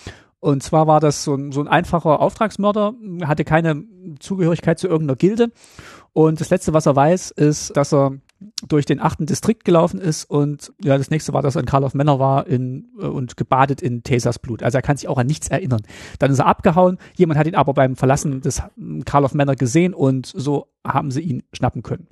[0.40, 3.84] Und zwar war das so ein, so ein einfacher Auftragsmörder, hatte keine
[4.18, 5.52] Zugehörigkeit zu irgendeiner Gilde.
[6.12, 8.18] Und das Letzte, was er weiß, ist, dass er
[8.66, 11.84] durch den achten Distrikt gelaufen ist und ja, das nächste war, dass er in Karl
[11.84, 14.62] of Männer war in, äh, und gebadet in Tesas Blut.
[14.62, 15.82] Also er kann sich auch an nichts erinnern.
[16.18, 18.62] Dann ist er abgehauen, jemand hat ihn aber beim Verlassen des
[19.04, 22.08] Karl of Männer gesehen und so haben sie ihn schnappen können.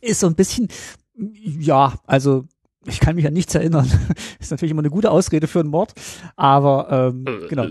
[0.00, 0.68] Ist so ein bisschen,
[1.14, 2.44] ja, also
[2.84, 3.90] ich kann mich an nichts erinnern.
[4.40, 5.92] ist natürlich immer eine gute Ausrede für einen Mord,
[6.36, 7.66] aber ähm, genau.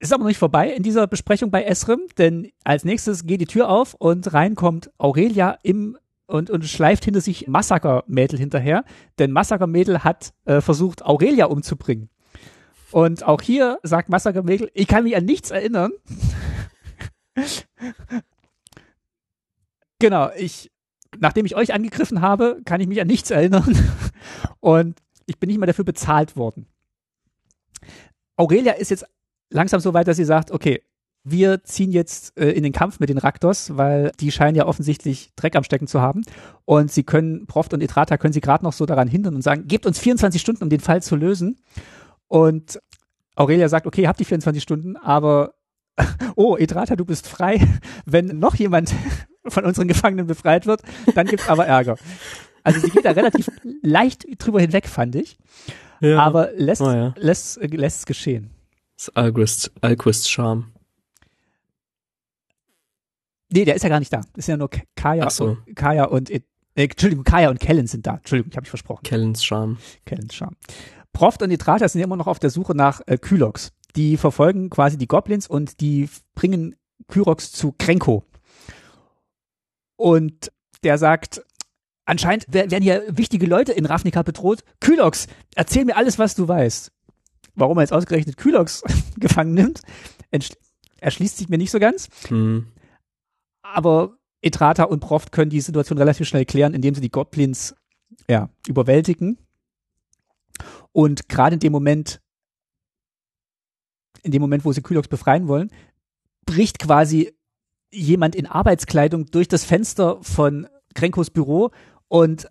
[0.00, 3.46] Ist aber noch nicht vorbei in dieser Besprechung bei Esrim, denn als nächstes geht die
[3.46, 8.84] Tür auf und rein kommt Aurelia im und, und schleift hinter sich Massaker-Mädel hinterher,
[9.18, 12.10] denn Massaker-Mädel hat äh, versucht, Aurelia umzubringen.
[12.90, 15.92] Und auch hier sagt Massaker-Mädel, ich kann mich an nichts erinnern.
[19.98, 20.70] genau, ich,
[21.18, 23.76] nachdem ich euch angegriffen habe, kann ich mich an nichts erinnern.
[24.60, 26.66] und ich bin nicht mal dafür bezahlt worden.
[28.36, 29.06] Aurelia ist jetzt
[29.50, 30.82] langsam so weit, dass sie sagt, okay,
[31.24, 35.32] wir ziehen jetzt äh, in den Kampf mit den Raktos, weil die scheinen ja offensichtlich
[35.36, 36.22] Dreck am Stecken zu haben.
[36.64, 39.66] Und sie können, Proft und Etrata können sie gerade noch so daran hindern und sagen,
[39.66, 41.58] gebt uns 24 Stunden, um den Fall zu lösen.
[42.28, 42.80] Und
[43.34, 45.54] Aurelia sagt, okay, ihr habt die 24 Stunden, aber
[46.36, 47.60] oh, Etrata, du bist frei.
[48.06, 48.94] Wenn noch jemand
[49.46, 50.82] von unseren Gefangenen befreit wird,
[51.14, 51.96] dann gibt's aber Ärger.
[52.64, 53.50] Also sie geht da relativ
[53.82, 55.38] leicht drüber hinweg, fand ich.
[56.00, 56.18] Ja.
[56.20, 57.14] Aber lässt, oh ja.
[57.16, 58.50] lässt, lässt es geschehen.
[58.98, 60.72] Das Alquist, Alquist Charme.
[63.50, 64.18] Nee, der ist ja gar nicht da.
[64.18, 65.44] Das ist ja nur Kaya, so.
[65.44, 66.42] und, Kaya und äh,
[66.74, 68.16] Entschuldigung, Kaya und Kellen sind da.
[68.16, 69.02] Entschuldigung, ich habe mich versprochen.
[69.04, 69.78] Kellens Charme.
[70.04, 70.56] Kellens Charme.
[71.12, 73.72] Proft und Nitrata sind immer noch auf der Suche nach äh, Kylox.
[73.94, 76.74] Die verfolgen quasi die Goblins und die bringen
[77.06, 78.24] Kyrox zu Krenko.
[79.96, 81.42] Und der sagt,
[82.04, 84.64] anscheinend werden hier wichtige Leute in Ravnica bedroht.
[84.80, 86.92] Kylox, erzähl mir alles, was du weißt
[87.58, 88.82] warum er jetzt ausgerechnet Kylox
[89.16, 89.82] gefangen nimmt,
[91.00, 92.08] erschließt sich mir nicht so ganz.
[92.30, 92.66] Mhm.
[93.62, 97.74] Aber Etrata und Proft können die Situation relativ schnell klären, indem sie die Goblins
[98.28, 99.38] ja, überwältigen.
[100.92, 102.20] Und gerade in dem Moment,
[104.22, 105.70] in dem Moment, wo sie Kylox befreien wollen,
[106.46, 107.32] bricht quasi
[107.90, 111.70] jemand in Arbeitskleidung durch das Fenster von Krenkos Büro
[112.08, 112.48] und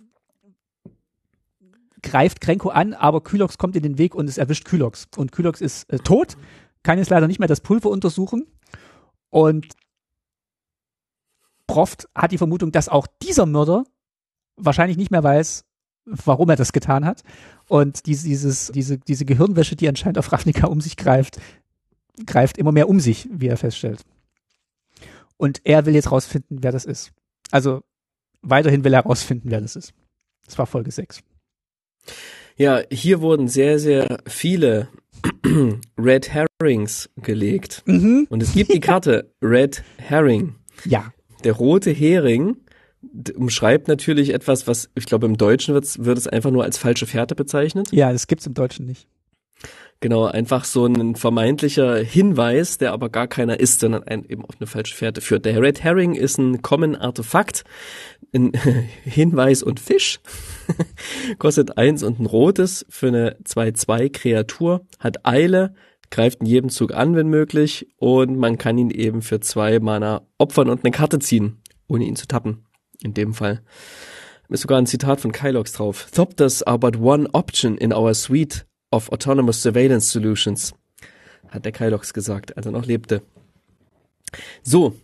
[2.01, 5.07] greift Krenko an, aber Kylox kommt in den Weg und es erwischt Kylox.
[5.15, 6.37] Und Kylox ist äh, tot,
[6.83, 8.45] kann jetzt leider nicht mehr das Pulver untersuchen.
[9.29, 9.67] Und
[11.65, 13.83] Proft hat die Vermutung, dass auch dieser Mörder
[14.55, 15.65] wahrscheinlich nicht mehr weiß,
[16.05, 17.23] warum er das getan hat.
[17.67, 21.39] Und dieses, diese, diese Gehirnwäsche, die anscheinend auf Ravnica um sich greift,
[22.25, 24.03] greift immer mehr um sich, wie er feststellt.
[25.35, 27.11] Und er will jetzt rausfinden, wer das ist.
[27.51, 27.83] Also
[28.41, 29.93] weiterhin will er rausfinden, wer das ist.
[30.45, 31.21] Das war Folge 6.
[32.55, 34.87] Ja, hier wurden sehr, sehr viele
[35.97, 37.83] Red Herrings gelegt.
[37.85, 38.27] Mhm.
[38.29, 40.55] Und es gibt die Karte Red Herring.
[40.85, 41.13] Ja.
[41.43, 42.57] Der rote Hering
[43.35, 45.85] umschreibt natürlich etwas, was ich glaube im Deutschen wird,
[46.17, 47.89] es einfach nur als falsche Fährte bezeichnet.
[47.91, 49.07] Ja, das gibt's im Deutschen nicht.
[49.99, 54.55] Genau, einfach so ein vermeintlicher Hinweis, der aber gar keiner ist, sondern ein, eben auf
[54.59, 55.45] eine falsche Fährte führt.
[55.45, 57.63] Der Red Herring ist ein Common Artefakt,
[58.31, 58.51] ein
[59.03, 60.19] Hinweis und Fisch,
[61.39, 65.73] kostet eins und ein rotes für eine 2-2 Kreatur, hat Eile,
[66.11, 70.27] greift in jedem Zug an, wenn möglich, und man kann ihn eben für zwei Mana
[70.37, 72.67] opfern und eine Karte ziehen, ohne ihn zu tappen.
[73.01, 73.63] In dem Fall.
[74.49, 76.07] Ist sogar ein Zitat von Kylox drauf.
[76.11, 80.73] Thopters are but one option in our suite of Autonomous Surveillance Solutions,
[81.49, 83.21] hat der Kylox gesagt, als er noch lebte.
[84.63, 84.95] So,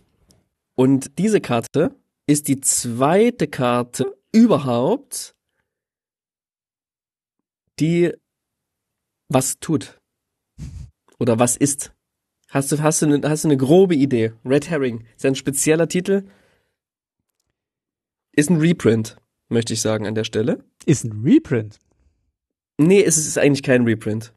[0.74, 1.94] und diese Karte
[2.26, 5.34] ist die zweite Karte überhaupt,
[7.78, 8.12] die
[9.28, 10.00] was tut.
[11.18, 11.92] Oder was ist.
[12.48, 14.32] Hast du, hast du, eine, hast du eine grobe Idee?
[14.44, 16.24] Red Herring ist ein spezieller Titel.
[18.32, 19.16] Ist ein Reprint,
[19.48, 20.64] möchte ich sagen an der Stelle.
[20.86, 21.78] Ist ein Reprint.
[22.78, 24.32] Nee, es ist eigentlich kein Reprint.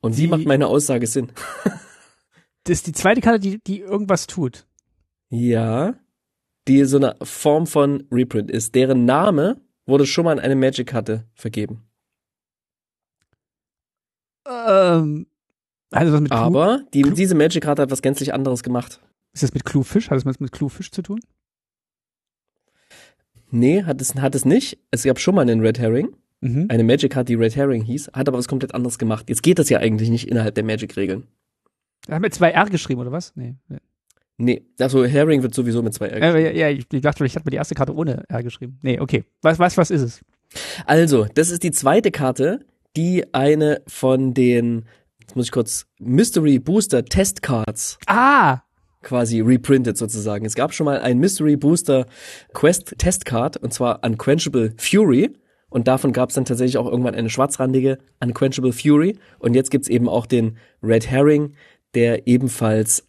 [0.00, 1.32] Und wie Die- macht meine Aussage Sinn?
[2.66, 4.66] Das ist die zweite Karte, die, die irgendwas tut.
[5.28, 5.98] Ja,
[6.66, 8.74] die so eine Form von Reprint ist.
[8.74, 11.86] Deren Name wurde schon mal in eine Magic-Karte vergeben.
[14.46, 15.26] Ähm,
[15.92, 19.00] hat das was mit Clu Aber die, Clu- diese Magic-Karte hat was gänzlich anderes gemacht.
[19.34, 20.08] ist das mit Cluefish?
[20.08, 21.20] Hat das was mit Cluefish zu tun?
[23.50, 24.78] Nee, hat es, hat es nicht.
[24.90, 26.16] Es gab schon mal einen Red Herring.
[26.44, 26.66] Mhm.
[26.68, 29.30] Eine Magic-Karte, die Red Herring hieß, hat aber was komplett anderes gemacht.
[29.30, 31.26] Jetzt geht das ja eigentlich nicht innerhalb der Magic-Regeln.
[32.10, 33.32] Haben wir zwei R geschrieben, oder was?
[33.34, 33.54] Nee.
[34.36, 34.62] nee.
[34.78, 36.56] Also Herring wird sowieso mit zwei R geschrieben.
[36.56, 38.78] ja, ich, ich dachte, vielleicht hat man die erste Karte ohne R geschrieben.
[38.82, 39.24] Nee, okay.
[39.40, 40.20] Was, was, was ist es?
[40.84, 42.60] Also, das ist die zweite Karte,
[42.94, 44.84] die eine von den,
[45.20, 48.60] jetzt muss ich kurz, Mystery Booster Test Cards Ah!
[49.00, 50.44] quasi reprintet sozusagen.
[50.44, 52.06] Es gab schon mal ein Mystery Booster
[52.52, 55.30] Quest Test Card und zwar Unquenchable Fury
[55.74, 59.88] und davon gab es dann tatsächlich auch irgendwann eine schwarzrandige Unquenchable Fury und jetzt gibt's
[59.88, 61.54] eben auch den Red Herring,
[61.94, 63.08] der ebenfalls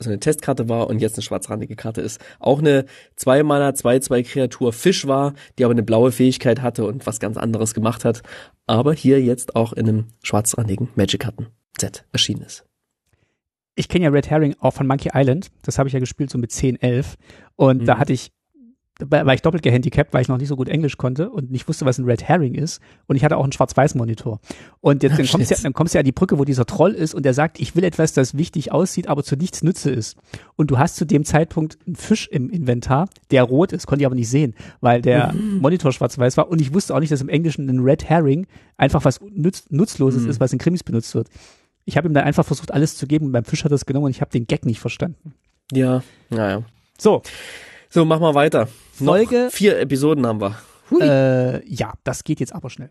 [0.00, 2.20] so eine Testkarte war und jetzt eine schwarzrandige Karte ist.
[2.40, 7.06] Auch eine 2 Mana 2-2 Kreatur Fisch war, die aber eine blaue Fähigkeit hatte und
[7.06, 8.22] was ganz anderes gemacht hat,
[8.66, 12.64] aber hier jetzt auch in einem schwarzrandigen Magic-Karten-Set erschienen ist.
[13.76, 15.52] Ich kenne ja Red Herring auch von Monkey Island.
[15.62, 17.14] Das habe ich ja gespielt so mit 10, 11.
[17.54, 17.98] Und da Mhm.
[18.00, 18.32] hatte ich, da
[19.10, 21.84] war ich doppelt gehandicapt, weil ich noch nicht so gut Englisch konnte und nicht wusste,
[21.84, 22.80] was ein Red Herring ist.
[23.06, 24.40] Und ich hatte auch einen Schwarz-Weiß-Monitor.
[24.80, 26.66] Und jetzt dann kommst, du ja, dann kommst du ja an die Brücke, wo dieser
[26.66, 29.90] Troll ist und der sagt, ich will etwas, das wichtig aussieht, aber zu nichts Nütze
[29.90, 30.16] ist.
[30.56, 34.06] Und du hast zu dem Zeitpunkt einen Fisch im Inventar, der rot ist, konnte ich
[34.06, 36.48] aber nicht sehen, weil der Monitor schwarz-weiß war.
[36.48, 38.46] Und ich wusste auch nicht, dass im Englischen ein Red Herring
[38.76, 40.30] einfach was nütz, Nutzloses Mhm.
[40.30, 41.28] ist, was in Krimis benutzt wird.
[41.84, 43.86] Ich habe ihm dann einfach versucht, alles zu geben und beim Fisch hat er es
[43.86, 45.34] genommen und ich habe den Gag nicht verstanden.
[45.72, 46.62] Ja, naja.
[46.98, 47.22] So,
[47.92, 48.68] So, mach mal weiter.
[48.94, 50.56] Folge- Noch vier Episoden haben wir.
[50.98, 52.88] Äh, ja, das geht jetzt aber schnell.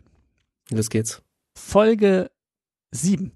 [0.70, 1.22] Los geht's.
[1.58, 2.30] Folge
[2.92, 3.32] 7.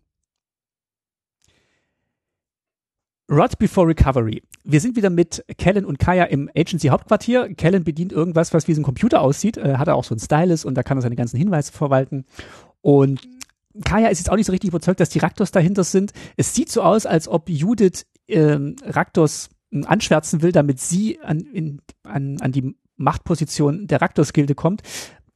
[3.29, 4.45] Rot Before Recovery.
[4.63, 7.53] Wir sind wieder mit Kellen und Kaya im Agency Hauptquartier.
[7.55, 9.57] Kellen bedient irgendwas, was wie so ein Computer aussieht.
[9.57, 12.27] Äh, hat er auch so einen Stylus und da kann er seine ganzen Hinweise verwalten.
[12.81, 13.27] Und
[13.85, 16.13] Kaya ist jetzt auch nicht so richtig überzeugt, dass die Raktors dahinter sind.
[16.37, 19.51] Es sieht so aus, als ob Judith ähm, Raktors
[19.85, 24.83] anschwärzen will, damit sie an, in, an, an die Machtposition der Raktors-Gilde kommt.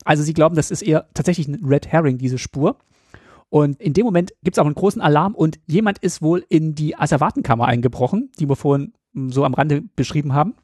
[0.05, 2.79] Also sie glauben, das ist eher tatsächlich ein Red Herring, diese Spur.
[3.51, 6.75] Und in dem Moment gibt es auch einen großen Alarm und jemand ist wohl in
[6.75, 10.55] die Asservatenkammer eingebrochen, die wir vorhin m, so am Rande beschrieben haben.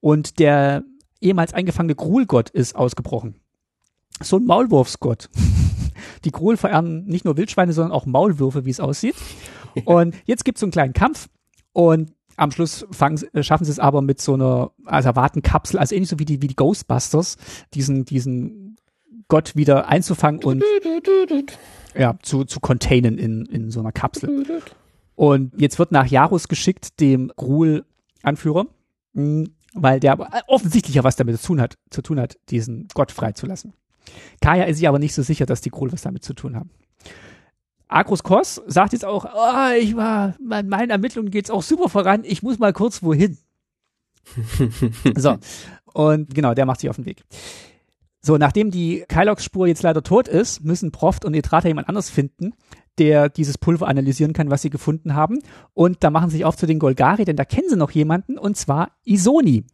[0.00, 0.84] Und der
[1.20, 3.36] ehemals eingefangene Gruhlgott ist ausgebrochen.
[4.22, 5.28] So ein Maulwurfsgott.
[6.24, 9.14] Die Gruhl verehren nicht nur Wildschweine, sondern auch Maulwürfe, wie es aussieht.
[9.84, 11.28] Und jetzt gibt es so einen kleinen Kampf
[11.72, 16.10] und am Schluss fangen, äh, schaffen sie es aber mit so einer Asservatenkapsel, also ähnlich
[16.10, 17.36] so wie die, wie die Ghostbusters,
[17.74, 18.76] diesen, diesen
[19.28, 20.62] Gott wieder einzufangen und
[21.96, 24.62] ja, zu, zu containen in, in so einer Kapsel.
[25.14, 28.66] Und jetzt wird nach Jarus geschickt, dem Gruul-Anführer,
[29.12, 32.88] mh, weil der aber offensichtlich ja was damit zu tun hat, zu tun hat, diesen
[32.94, 33.74] Gott freizulassen.
[34.40, 36.70] Kaya ist sich aber nicht so sicher, dass die Gruul was damit zu tun haben.
[37.94, 42.22] Agros Kos sagt jetzt auch, ah, ich war, in meinen Ermittlungen geht's auch super voran,
[42.24, 43.38] ich muss mal kurz wohin.
[45.16, 45.36] so.
[45.92, 47.22] Und genau, der macht sich auf den Weg.
[48.20, 52.54] So, nachdem die Kylox-Spur jetzt leider tot ist, müssen Proft und Etrata jemand anders finden,
[52.98, 55.38] der dieses Pulver analysieren kann, was sie gefunden haben.
[55.72, 58.38] Und da machen sie sich auf zu den Golgari, denn da kennen sie noch jemanden,
[58.38, 59.66] und zwar Isoni.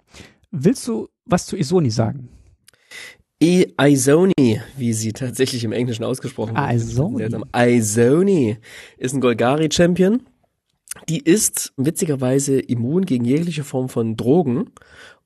[0.51, 2.29] Willst du was zu Isoni sagen?
[3.43, 6.73] E Izoni, wie sie tatsächlich im Englischen ausgesprochen wird.
[6.75, 7.37] Izoni.
[7.57, 8.59] Izoni
[8.99, 10.23] ist ein Golgari-Champion.
[11.09, 14.71] Die ist witzigerweise immun gegen jegliche Form von Drogen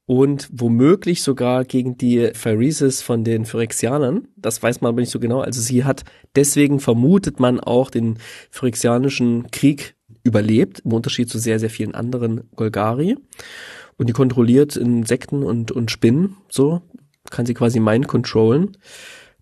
[0.07, 4.29] und womöglich sogar gegen die Phyresis von den Phyrexianern.
[4.37, 5.41] Das weiß man aber nicht so genau.
[5.41, 6.05] Also sie hat,
[6.37, 8.19] deswegen vermutet man auch den
[8.51, 13.17] phyrexianischen Krieg überlebt, im Unterschied zu sehr, sehr vielen anderen Golgari.
[13.97, 16.83] Und die kontrolliert Insekten und, und Spinnen, so
[17.35, 18.77] kann sie quasi mind controllen.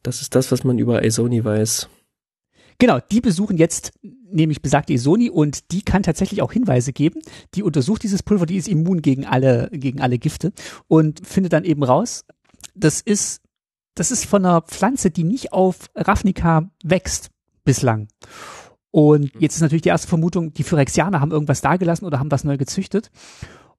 [0.02, 1.88] Das ist das, was man über Izoni weiß.
[2.78, 7.20] Genau, die besuchen jetzt nämlich besagte Isoni und die kann tatsächlich auch Hinweise geben.
[7.54, 10.52] Die untersucht dieses Pulver, die ist immun gegen alle, gegen alle Gifte
[10.88, 12.24] und findet dann eben raus,
[12.74, 13.42] das ist,
[13.94, 17.30] das ist von einer Pflanze, die nicht auf Ravnica wächst
[17.64, 18.08] bislang.
[18.90, 22.44] Und jetzt ist natürlich die erste Vermutung, die Phyrexianer haben irgendwas dagelassen oder haben was
[22.44, 23.10] neu gezüchtet.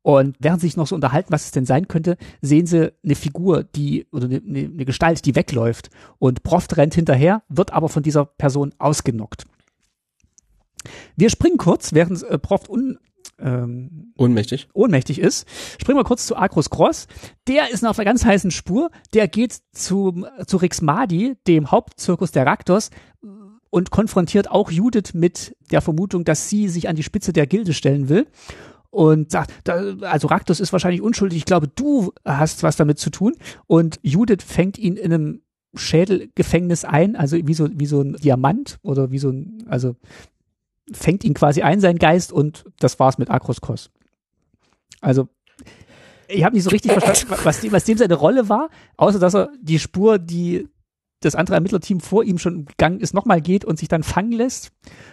[0.04, 3.16] Und während sie sich noch so unterhalten, was es denn sein könnte, sehen sie eine
[3.16, 5.90] Figur, die, oder eine, eine Gestalt, die wegläuft.
[6.20, 9.46] Und Proft rennt hinterher, wird aber von dieser Person ausgenockt.
[11.16, 13.00] Wir springen kurz, während äh, Proft un,
[13.40, 14.68] ähm, Ohnmächtig.
[14.74, 15.48] ohnmächtig ist.
[15.82, 17.08] Springen wir kurz zu Akros Cross.
[17.48, 18.92] Der ist auf einer ganz heißen Spur.
[19.14, 22.90] Der geht zu, zu Rix Madi, dem Hauptzirkus der Raktos,
[23.70, 27.74] und konfrontiert auch Judith mit der Vermutung, dass sie sich an die Spitze der Gilde
[27.74, 28.28] stellen will.
[28.94, 31.40] Und sagt, da, also Raktos ist wahrscheinlich unschuldig.
[31.40, 33.34] Ich glaube, du hast was damit zu tun.
[33.66, 35.42] Und Judith fängt ihn in einem
[35.74, 39.96] Schädelgefängnis ein, also wie so, wie so ein Diamant oder wie so ein, also
[40.92, 43.90] fängt ihn quasi ein, sein Geist, und das war's mit Akros Kos.
[45.02, 45.28] Also,
[46.28, 49.34] ich habe nicht so richtig verstanden, was, dem, was dem seine Rolle war, außer dass
[49.34, 50.68] er die Spur, die
[51.20, 54.72] das andere Ermittlerteam vor ihm schon gegangen ist, nochmal geht und sich dann fangen lässt.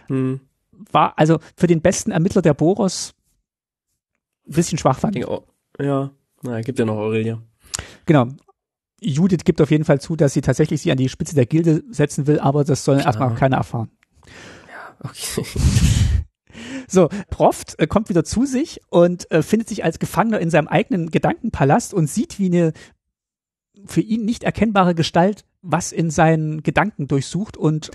[0.09, 0.41] Hm.
[0.93, 3.15] War also für den besten Ermittler der Boros
[4.55, 5.17] bisschen schwach fand.
[5.79, 6.11] Ja,
[6.43, 7.43] na, gibt ja noch Aurelia.
[8.07, 8.29] Genau.
[9.01, 11.83] Judith gibt auf jeden Fall zu, dass sie tatsächlich sie an die Spitze der Gilde
[11.91, 13.09] setzen will, aber das sollen Klar.
[13.09, 13.91] erstmal keiner erfahren.
[15.03, 15.45] Okay.
[16.89, 20.67] So, Proft äh, kommt wieder zu sich und äh, findet sich als Gefangener in seinem
[20.67, 22.73] eigenen Gedankenpalast und sieht, wie eine
[23.87, 27.91] für ihn nicht erkennbare Gestalt was in seinen Gedanken durchsucht und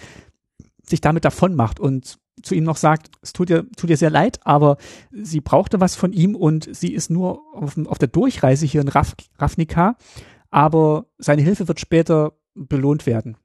[0.83, 4.09] sich damit davon macht und zu ihm noch sagt, es tut ihr, tut ihr sehr
[4.09, 4.77] leid, aber
[5.11, 8.87] sie brauchte was von ihm und sie ist nur auf, auf der Durchreise hier in
[8.87, 9.95] Raf, Ravnica,
[10.51, 13.37] aber seine Hilfe wird später belohnt werden.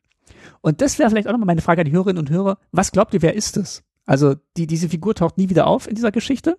[0.60, 2.58] Und das wäre vielleicht auch nochmal meine Frage an die Hörerinnen und Hörer.
[2.72, 3.82] Was glaubt ihr, wer ist es?
[4.06, 6.58] Also die, diese Figur taucht nie wieder auf in dieser Geschichte.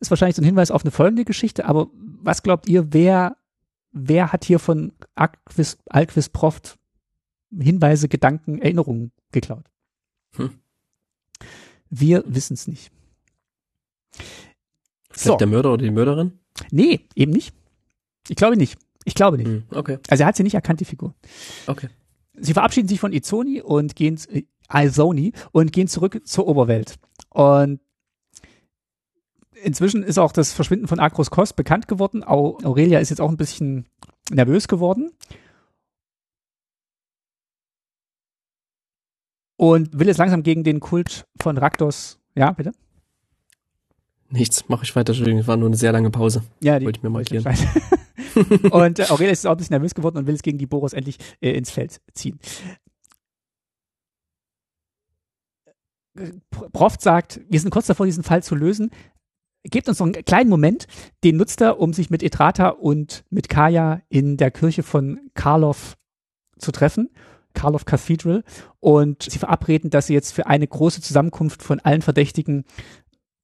[0.00, 1.88] Ist wahrscheinlich so ein Hinweis auf eine folgende Geschichte, aber
[2.22, 3.36] was glaubt ihr, wer,
[3.92, 6.78] wer hat hier von Alquist Proft
[7.50, 9.64] Hinweise, Gedanken, Erinnerungen geklaut?
[10.36, 10.58] Hm.
[11.90, 12.90] Wir wissen es nicht.
[15.10, 16.38] Vielleicht So, der Mörder oder die Mörderin?
[16.70, 17.54] nee, eben nicht.
[18.28, 18.78] Ich glaube nicht.
[19.04, 19.46] Ich glaube nicht.
[19.46, 21.14] Hm, okay, Also er hat sie nicht erkannt, die Figur.
[21.66, 21.88] okay.
[22.38, 24.42] Sie verabschieden sich von Izoni und gehen, äh,
[24.84, 26.96] Izoni und gehen zurück zur Oberwelt.
[27.30, 27.80] Und
[29.62, 32.22] inzwischen ist auch das Verschwinden von Akros Kos bekannt geworden.
[32.24, 33.86] Au Aurelia ist jetzt auch ein bisschen
[34.30, 35.12] nervös geworden.
[39.56, 42.72] Und will jetzt langsam gegen den Kult von Raktos, ja, bitte?
[44.28, 45.10] Nichts, mache ich weiter.
[45.10, 46.42] Entschuldigung, es war nur eine sehr lange Pause.
[46.60, 47.44] Ja, die Wollte ich mir markieren.
[48.70, 50.92] und äh, Aurelia ist auch ein bisschen nervös geworden und will es gegen die Boros
[50.92, 52.38] endlich äh, ins Feld ziehen.
[56.18, 56.32] Äh,
[56.72, 58.90] Proft sagt, wir sind kurz davor, diesen Fall zu lösen.
[59.62, 60.86] Gebt uns noch einen kleinen Moment.
[61.24, 65.96] Den nutzt er, um sich mit Etrata und mit Kaya in der Kirche von Karlov
[66.58, 67.10] zu treffen.
[67.56, 68.44] Karlov Cathedral.
[68.78, 72.64] Und sie verabreden, dass sie jetzt für eine große Zusammenkunft von allen Verdächtigen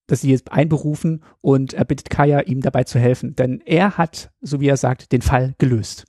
[0.06, 3.34] dass sie jetzt einberufen und er bittet Kaya, ihm dabei zu helfen.
[3.34, 6.04] Denn er hat, so wie er sagt, den Fall gelöst.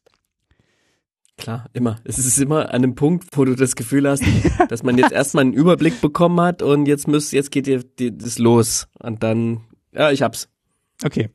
[1.38, 2.00] Klar, immer.
[2.04, 4.24] Es ist immer an einem Punkt, wo du das Gefühl hast,
[4.70, 8.40] dass man jetzt erstmal einen Überblick bekommen hat und jetzt muss, jetzt geht dir das
[8.40, 8.88] los.
[9.00, 9.62] Und dann,
[9.94, 10.50] ja, ich hab's.
[11.04, 11.30] Okay.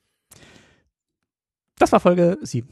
[1.78, 2.68] Das war Folge 7.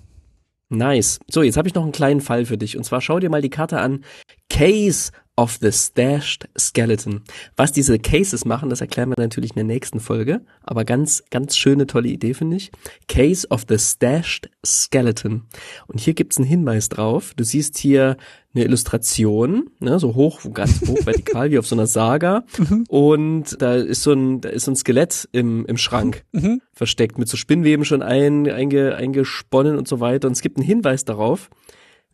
[0.69, 1.21] Nice.
[1.29, 2.77] So, jetzt habe ich noch einen kleinen Fall für dich.
[2.77, 4.05] Und zwar schau dir mal die Karte an.
[4.51, 7.23] Case of the Stashed Skeleton.
[7.57, 10.41] Was diese Cases machen, das erklären wir natürlich in der nächsten Folge.
[10.63, 12.71] Aber ganz, ganz schöne, tolle Idee, finde ich.
[13.09, 15.45] Case of the Stashed Skeleton.
[15.87, 17.35] Und hier gibt's einen Hinweis drauf.
[17.37, 18.17] Du siehst hier
[18.55, 22.45] eine Illustration, ne, so hoch, ganz hoch vertikal, wie auf so einer Saga.
[22.89, 26.63] Und da ist so ein, da ist so ein Skelett im, im Schrank Mhm.
[26.73, 30.29] versteckt, mit so Spinnweben schon ein, einge, eingesponnen und so weiter.
[30.29, 31.51] Und es gibt einen Hinweis darauf,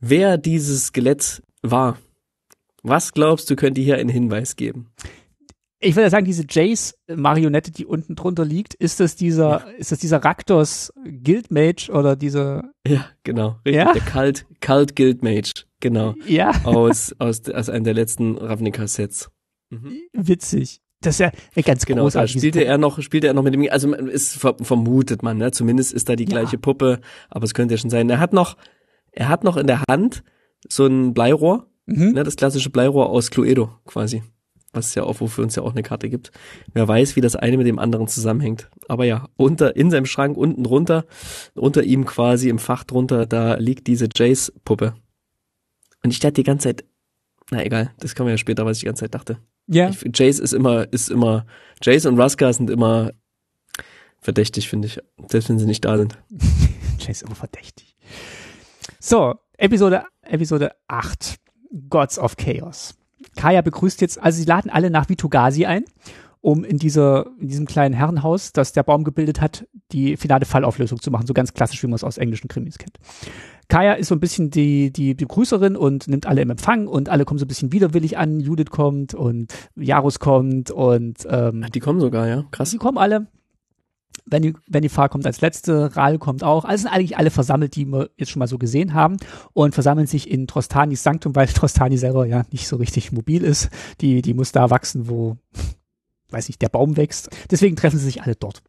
[0.01, 1.99] wer dieses Skelett war.
[2.83, 4.93] Was glaubst du, könnte hier einen Hinweis geben?
[5.85, 10.19] Ich würde sagen, diese Jace-Marionette, die unten drunter liegt, ist das dieser, ist das dieser
[10.25, 13.57] Raktos Guildmage oder dieser, Ja, genau.
[13.67, 13.93] Richtig, Ja?
[13.93, 15.65] Der Cult, Cult Guild Mage.
[15.81, 16.15] Genau.
[16.27, 19.31] ja, Aus, aus, aus einem der letzten Ravnica-Sets.
[19.71, 19.93] Mhm.
[20.13, 20.81] witzig.
[21.01, 23.93] Das ist ja ganz Genau, da spielte er noch, spielte er noch mit dem, also
[23.93, 25.51] ist ver- vermutet man, ne?
[25.51, 26.29] Zumindest ist da die Ja.
[26.31, 28.09] gleiche Puppe, aber es könnte ja schon sein.
[28.09, 28.57] Er hat noch,
[29.11, 30.23] er hat noch in der Hand
[30.69, 32.13] so ein Bleirohr, Mhm.
[32.13, 32.25] ne?
[32.25, 34.23] Das klassische Bleirohr aus Cluedo quasi.
[34.75, 36.33] Was ja auch, wofür uns ja auch eine Karte gibt.
[36.73, 38.71] Wer weiß, wie das eine mit dem anderen zusammenhängt.
[38.89, 41.05] Aber ja, unter, in seinem Schrank unten drunter,
[41.55, 44.95] unter ihm quasi im Fach drunter, da liegt diese Jace-Puppe.
[46.03, 46.85] Und ich dachte die ganze Zeit,
[47.51, 49.39] na egal, das kommen wir ja später, was ich die ganze Zeit dachte.
[49.67, 51.45] Ja, Ich, Jace ist immer, ist immer,
[51.83, 53.13] Jace und Ruska sind immer
[54.21, 54.99] verdächtig, finde ich.
[55.29, 56.17] Selbst wenn sie nicht da sind.
[56.99, 57.95] Jace ist immer verdächtig.
[59.01, 61.37] So, Episode, Episode 8.
[61.91, 62.95] Gods of Chaos.
[63.37, 65.85] Kaya begrüßt jetzt, also sie laden alle nach Vitugasi ein,
[66.41, 71.01] um in dieser, in diesem kleinen Herrenhaus, das der Baum gebildet hat, die finale Fallauflösung
[71.01, 71.27] zu machen.
[71.27, 72.99] So ganz klassisch, wie man es aus englischen Krimis kennt.
[73.69, 77.25] Kaya ist so ein bisschen die, die Begrüßerin und nimmt alle im Empfang und alle
[77.25, 78.41] kommen so ein bisschen widerwillig an.
[78.41, 82.45] Judith kommt und Jarus kommt und ähm, Die kommen sogar, ja.
[82.51, 82.71] Krass.
[82.71, 83.29] Sie kommen alle.
[84.25, 86.65] Benny, Benny Farr kommt als letzte, Ral kommt auch.
[86.65, 89.17] Also sind eigentlich alle versammelt, die wir jetzt schon mal so gesehen haben
[89.53, 93.69] und versammeln sich in Trostanis Sanktum, weil Trostani selber ja nicht so richtig mobil ist.
[94.01, 95.37] Die, die muss da wachsen, wo,
[96.31, 97.31] weiß ich, der Baum wächst.
[97.51, 98.63] Deswegen treffen sie sich alle dort.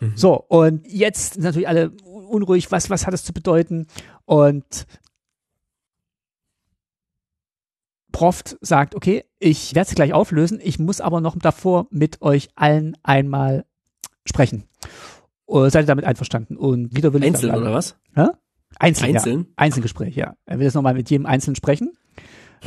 [0.00, 0.12] Mhm.
[0.16, 3.86] So, und jetzt sind natürlich alle unruhig, was, was hat das zu bedeuten?
[4.24, 4.86] Und
[8.12, 12.50] Proft sagt, okay, ich werde es gleich auflösen, ich muss aber noch davor mit euch
[12.54, 13.64] allen einmal
[14.26, 14.64] sprechen.
[15.46, 16.56] Oder seid ihr damit einverstanden?
[16.56, 17.96] Und wieder will Einzeln oder was?
[18.14, 18.28] Hä?
[18.78, 19.40] Einzeln, Einzeln?
[19.40, 19.46] Ja.
[19.56, 20.34] Einzelgespräch, ja.
[20.46, 21.92] Er will jetzt nochmal mit jedem Einzelnen sprechen.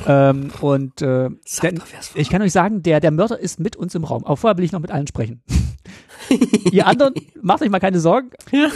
[0.07, 1.29] Ähm, und äh,
[1.61, 1.73] der,
[2.15, 4.25] ich kann euch sagen, der, der Mörder ist mit uns im Raum.
[4.25, 5.41] Aber vorher will ich noch mit allen sprechen.
[6.71, 8.29] Ihr anderen, macht euch mal keine Sorgen.
[8.51, 8.69] Ja.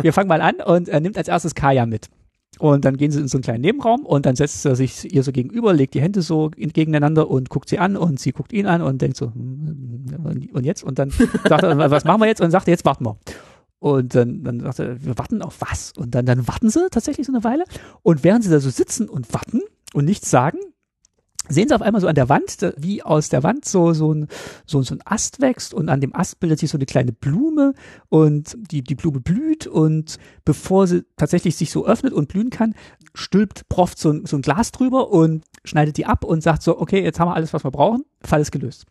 [0.00, 2.10] Wir fangen mal an und er nimmt als erstes Kaya mit.
[2.58, 5.22] Und dann gehen sie in so einen kleinen Nebenraum und dann setzt er sich ihr
[5.22, 8.66] so gegenüber, legt die Hände so gegeneinander und guckt sie an und sie guckt ihn
[8.66, 10.82] an und denkt so, hm, und jetzt?
[10.82, 12.40] Und dann sagt er, was machen wir jetzt?
[12.40, 13.16] Und sagt er, jetzt warten wir.
[13.78, 15.92] Und dann, dann sagt er, wir warten auf was?
[15.96, 17.64] Und dann, dann warten sie tatsächlich so eine Weile.
[18.02, 19.60] Und während sie da so sitzen und warten
[19.94, 20.58] und nichts sagen,
[21.48, 24.28] sehen sie auf einmal so an der Wand, wie aus der Wand so, so, ein,
[24.66, 27.74] so, so ein Ast wächst und an dem Ast bildet sich so eine kleine Blume
[28.08, 32.74] und die, die Blume blüht und bevor sie tatsächlich sich so öffnet und blühen kann,
[33.14, 36.78] stülpt Prof so ein, so ein Glas drüber und schneidet die ab und sagt so,
[36.78, 38.86] okay, jetzt haben wir alles, was wir brauchen, Fall ist gelöst.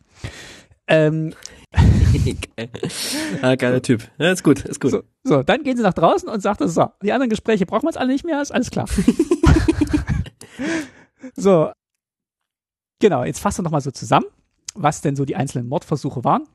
[0.87, 1.33] Ähm.
[3.41, 4.03] Ah, geiler Typ.
[4.17, 4.91] Ja, ist gut, ist gut.
[4.91, 7.89] So, so, dann gehen sie nach draußen und sagt so, die anderen Gespräche brauchen wir
[7.89, 8.87] jetzt alle nicht mehr, ist alles klar.
[11.35, 11.71] so,
[12.99, 14.25] Genau, jetzt fassen wir nochmal so zusammen,
[14.73, 16.47] was denn so die einzelnen Mordversuche waren.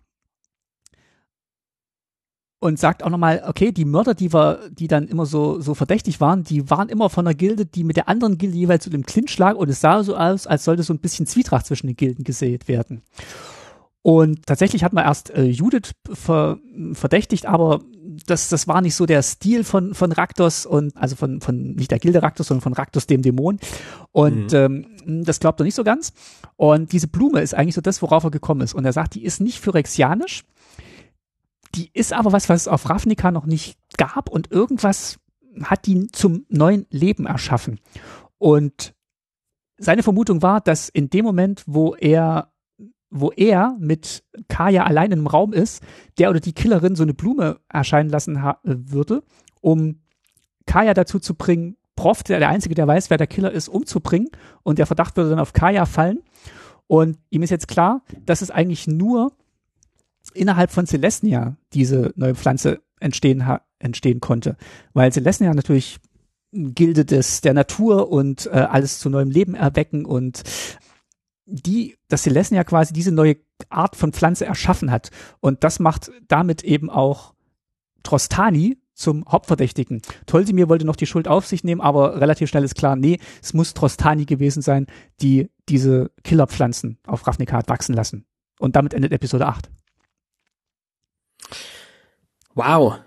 [2.61, 6.21] Und sagt auch nochmal, okay, die Mörder, die wir, die dann immer so, so verdächtig
[6.21, 9.05] waren, die waren immer von einer Gilde, die mit der anderen Gilde jeweils zu dem
[9.05, 11.97] Clinch lag und es sah so aus, als sollte so ein bisschen Zwietracht zwischen den
[11.97, 13.03] Gilden gesät werden.
[14.03, 16.59] Und tatsächlich hat man erst äh, Judith ver
[16.93, 17.81] verdächtigt, aber
[18.27, 21.91] das, das war nicht so der Stil von, von Raktos und also von, von nicht
[21.91, 23.59] der Gilde Raktos, sondern von Raktos dem Dämon.
[24.11, 24.87] Und mhm.
[25.07, 26.13] ähm, das glaubt er nicht so ganz.
[26.57, 28.75] Und diese Blume ist eigentlich so das, worauf er gekommen ist.
[28.75, 30.45] Und er sagt, die ist nicht phyrexianisch.
[31.75, 35.19] Die ist aber was, was es auf Ravnica noch nicht gab und irgendwas
[35.63, 37.81] hat die zum neuen Leben erschaffen.
[38.39, 38.95] Und
[39.79, 42.52] seine Vermutung war, dass in dem Moment, wo er
[43.13, 45.83] wo er mit Kaya allein im Raum ist,
[46.19, 49.23] der oder die Killerin so eine Blume erscheinen lassen würde,
[49.61, 50.01] um
[50.67, 54.29] Kaya dazu zu bringen, Prof, der der Einzige, der weiß, wer der Killer ist, umzubringen.
[54.63, 56.21] Und der Verdacht würde dann auf Kaya fallen.
[56.87, 59.33] Und ihm ist jetzt klar, dass es eigentlich nur
[60.35, 63.45] innerhalb von Celestia diese neue Pflanze entstehen,
[63.79, 64.57] entstehen konnte.
[64.95, 65.99] Weil Celestia natürlich
[66.53, 70.43] Gilde des, der Natur und äh, alles zu neuem Leben erwecken und
[71.47, 73.37] die, dass Celestin ja quasi diese neue
[73.69, 75.11] Art von Pflanze erschaffen hat.
[75.41, 77.35] Und das macht damit eben auch
[78.03, 80.03] Trostani zum Hauptverdächtigen.
[80.27, 83.55] Tolsimir wollte noch die Schuld auf sich nehmen, aber relativ schnell ist klar, nee, es
[83.55, 84.87] muss Trostani gewesen sein,
[85.21, 88.27] die diese Killerpflanzen auf Ravnica hat wachsen lassen.
[88.59, 89.71] Und damit endet Episode 8.
[92.55, 92.99] Wow.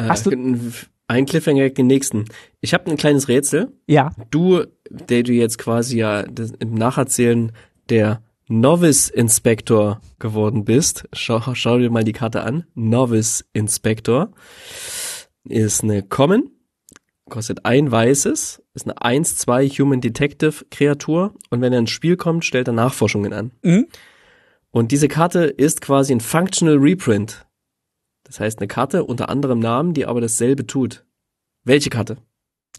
[0.00, 0.72] Hast äh, du
[1.08, 2.26] ein Cliffhanger den nächsten.
[2.60, 3.72] Ich habe ein kleines Rätsel.
[3.86, 4.12] Ja.
[4.30, 7.52] Du, der du jetzt quasi ja im Nacherzählen
[7.88, 11.08] der Novice Inspector geworden bist.
[11.12, 12.64] Schau, schau dir mal die Karte an.
[12.74, 14.30] Novice Inspector
[15.44, 16.50] ist eine Common,
[17.28, 22.44] kostet ein weißes, ist eine 1-2 Human Detective Kreatur und wenn er ins Spiel kommt,
[22.44, 23.50] stellt er Nachforschungen an.
[23.62, 23.86] Mhm.
[24.70, 27.46] Und diese Karte ist quasi ein Functional Reprint
[28.26, 31.04] das heißt eine Karte unter anderem Namen, die aber dasselbe tut.
[31.64, 32.16] Welche Karte?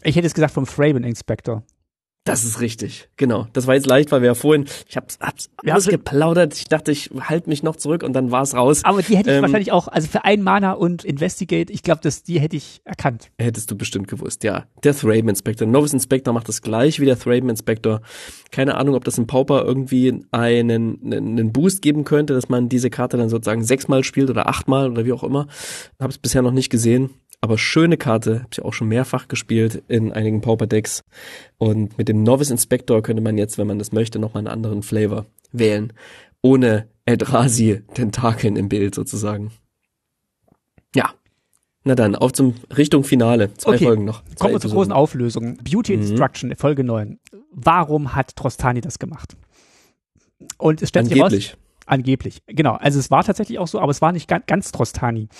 [0.02, 1.64] Ich hätte es gesagt vom Fraben Inspector.
[2.28, 3.46] Das ist richtig, genau.
[3.54, 6.54] Das war jetzt leicht, weil wir ja vorhin, ich hab's, hab's ja, ausgeplaudert.
[6.54, 8.84] Ich dachte, ich halte mich noch zurück und dann war's raus.
[8.84, 12.02] Aber die hätte ich ähm, wahrscheinlich auch, also für ein Mana und Investigate, ich glaube,
[12.02, 13.30] dass die hätte ich erkannt.
[13.38, 14.66] Hättest du bestimmt gewusst, ja.
[14.84, 15.66] Der Thraben Inspector.
[15.66, 18.02] Novice Inspector macht das gleich wie der Thraben Inspector.
[18.50, 22.90] Keine Ahnung, ob das im Pauper irgendwie einen, einen Boost geben könnte, dass man diese
[22.90, 25.46] Karte dann sozusagen sechsmal spielt oder achtmal oder wie auch immer.
[25.98, 29.82] Habe es bisher noch nicht gesehen aber schöne Karte, habe ich auch schon mehrfach gespielt
[29.88, 31.04] in einigen Pauper Decks.
[31.56, 34.82] Und mit dem Novice Inspector könnte man jetzt, wenn man das möchte, nochmal einen anderen
[34.82, 35.92] Flavor wählen.
[36.42, 39.52] Ohne Eldrazi Tentakeln im Bild sozusagen.
[40.94, 41.12] Ja.
[41.84, 43.54] Na dann, auf zum Richtung Finale.
[43.54, 43.84] Zwei okay.
[43.84, 44.24] Folgen noch.
[44.24, 45.58] Zwei Kommen wir zur großen Auflösung.
[45.58, 46.02] Beauty mhm.
[46.02, 47.18] Instruction, Folge 9.
[47.52, 49.36] Warum hat Trostani das gemacht?
[50.58, 51.46] Und es stellt Angeblich.
[51.46, 51.58] sich raus,
[51.88, 52.74] Angeblich, genau.
[52.74, 55.30] Also es war tatsächlich auch so, aber es war nicht ganz, ganz Trostani.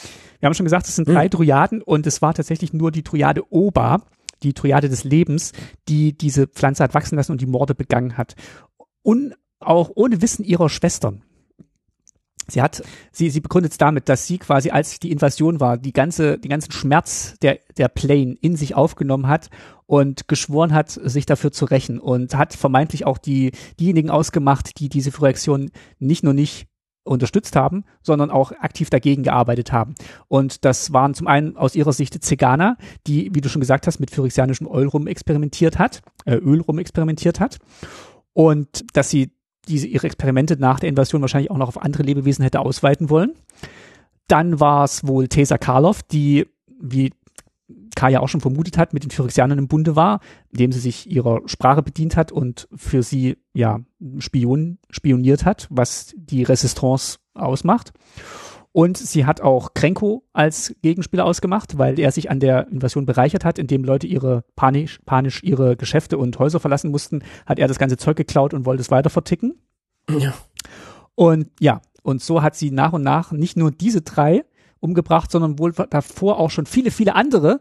[0.41, 1.31] Wir haben schon gesagt, es sind drei hm.
[1.31, 4.01] Trojaden und es war tatsächlich nur die Trojade Oba,
[4.43, 5.53] die Trojade des Lebens,
[5.89, 8.35] die diese Pflanze hat wachsen lassen und die Morde begangen hat.
[9.03, 11.23] Und auch ohne Wissen ihrer Schwestern.
[12.47, 15.93] Sie hat, sie, sie begründet es damit, dass sie quasi, als die Invasion war, die
[15.93, 19.51] ganze, den ganzen Schmerz der, der Plane in sich aufgenommen hat
[19.89, 24.91] und geschworen hat, sich dafür zu rächen und hat vermeintlich auch die, diejenigen ausgemacht, die
[24.91, 26.69] diese Reaktion nicht nur nicht
[27.05, 29.95] unterstützt haben, sondern auch aktiv dagegen gearbeitet haben.
[30.29, 33.99] Und das waren zum einen aus ihrer Sicht Zegana, die, wie du schon gesagt hast,
[33.99, 37.57] mit phyrexianischem Öl rum experimentiert hat, äh, Öl rum experimentiert hat.
[38.35, 39.33] Und dass sie
[39.69, 43.33] diese ihre Experimente nach der Invasion wahrscheinlich auch noch auf andere Lebewesen hätte ausweiten wollen.
[44.27, 46.47] Dann war es wohl Tesa Karlov, die,
[46.79, 47.15] wie
[47.99, 50.21] Kaya auch schon vermutet hat, mit den Phyrexianern im Bunde war,
[50.53, 53.81] indem sie sich ihrer Sprache bedient hat und für sie ja
[54.19, 57.93] Spion, spioniert hat, was die Resistance ausmacht.
[58.71, 63.45] Und sie hat auch Krenko als Gegenspieler ausgemacht, weil er sich an der Invasion bereichert
[63.45, 67.81] hat, indem Leute ihre panisch, panisch ihre Geschäfte und Häuser verlassen mussten, hat er das
[67.81, 69.61] ganze Zeug geklaut und wollte es weiter verticken.
[70.09, 70.35] Ja.
[71.17, 74.45] Und ja, und so hat sie nach und nach nicht nur diese drei
[74.81, 77.61] umgebracht, sondern wohl davor auch schon viele, viele andere,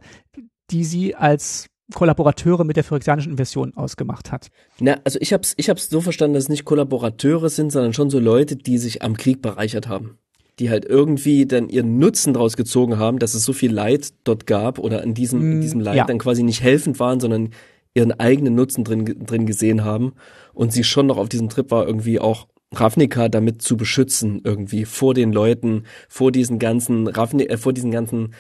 [0.72, 4.50] die sie als Kollaborateure mit der phyrexianischen Invasion ausgemacht hat.
[4.80, 8.10] Na, also ich hab's, ich hab's so verstanden, dass es nicht Kollaborateure sind, sondern schon
[8.10, 10.18] so Leute, die sich am Krieg bereichert haben
[10.60, 14.48] die halt irgendwie dann ihren Nutzen daraus gezogen haben, dass es so viel Leid dort
[14.48, 16.06] gab oder in diesem, in mm, diesem Leid ja.
[16.06, 17.50] dann quasi nicht helfend waren, sondern
[17.94, 20.14] ihren eigenen Nutzen drin, drin gesehen haben
[20.54, 24.86] und sie schon noch auf diesem Trip war, irgendwie auch Ravnica damit zu beschützen, irgendwie
[24.86, 28.34] vor den Leuten, vor diesen ganzen Ravni äh, vor diesen ganzen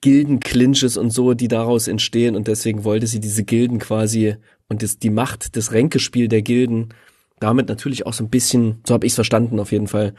[0.00, 4.36] Gilden-Clinches und so, die daraus entstehen und deswegen wollte sie diese Gilden quasi
[4.68, 6.94] und das, die Macht, das Ränkespiel der Gilden
[7.42, 10.14] damit natürlich auch so ein bisschen, so habe ich es verstanden auf jeden Fall,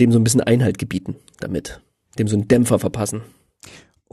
[0.00, 1.80] dem so ein bisschen Einhalt gebieten damit,
[2.18, 3.22] dem so einen Dämpfer verpassen.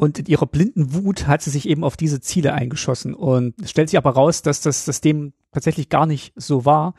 [0.01, 3.69] Und in ihrer blinden Wut hat sie sich eben auf diese Ziele eingeschossen und es
[3.69, 6.95] stellt sich aber raus, dass das, das dem tatsächlich gar nicht so war.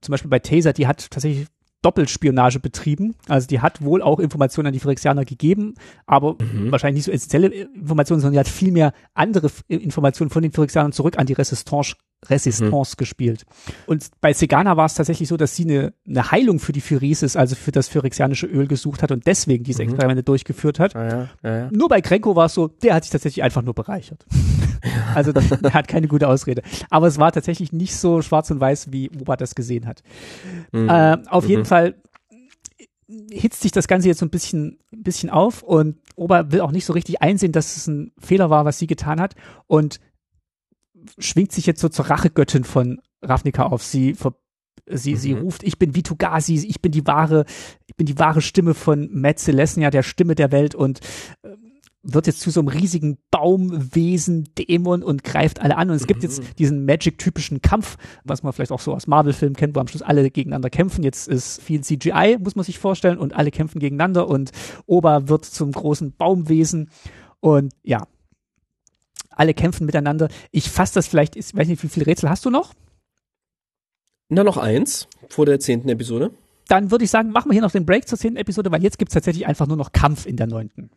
[0.00, 1.48] Zum Beispiel bei Taser, die hat tatsächlich
[1.82, 3.16] Doppelspionage betrieben.
[3.26, 5.74] Also die hat wohl auch Informationen an die Phyrexianer gegeben,
[6.06, 6.70] aber mhm.
[6.70, 10.92] wahrscheinlich nicht so essentielle Informationen, sondern die hat viel mehr andere Informationen von den Phyrexianern
[10.92, 11.96] zurück an die Resistance
[12.30, 12.96] Resistance mhm.
[12.96, 13.44] gespielt.
[13.86, 17.36] Und bei Segana war es tatsächlich so, dass sie eine, eine Heilung für die Phyresis,
[17.36, 19.90] also für das phyrexianische Öl gesucht hat und deswegen diese mhm.
[19.90, 20.94] Experimente durchgeführt hat.
[20.94, 23.74] Ja, ja, ja, nur bei Krenko war es so, der hat sich tatsächlich einfach nur
[23.74, 24.24] bereichert.
[25.14, 26.62] also er hat keine gute Ausrede.
[26.90, 30.02] Aber es war tatsächlich nicht so schwarz und weiß, wie Oba das gesehen hat.
[30.72, 30.88] Mhm.
[30.88, 31.66] Äh, auf jeden mhm.
[31.66, 31.94] Fall
[33.30, 36.70] hitzt sich das Ganze jetzt so ein bisschen, ein bisschen auf und Oba will auch
[36.70, 39.34] nicht so richtig einsehen, dass es ein Fehler war, was sie getan hat
[39.66, 40.00] und
[41.18, 43.82] schwingt sich jetzt so zur Rachegöttin von Ravnica auf.
[43.82, 44.34] Sie ver
[44.86, 45.18] Sie, mhm.
[45.18, 47.46] sie ruft, ich bin Vitugasi, ich bin die wahre,
[47.86, 51.00] ich bin die wahre Stimme von Matt Celestia, der Stimme der Welt und
[51.42, 51.56] äh,
[52.04, 55.88] wird jetzt zu so einem riesigen Baumwesen, Dämon und greift alle an.
[55.88, 56.46] Und es gibt jetzt mhm.
[56.58, 60.30] diesen Magic-typischen Kampf, was man vielleicht auch so aus Marvel-Filmen kennt, wo am Schluss alle
[60.30, 61.02] gegeneinander kämpfen.
[61.02, 64.50] Jetzt ist viel CGI, muss man sich vorstellen, und alle kämpfen gegeneinander und
[64.84, 66.90] Ober wird zum großen Baumwesen.
[67.40, 68.06] Und ja,
[69.36, 70.28] alle kämpfen miteinander.
[70.50, 72.74] Ich fasse das vielleicht, ich weiß nicht, wie viele Rätsel hast du noch?
[74.28, 76.30] Na, noch eins vor der zehnten Episode.
[76.68, 78.98] Dann würde ich sagen, machen wir hier noch den Break zur zehnten Episode, weil jetzt
[78.98, 80.90] gibt es tatsächlich einfach nur noch Kampf in der neunten.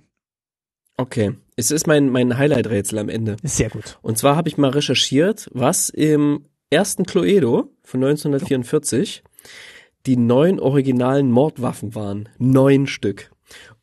[0.96, 3.38] Okay, es ist mein, mein Highlight-Rätsel am Ende.
[3.44, 4.00] Sehr gut.
[4.02, 9.24] Und zwar habe ich mal recherchiert, was im ersten Cluedo von 1944
[10.08, 12.30] die neun originalen Mordwaffen waren.
[12.40, 13.30] Neun Stück.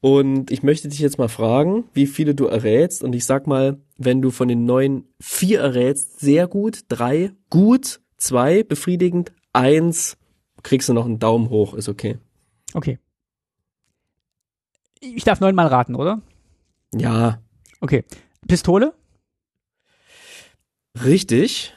[0.05, 3.03] Und ich möchte dich jetzt mal fragen, wie viele du errätst.
[3.03, 8.03] Und ich sag mal, wenn du von den neun vier errätst, sehr gut, drei gut,
[8.19, 10.19] zwei befriedigend, eins
[10.63, 12.19] kriegst du noch einen Daumen hoch, ist okay.
[12.75, 12.99] Okay.
[15.01, 16.21] Ich darf neunmal raten, oder?
[16.95, 17.41] Ja.
[17.81, 18.05] Okay.
[18.47, 18.93] Pistole?
[21.03, 21.73] Richtig.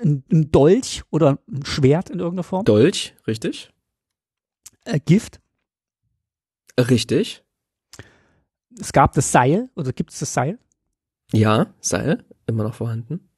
[0.00, 0.22] Ein,
[0.52, 2.64] Dolch oder ein Schwert in irgendeiner Form?
[2.64, 3.72] Dolch, richtig.
[4.84, 5.40] Äh, Gift?
[6.78, 7.44] Richtig.
[8.78, 10.58] Es gab das Seil, oder gibt es das Seil?
[11.32, 13.28] Ja, Seil, immer noch vorhanden.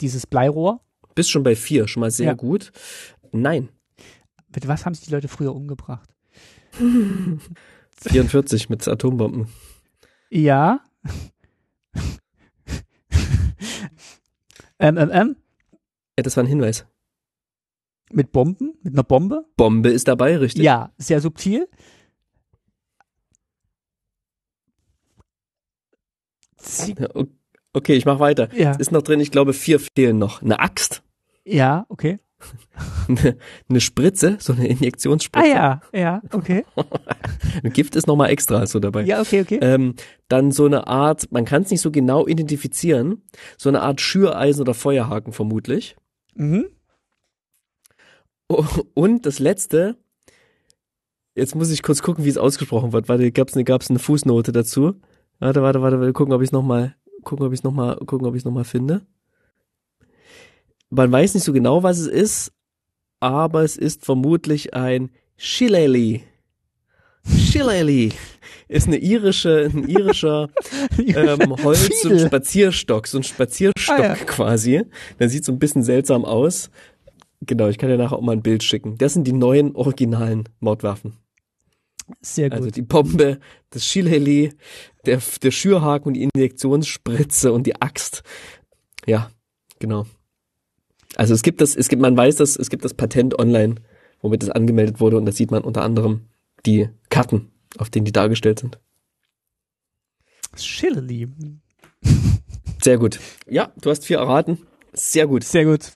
[0.00, 0.80] Dieses Bleirohr?
[1.14, 2.32] Bist schon bei vier, schon mal sehr ja.
[2.32, 2.72] gut.
[3.32, 3.68] Nein.
[4.54, 6.08] Mit was haben sich die Leute früher umgebracht?
[7.96, 9.48] 44 mit Atombomben.
[10.30, 10.80] Ja.
[14.78, 15.36] ähm, ähm, ähm.
[16.16, 16.86] Ja, das war ein Hinweis.
[18.12, 18.74] Mit Bomben?
[18.82, 19.44] Mit einer Bombe?
[19.56, 20.64] Bombe ist dabei, richtig?
[20.64, 21.68] Ja, sehr subtil.
[27.72, 28.48] Okay, ich mach weiter.
[28.54, 28.72] Ja.
[28.72, 30.42] Es ist noch drin, ich glaube, vier fehlen noch.
[30.42, 31.02] Eine Axt.
[31.44, 32.18] Ja, okay.
[33.08, 33.36] eine,
[33.68, 35.44] eine Spritze, so eine Injektionsspritze.
[35.44, 36.64] Ah ja, ja, okay.
[37.62, 39.02] Ein Gift ist nochmal extra so dabei.
[39.02, 39.58] Ja, okay, okay.
[39.60, 39.94] Ähm,
[40.28, 43.22] dann so eine Art, man kann es nicht so genau identifizieren,
[43.58, 45.96] so eine Art Schüreisen oder Feuerhaken vermutlich.
[46.34, 46.68] Mhm.
[48.94, 49.96] Und das letzte,
[51.36, 53.08] Jetzt muss ich kurz gucken, wie es ausgesprochen wird.
[53.08, 54.96] Warte, gab's eine, gab's eine Fußnote dazu?
[55.40, 56.94] Warte, warte, warte, warte gucken, ob ich es nochmal,
[57.24, 59.06] gucken, ob ich es nochmal, gucken, ob ich es nochmal finde.
[60.90, 62.52] Man weiß nicht so genau, was es ist,
[63.20, 66.20] aber es ist vermutlich ein Shillelagh.
[67.24, 68.14] Shillelagh
[68.68, 70.50] ist eine irische, ein irischer
[70.98, 74.14] ähm, Holz- und Spazierstock, so ein Spazierstock ah, ja.
[74.16, 74.82] quasi.
[75.18, 76.70] Der sieht so ein bisschen seltsam aus.
[77.40, 78.98] Genau, ich kann dir nachher auch mal ein Bild schicken.
[78.98, 81.14] Das sind die neuen originalen Mordwaffen.
[82.20, 82.58] Sehr gut.
[82.58, 84.52] Also die Bombe, das Schilheli,
[85.06, 88.22] der, der Schürhaken und die Injektionsspritze und die Axt.
[89.06, 89.30] Ja,
[89.78, 90.06] genau.
[91.16, 93.76] Also es gibt das, es gibt, man weiß das, es gibt das Patent online,
[94.20, 96.26] womit es angemeldet wurde und da sieht man unter anderem
[96.66, 98.78] die Karten, auf denen die dargestellt sind.
[100.56, 101.28] Schilheli.
[102.82, 103.20] Sehr gut.
[103.48, 104.58] Ja, du hast vier erraten.
[104.92, 105.44] Sehr gut.
[105.44, 105.92] Sehr gut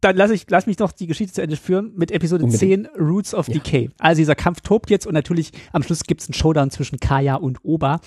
[0.00, 2.88] dann lass ich lass mich doch die Geschichte zu Ende führen mit Episode Unbedingt.
[2.88, 3.54] 10 Roots of ja.
[3.54, 3.90] Decay.
[3.98, 7.64] Also dieser Kampf tobt jetzt und natürlich am Schluss gibt's einen Showdown zwischen Kaya und
[7.64, 8.00] Oba.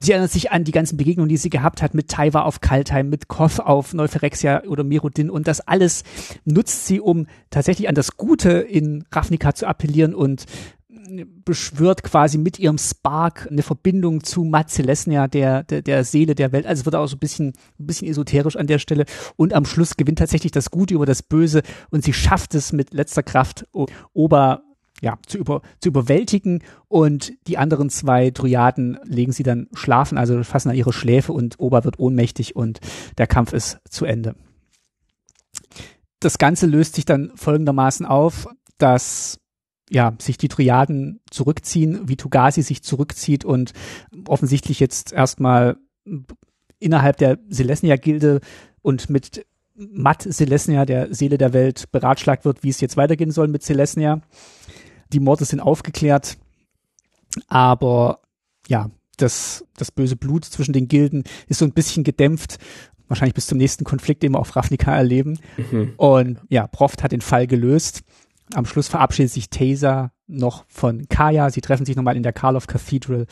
[0.00, 3.08] Sie erinnert sich an die ganzen Begegnungen, die sie gehabt hat mit Taiwa auf Kaltheim,
[3.08, 6.02] mit Koff auf Neuphyrexia oder Mirudin und das alles
[6.44, 10.44] nutzt sie, um tatsächlich an das Gute in Ravnica zu appellieren und
[11.44, 16.66] beschwört quasi mit ihrem Spark eine Verbindung zu Matzelesnia, der, der, der Seele der Welt.
[16.66, 17.48] Also es wird auch so ein bisschen,
[17.78, 19.04] ein bisschen esoterisch an der Stelle.
[19.36, 22.92] Und am Schluss gewinnt tatsächlich das Gute über das Böse und sie schafft es mit
[22.94, 23.66] letzter Kraft,
[24.12, 24.62] Ober
[25.02, 30.42] ja, zu, über, zu überwältigen und die anderen zwei Dryaden legen sie dann schlafen, also
[30.44, 32.80] fassen an ihre Schläfe und Ober wird ohnmächtig und
[33.18, 34.34] der Kampf ist zu Ende.
[36.20, 38.48] Das Ganze löst sich dann folgendermaßen auf,
[38.78, 39.40] dass
[39.90, 43.72] ja, sich die Triaden zurückziehen, wie Tugasi sich zurückzieht und
[44.26, 45.76] offensichtlich jetzt erstmal
[46.78, 48.40] innerhalb der Selesnya-Gilde
[48.82, 49.46] und mit
[49.76, 54.20] Matt Selesnya, der Seele der Welt, beratschlagt wird, wie es jetzt weitergehen soll mit Selesnya.
[55.12, 56.36] Die Morde sind aufgeklärt,
[57.48, 58.20] aber
[58.68, 62.58] ja, das, das böse Blut zwischen den Gilden ist so ein bisschen gedämpft.
[63.08, 65.38] Wahrscheinlich bis zum nächsten Konflikt, den wir auf Ravnica erleben.
[65.56, 65.92] Mhm.
[65.96, 68.02] Und ja, Proft hat den Fall gelöst.
[68.52, 71.50] Am Schluss verabschiedet sich Taser noch von Kaya.
[71.50, 73.26] Sie treffen sich nochmal in der Karlov Cathedral.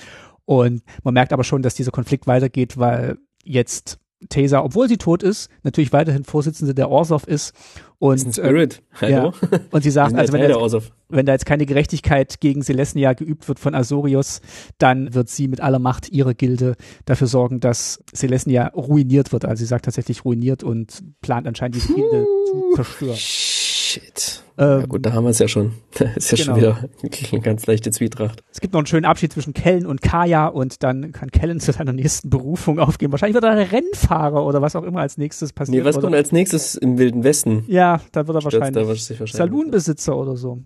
[0.45, 3.99] Und man merkt aber schon, dass dieser Konflikt weitergeht, weil jetzt
[4.29, 7.55] Taser, obwohl sie tot ist, natürlich weiterhin Vorsitzende der Orsov ist.
[7.99, 8.83] Und, ist Spirit.
[9.01, 9.33] Äh, ja,
[9.71, 13.61] und sie sagt, also wenn, jetzt, wenn da jetzt keine Gerechtigkeit gegen Celestia geübt wird
[13.61, 14.41] von Azorius,
[14.79, 16.75] dann wird sie mit aller Macht ihrer Gilde
[17.05, 19.45] dafür sorgen, dass Celestia ruiniert wird.
[19.45, 23.17] Also sie sagt tatsächlich ruiniert und plant anscheinend diese Gilde zu zerstören.
[23.17, 24.43] Shit.
[24.63, 25.73] Ähm, ja gut, da haben wir es ja schon.
[25.99, 26.47] Das ist ja genau.
[26.47, 28.43] schon wieder eine ganz leichte Zwietracht.
[28.53, 31.73] Es gibt noch einen schönen Abschied zwischen Kellen und Kaya und dann kann Kellen zu
[31.73, 33.13] seiner nächsten Berufung aufgehen.
[33.13, 35.79] Wahrscheinlich wird er ein Rennfahrer oder was auch immer als nächstes passiert.
[35.79, 37.65] Nee, was kommt als nächstes im Wilden Westen?
[37.69, 40.59] Ja, da wird er wahrscheinlich, da wahrscheinlich Saloonbesitzer oder so.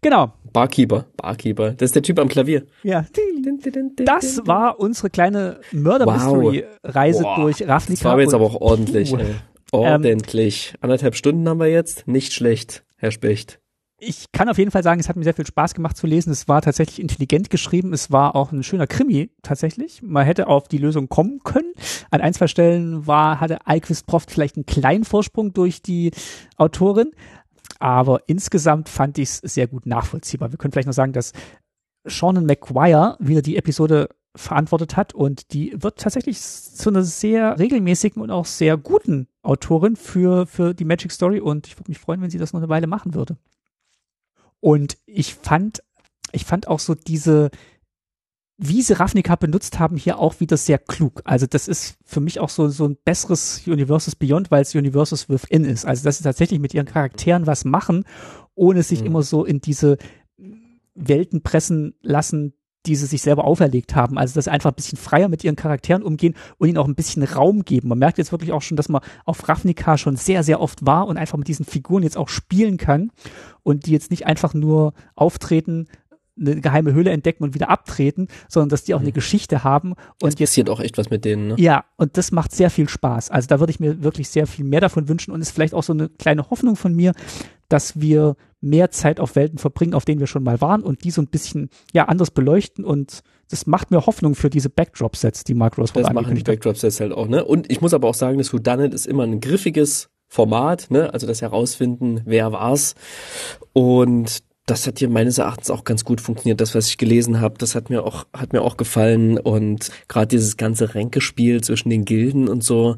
[0.00, 0.32] Genau.
[0.52, 1.72] Barkeeper, Barkeeper.
[1.72, 2.64] Das ist der Typ am Klavier.
[2.82, 3.04] Ja.
[4.04, 7.40] Das war unsere kleine Mörder-Mystery-Reise wow.
[7.40, 8.02] durch Ravnica.
[8.02, 9.12] Das war jetzt aber auch ordentlich.
[9.12, 9.34] Ey.
[9.72, 10.70] Ordentlich.
[10.74, 12.06] Ähm, Anderthalb Stunden haben wir jetzt.
[12.06, 13.60] Nicht schlecht, Herr Specht.
[14.00, 16.30] Ich kann auf jeden Fall sagen, es hat mir sehr viel Spaß gemacht zu lesen.
[16.30, 17.92] Es war tatsächlich intelligent geschrieben.
[17.92, 20.02] Es war auch ein schöner Krimi tatsächlich.
[20.02, 21.72] Man hätte auf die Lösung kommen können.
[22.10, 26.12] An ein, zwei Stellen war, hatte Alquist Proft vielleicht einen kleinen Vorsprung durch die
[26.56, 27.10] Autorin.
[27.80, 30.52] Aber insgesamt fand ich es sehr gut nachvollziehbar.
[30.52, 31.32] Wir können vielleicht noch sagen, dass
[32.04, 34.08] Seanan McGuire wieder die Episode
[34.38, 39.96] verantwortet hat und die wird tatsächlich zu einer sehr regelmäßigen und auch sehr guten Autorin
[39.96, 42.68] für, für die Magic Story und ich würde mich freuen, wenn sie das noch eine
[42.68, 43.36] Weile machen würde.
[44.60, 45.82] Und ich fand,
[46.32, 47.50] ich fand auch so diese,
[48.56, 51.22] wie sie Ravnica benutzt haben, hier auch wieder sehr klug.
[51.24, 55.28] Also das ist für mich auch so, so ein besseres Universes Beyond, weil es Universes
[55.28, 55.84] Within ist.
[55.84, 58.04] Also dass sie tatsächlich mit ihren Charakteren was machen,
[58.54, 59.06] ohne sich mhm.
[59.06, 59.98] immer so in diese
[60.94, 62.54] Welten pressen lassen,
[62.86, 64.18] die sie sich selber auferlegt haben.
[64.18, 66.94] Also dass sie einfach ein bisschen freier mit ihren Charakteren umgehen und ihnen auch ein
[66.94, 67.88] bisschen Raum geben.
[67.88, 71.06] Man merkt jetzt wirklich auch schon, dass man auf Ravnica schon sehr, sehr oft war
[71.06, 73.10] und einfach mit diesen Figuren jetzt auch spielen kann
[73.62, 75.88] und die jetzt nicht einfach nur auftreten,
[76.40, 79.12] eine geheime Höhle entdecken und wieder abtreten, sondern dass die auch eine.
[79.18, 79.94] Geschichte haben.
[80.22, 81.48] Und es passiert auch echt was mit denen.
[81.48, 81.54] Ne?
[81.58, 83.30] Ja, und das macht sehr viel Spaß.
[83.30, 85.82] Also da würde ich mir wirklich sehr viel mehr davon wünschen und ist vielleicht auch
[85.82, 87.12] so eine kleine Hoffnung von mir,
[87.68, 91.10] dass wir mehr Zeit auf Welten verbringen, auf denen wir schon mal waren und die
[91.10, 93.20] so ein bisschen ja anders beleuchten und
[93.50, 97.12] das macht mir Hoffnung für diese Backdrop-Sets, die Mark Rose Das machen die Backdrop-Sets halt
[97.12, 97.44] auch, ne?
[97.44, 101.12] Und ich muss aber auch sagen, das Whodunit ist immer ein griffiges Format, ne?
[101.12, 102.94] Also das herausfinden, wer war's.
[103.72, 106.60] Und das hat hier meines Erachtens auch ganz gut funktioniert.
[106.60, 110.28] Das, was ich gelesen habe, das hat mir auch hat mir auch gefallen und gerade
[110.28, 112.96] dieses ganze Ränkespiel zwischen den Gilden und so,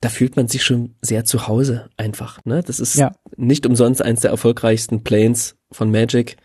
[0.00, 2.44] da fühlt man sich schon sehr zu Hause einfach.
[2.44, 2.62] Ne?
[2.64, 3.12] Das ist ja.
[3.36, 6.36] nicht umsonst eins der erfolgreichsten Planes von Magic.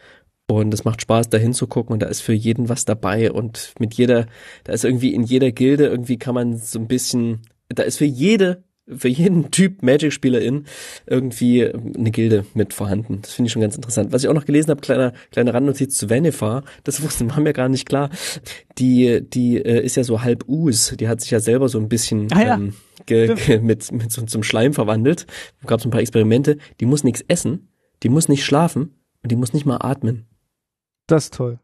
[0.47, 3.93] Und es macht Spaß, da hinzugucken und da ist für jeden was dabei und mit
[3.93, 4.25] jeder,
[4.65, 8.05] da ist irgendwie in jeder Gilde irgendwie kann man so ein bisschen, da ist für
[8.05, 10.65] jede für jeden Typ Magic-Spielerin
[11.05, 13.19] irgendwie eine Gilde mit vorhanden.
[13.21, 14.11] Das finde ich schon ganz interessant.
[14.11, 17.53] Was ich auch noch gelesen habe, kleiner kleine Randnotiz zu Vanifar, das wussten war mir
[17.53, 18.09] gar nicht klar.
[18.77, 21.89] Die die äh, ist ja so halb Us, die hat sich ja selber so ein
[21.89, 22.55] bisschen ah, ja.
[22.55, 22.73] ähm,
[23.05, 25.25] ge, ge, mit mit so zum Schleim verwandelt.
[25.65, 26.57] Gab so ein paar Experimente.
[26.79, 27.69] Die muss nichts essen,
[28.03, 30.25] die muss nicht schlafen und die muss nicht mal atmen.
[31.07, 31.59] Das ist toll.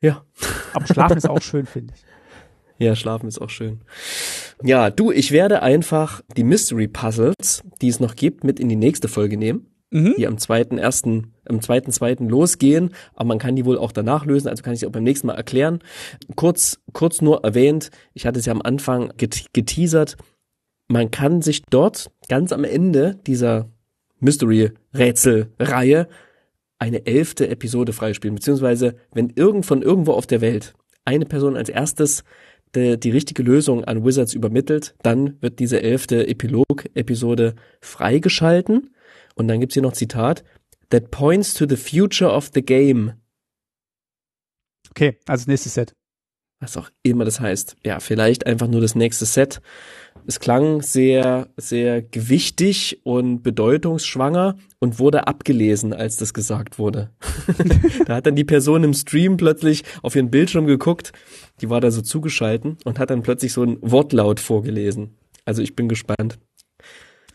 [0.00, 0.24] Ja.
[0.72, 2.04] Aber schlafen ist auch schön, finde ich.
[2.78, 3.82] Ja, schlafen ist auch schön.
[4.62, 8.76] Ja, du, ich werde einfach die Mystery Puzzles, die es noch gibt, mit in die
[8.76, 9.66] nächste Folge nehmen.
[9.90, 10.14] Mhm.
[10.16, 12.90] Die am zweiten, ersten, am zweiten, zweiten losgehen.
[13.14, 15.28] Aber man kann die wohl auch danach lösen, also kann ich sie auch beim nächsten
[15.28, 15.78] Mal erklären.
[16.34, 20.16] Kurz, kurz nur erwähnt, ich hatte es ja am Anfang geteasert.
[20.88, 23.70] Man kann sich dort ganz am Ende dieser
[24.20, 26.08] Mystery-Rätsel-Reihe
[26.78, 30.74] eine elfte Episode freispielen, beziehungsweise wenn irgend von irgendwo auf der Welt
[31.04, 32.24] eine Person als erstes
[32.74, 38.94] die, die richtige Lösung an Wizards übermittelt, dann wird diese elfte Epilog-Episode freigeschalten.
[39.34, 40.44] Und dann gibt's hier noch Zitat,
[40.90, 43.14] that points to the future of the game.
[44.90, 45.94] Okay, also nächstes Set
[46.64, 47.76] was auch immer das heißt.
[47.84, 49.60] Ja, vielleicht einfach nur das nächste Set.
[50.26, 57.10] Es klang sehr, sehr gewichtig und bedeutungsschwanger und wurde abgelesen, als das gesagt wurde.
[58.06, 61.12] da hat dann die Person im Stream plötzlich auf ihren Bildschirm geguckt,
[61.60, 65.14] die war da so zugeschalten und hat dann plötzlich so ein Wortlaut vorgelesen.
[65.44, 66.38] Also ich bin gespannt.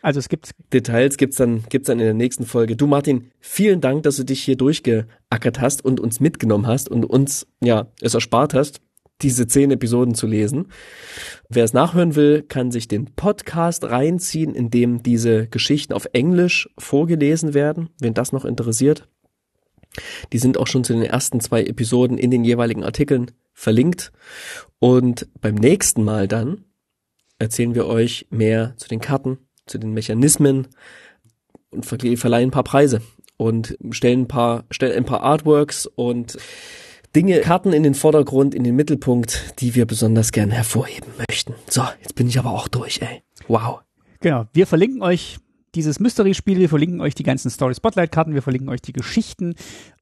[0.02, 2.76] Also es gibt Details gibt's dann gibt's dann in der nächsten Folge.
[2.76, 7.06] Du Martin, vielen Dank, dass du dich hier durchgeackert hast und uns mitgenommen hast und
[7.06, 8.82] uns ja es erspart hast,
[9.22, 10.68] diese zehn Episoden zu lesen.
[11.50, 16.70] Wer es nachhören will, kann sich den Podcast reinziehen, in dem diese Geschichten auf Englisch
[16.78, 19.08] vorgelesen werden, wenn das noch interessiert.
[20.32, 24.12] Die sind auch schon zu den ersten zwei Episoden in den jeweiligen Artikeln verlinkt.
[24.80, 26.66] Und beim nächsten Mal dann
[27.40, 30.68] erzählen wir euch mehr zu den Karten, zu den Mechanismen
[31.72, 33.02] und verleihen ein paar Preise
[33.38, 36.38] und stellen ein paar, stellen ein paar Artworks und
[37.16, 41.56] Dinge, Karten in den Vordergrund, in den Mittelpunkt, die wir besonders gern hervorheben möchten.
[41.68, 43.24] So, jetzt bin ich aber auch durch, ey.
[43.48, 43.80] Wow.
[44.20, 44.46] Genau.
[44.54, 45.38] Wir verlinken euch
[45.74, 49.56] dieses Mystery-Spiel, wir verlinken euch die ganzen Story-Spotlight-Karten, wir verlinken euch die Geschichten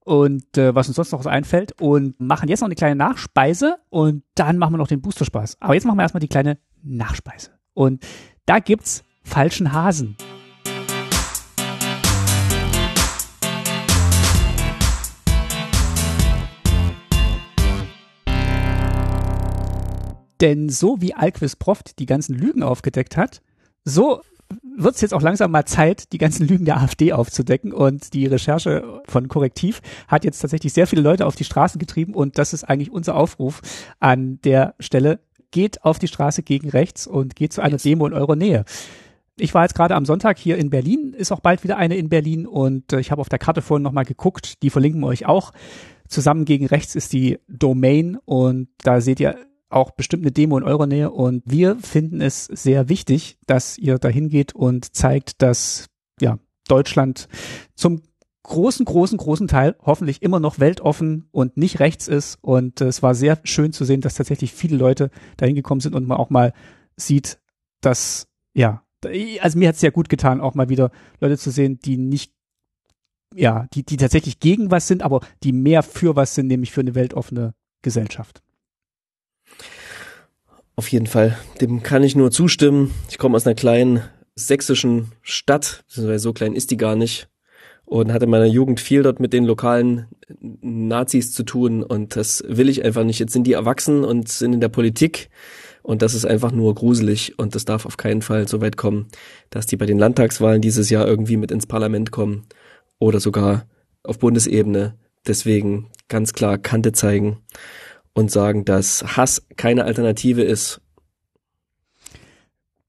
[0.04, 3.78] und äh, was uns sonst noch so einfällt und machen jetzt noch eine kleine Nachspeise
[3.90, 5.58] und dann machen wir noch den Booster-Spaß.
[5.60, 7.52] Aber jetzt machen wir erstmal die kleine Nachspeise.
[7.74, 8.06] Und
[8.46, 10.16] da gibt's falschen Hasen.
[20.42, 23.42] Denn so wie Alquist Proft die ganzen Lügen aufgedeckt hat,
[23.84, 24.22] so
[24.64, 27.74] wird es jetzt auch langsam mal Zeit, die ganzen Lügen der AfD aufzudecken.
[27.74, 32.14] Und die Recherche von Korrektiv hat jetzt tatsächlich sehr viele Leute auf die Straßen getrieben.
[32.14, 33.62] Und das ist eigentlich unser Aufruf
[34.00, 35.20] an der Stelle.
[35.52, 37.84] Geht auf die Straße gegen rechts und geht zu einer yes.
[37.84, 38.66] Demo in eurer Nähe.
[39.40, 42.10] Ich war jetzt gerade am Sonntag hier in Berlin, ist auch bald wieder eine in
[42.10, 45.28] Berlin und äh, ich habe auf der Karte vorhin nochmal geguckt, die verlinken wir euch
[45.28, 45.54] auch.
[46.08, 49.38] Zusammen gegen rechts ist die Domain und da seht ihr
[49.70, 53.98] auch bestimmt eine Demo in eurer Nähe und wir finden es sehr wichtig, dass ihr
[54.00, 55.88] dahin geht und zeigt, dass
[56.20, 57.28] ja Deutschland
[57.76, 58.02] zum
[58.48, 62.38] großen, großen, großen Teil hoffentlich immer noch weltoffen und nicht rechts ist.
[62.42, 65.94] Und äh, es war sehr schön zu sehen, dass tatsächlich viele Leute dahin gekommen sind
[65.94, 66.54] und man auch mal
[66.96, 67.40] sieht,
[67.82, 68.84] dass, ja,
[69.42, 72.34] also mir hat es sehr gut getan, auch mal wieder Leute zu sehen, die nicht,
[73.36, 76.82] ja, die, die tatsächlich gegen was sind, aber die mehr für was sind, nämlich für
[76.82, 77.54] eine weltoffene
[77.84, 78.42] Gesellschaft.
[80.80, 82.94] Auf jeden Fall, dem kann ich nur zustimmen.
[83.10, 84.04] Ich komme aus einer kleinen
[84.36, 87.30] sächsischen Stadt, so klein ist die gar nicht,
[87.84, 90.06] und hatte in meiner Jugend viel dort mit den lokalen
[90.62, 93.18] Nazis zu tun und das will ich einfach nicht.
[93.18, 95.32] Jetzt sind die erwachsen und sind in der Politik
[95.82, 99.08] und das ist einfach nur gruselig und das darf auf keinen Fall so weit kommen,
[99.50, 102.46] dass die bei den Landtagswahlen dieses Jahr irgendwie mit ins Parlament kommen
[103.00, 103.66] oder sogar
[104.04, 104.94] auf Bundesebene.
[105.26, 107.40] Deswegen ganz klar Kante zeigen
[108.18, 110.82] und sagen, dass Hass keine Alternative ist.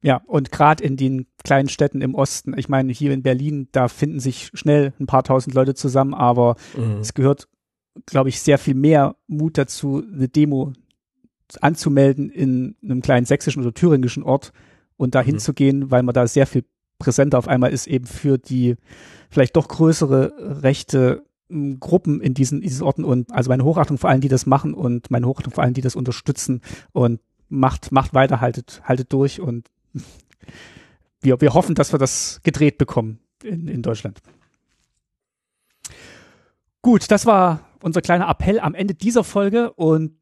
[0.01, 3.89] Ja, und gerade in den kleinen Städten im Osten, ich meine, hier in Berlin, da
[3.89, 7.01] finden sich schnell ein paar tausend Leute zusammen, aber mhm.
[7.01, 7.49] es gehört,
[8.07, 10.73] glaube ich, sehr viel mehr Mut dazu, eine Demo
[11.61, 14.53] anzumelden in einem kleinen sächsischen oder thüringischen Ort
[14.97, 15.91] und da hinzugehen, mhm.
[15.91, 16.65] weil man da sehr viel
[16.99, 18.77] präsenter auf einmal ist, eben für die
[19.31, 24.11] vielleicht doch größere Rechte Gruppen in diesen, in diesen Orten und also meine Hochachtung vor
[24.11, 26.61] allen, die das machen und meine Hochachtung vor allen, die das unterstützen
[26.93, 29.69] und macht, macht weiter, haltet, haltet durch und
[31.21, 34.21] wir, wir hoffen, dass wir das gedreht bekommen in, in Deutschland.
[36.83, 40.13] Gut, das war unser kleiner Appell am Ende dieser Folge und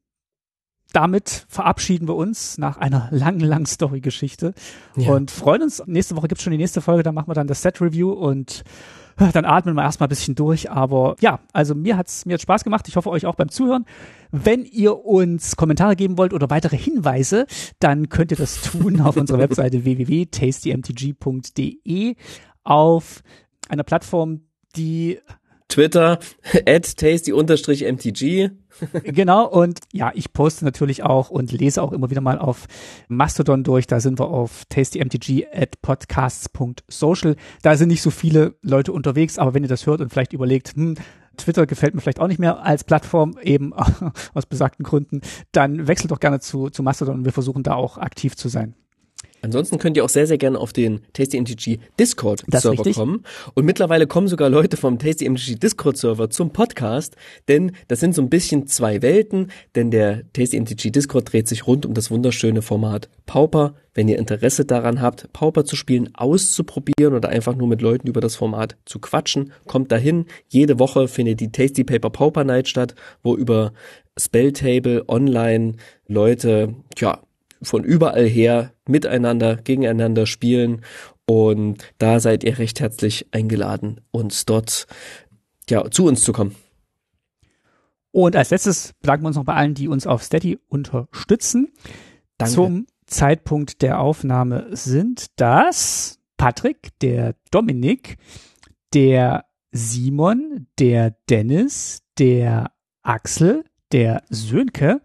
[0.93, 4.55] damit verabschieden wir uns nach einer langen, langen Story-Geschichte
[4.97, 5.13] ja.
[5.13, 5.83] und freuen uns.
[5.87, 8.63] Nächste Woche gibt's schon die nächste Folge, da machen wir dann das Set-Review und
[9.17, 10.71] dann atmen wir erstmal ein bisschen durch.
[10.71, 12.87] Aber ja, also mir hat's mir hat's Spaß gemacht.
[12.89, 13.85] Ich hoffe euch auch beim Zuhören.
[14.31, 17.47] Wenn ihr uns Kommentare geben wollt oder weitere Hinweise,
[17.79, 22.17] dann könnt ihr das tun auf unserer Webseite www.tastymtg.de
[22.65, 23.23] auf
[23.69, 24.43] einer Plattform,
[24.77, 25.19] die
[25.69, 26.19] Twitter
[26.67, 28.51] at tasty-mtg.
[29.05, 32.67] genau, und ja, ich poste natürlich auch und lese auch immer wieder mal auf
[33.09, 33.87] Mastodon durch.
[33.87, 37.37] Da sind wir auf tastymtg at podcasts.social.
[37.63, 40.75] Da sind nicht so viele Leute unterwegs, aber wenn ihr das hört und vielleicht überlegt,
[40.75, 40.97] hm,
[41.37, 43.73] Twitter gefällt mir vielleicht auch nicht mehr als Plattform, eben
[44.35, 45.21] aus besagten Gründen,
[45.53, 48.75] dann wechselt doch gerne zu, zu Mastodon und wir versuchen da auch aktiv zu sein.
[49.47, 53.23] Ansonsten könnt ihr auch sehr, sehr gerne auf den TastyMTG Discord Server kommen.
[53.55, 57.15] Und mittlerweile kommen sogar Leute vom TastyMTG Discord Server zum Podcast,
[57.47, 61.87] denn das sind so ein bisschen zwei Welten, denn der TastyMTG Discord dreht sich rund
[61.87, 63.77] um das wunderschöne Format Pauper.
[63.95, 68.21] Wenn ihr Interesse daran habt, Pauper zu spielen, auszuprobieren oder einfach nur mit Leuten über
[68.21, 70.27] das Format zu quatschen, kommt dahin.
[70.49, 73.73] Jede Woche findet die Tasty Paper Pauper Night statt, wo über
[74.19, 75.75] Spelltable online
[76.09, 77.21] Leute, ja,
[77.63, 80.83] von überall her miteinander, gegeneinander spielen.
[81.27, 84.87] Und da seid ihr recht herzlich eingeladen, uns dort
[85.69, 86.55] ja, zu uns zu kommen.
[88.13, 91.73] Und als letztes bedanken wir uns noch bei allen, die uns auf Steady unterstützen.
[92.39, 92.55] Danke.
[92.55, 98.17] Zum Zeitpunkt der Aufnahme sind das Patrick, der Dominik,
[98.95, 102.73] der Simon, der Dennis, der
[103.03, 105.01] Axel, der Sönke,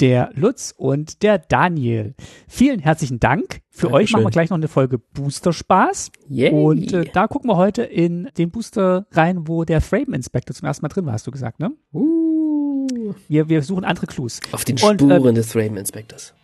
[0.00, 2.14] der Lutz und der Daniel.
[2.46, 3.60] Vielen herzlichen Dank.
[3.70, 3.94] Für Dankeschön.
[3.94, 6.10] euch machen wir gleich noch eine Folge Booster Spaß.
[6.28, 6.50] Yay.
[6.50, 10.66] Und äh, da gucken wir heute in den Booster rein, wo der Frame Inspector zum
[10.66, 11.72] ersten Mal drin war, hast du gesagt, ne?
[11.92, 12.86] Uh.
[13.28, 14.40] Wir, wir suchen andere Clues.
[14.52, 16.34] Auf den Spuren und, äh, des Frame Inspectors.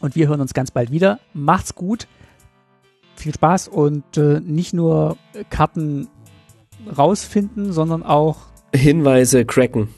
[0.00, 1.20] Und wir hören uns ganz bald wieder.
[1.32, 2.08] Macht's gut.
[3.16, 5.16] Viel Spaß und äh, nicht nur
[5.50, 6.08] Karten
[6.96, 8.38] rausfinden, sondern auch
[8.74, 9.88] Hinweise cracken.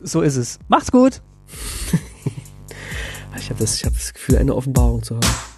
[0.00, 0.58] So ist es.
[0.68, 1.22] Macht's gut.
[3.38, 5.51] Ich habe das, hab das Gefühl, eine Offenbarung zu haben.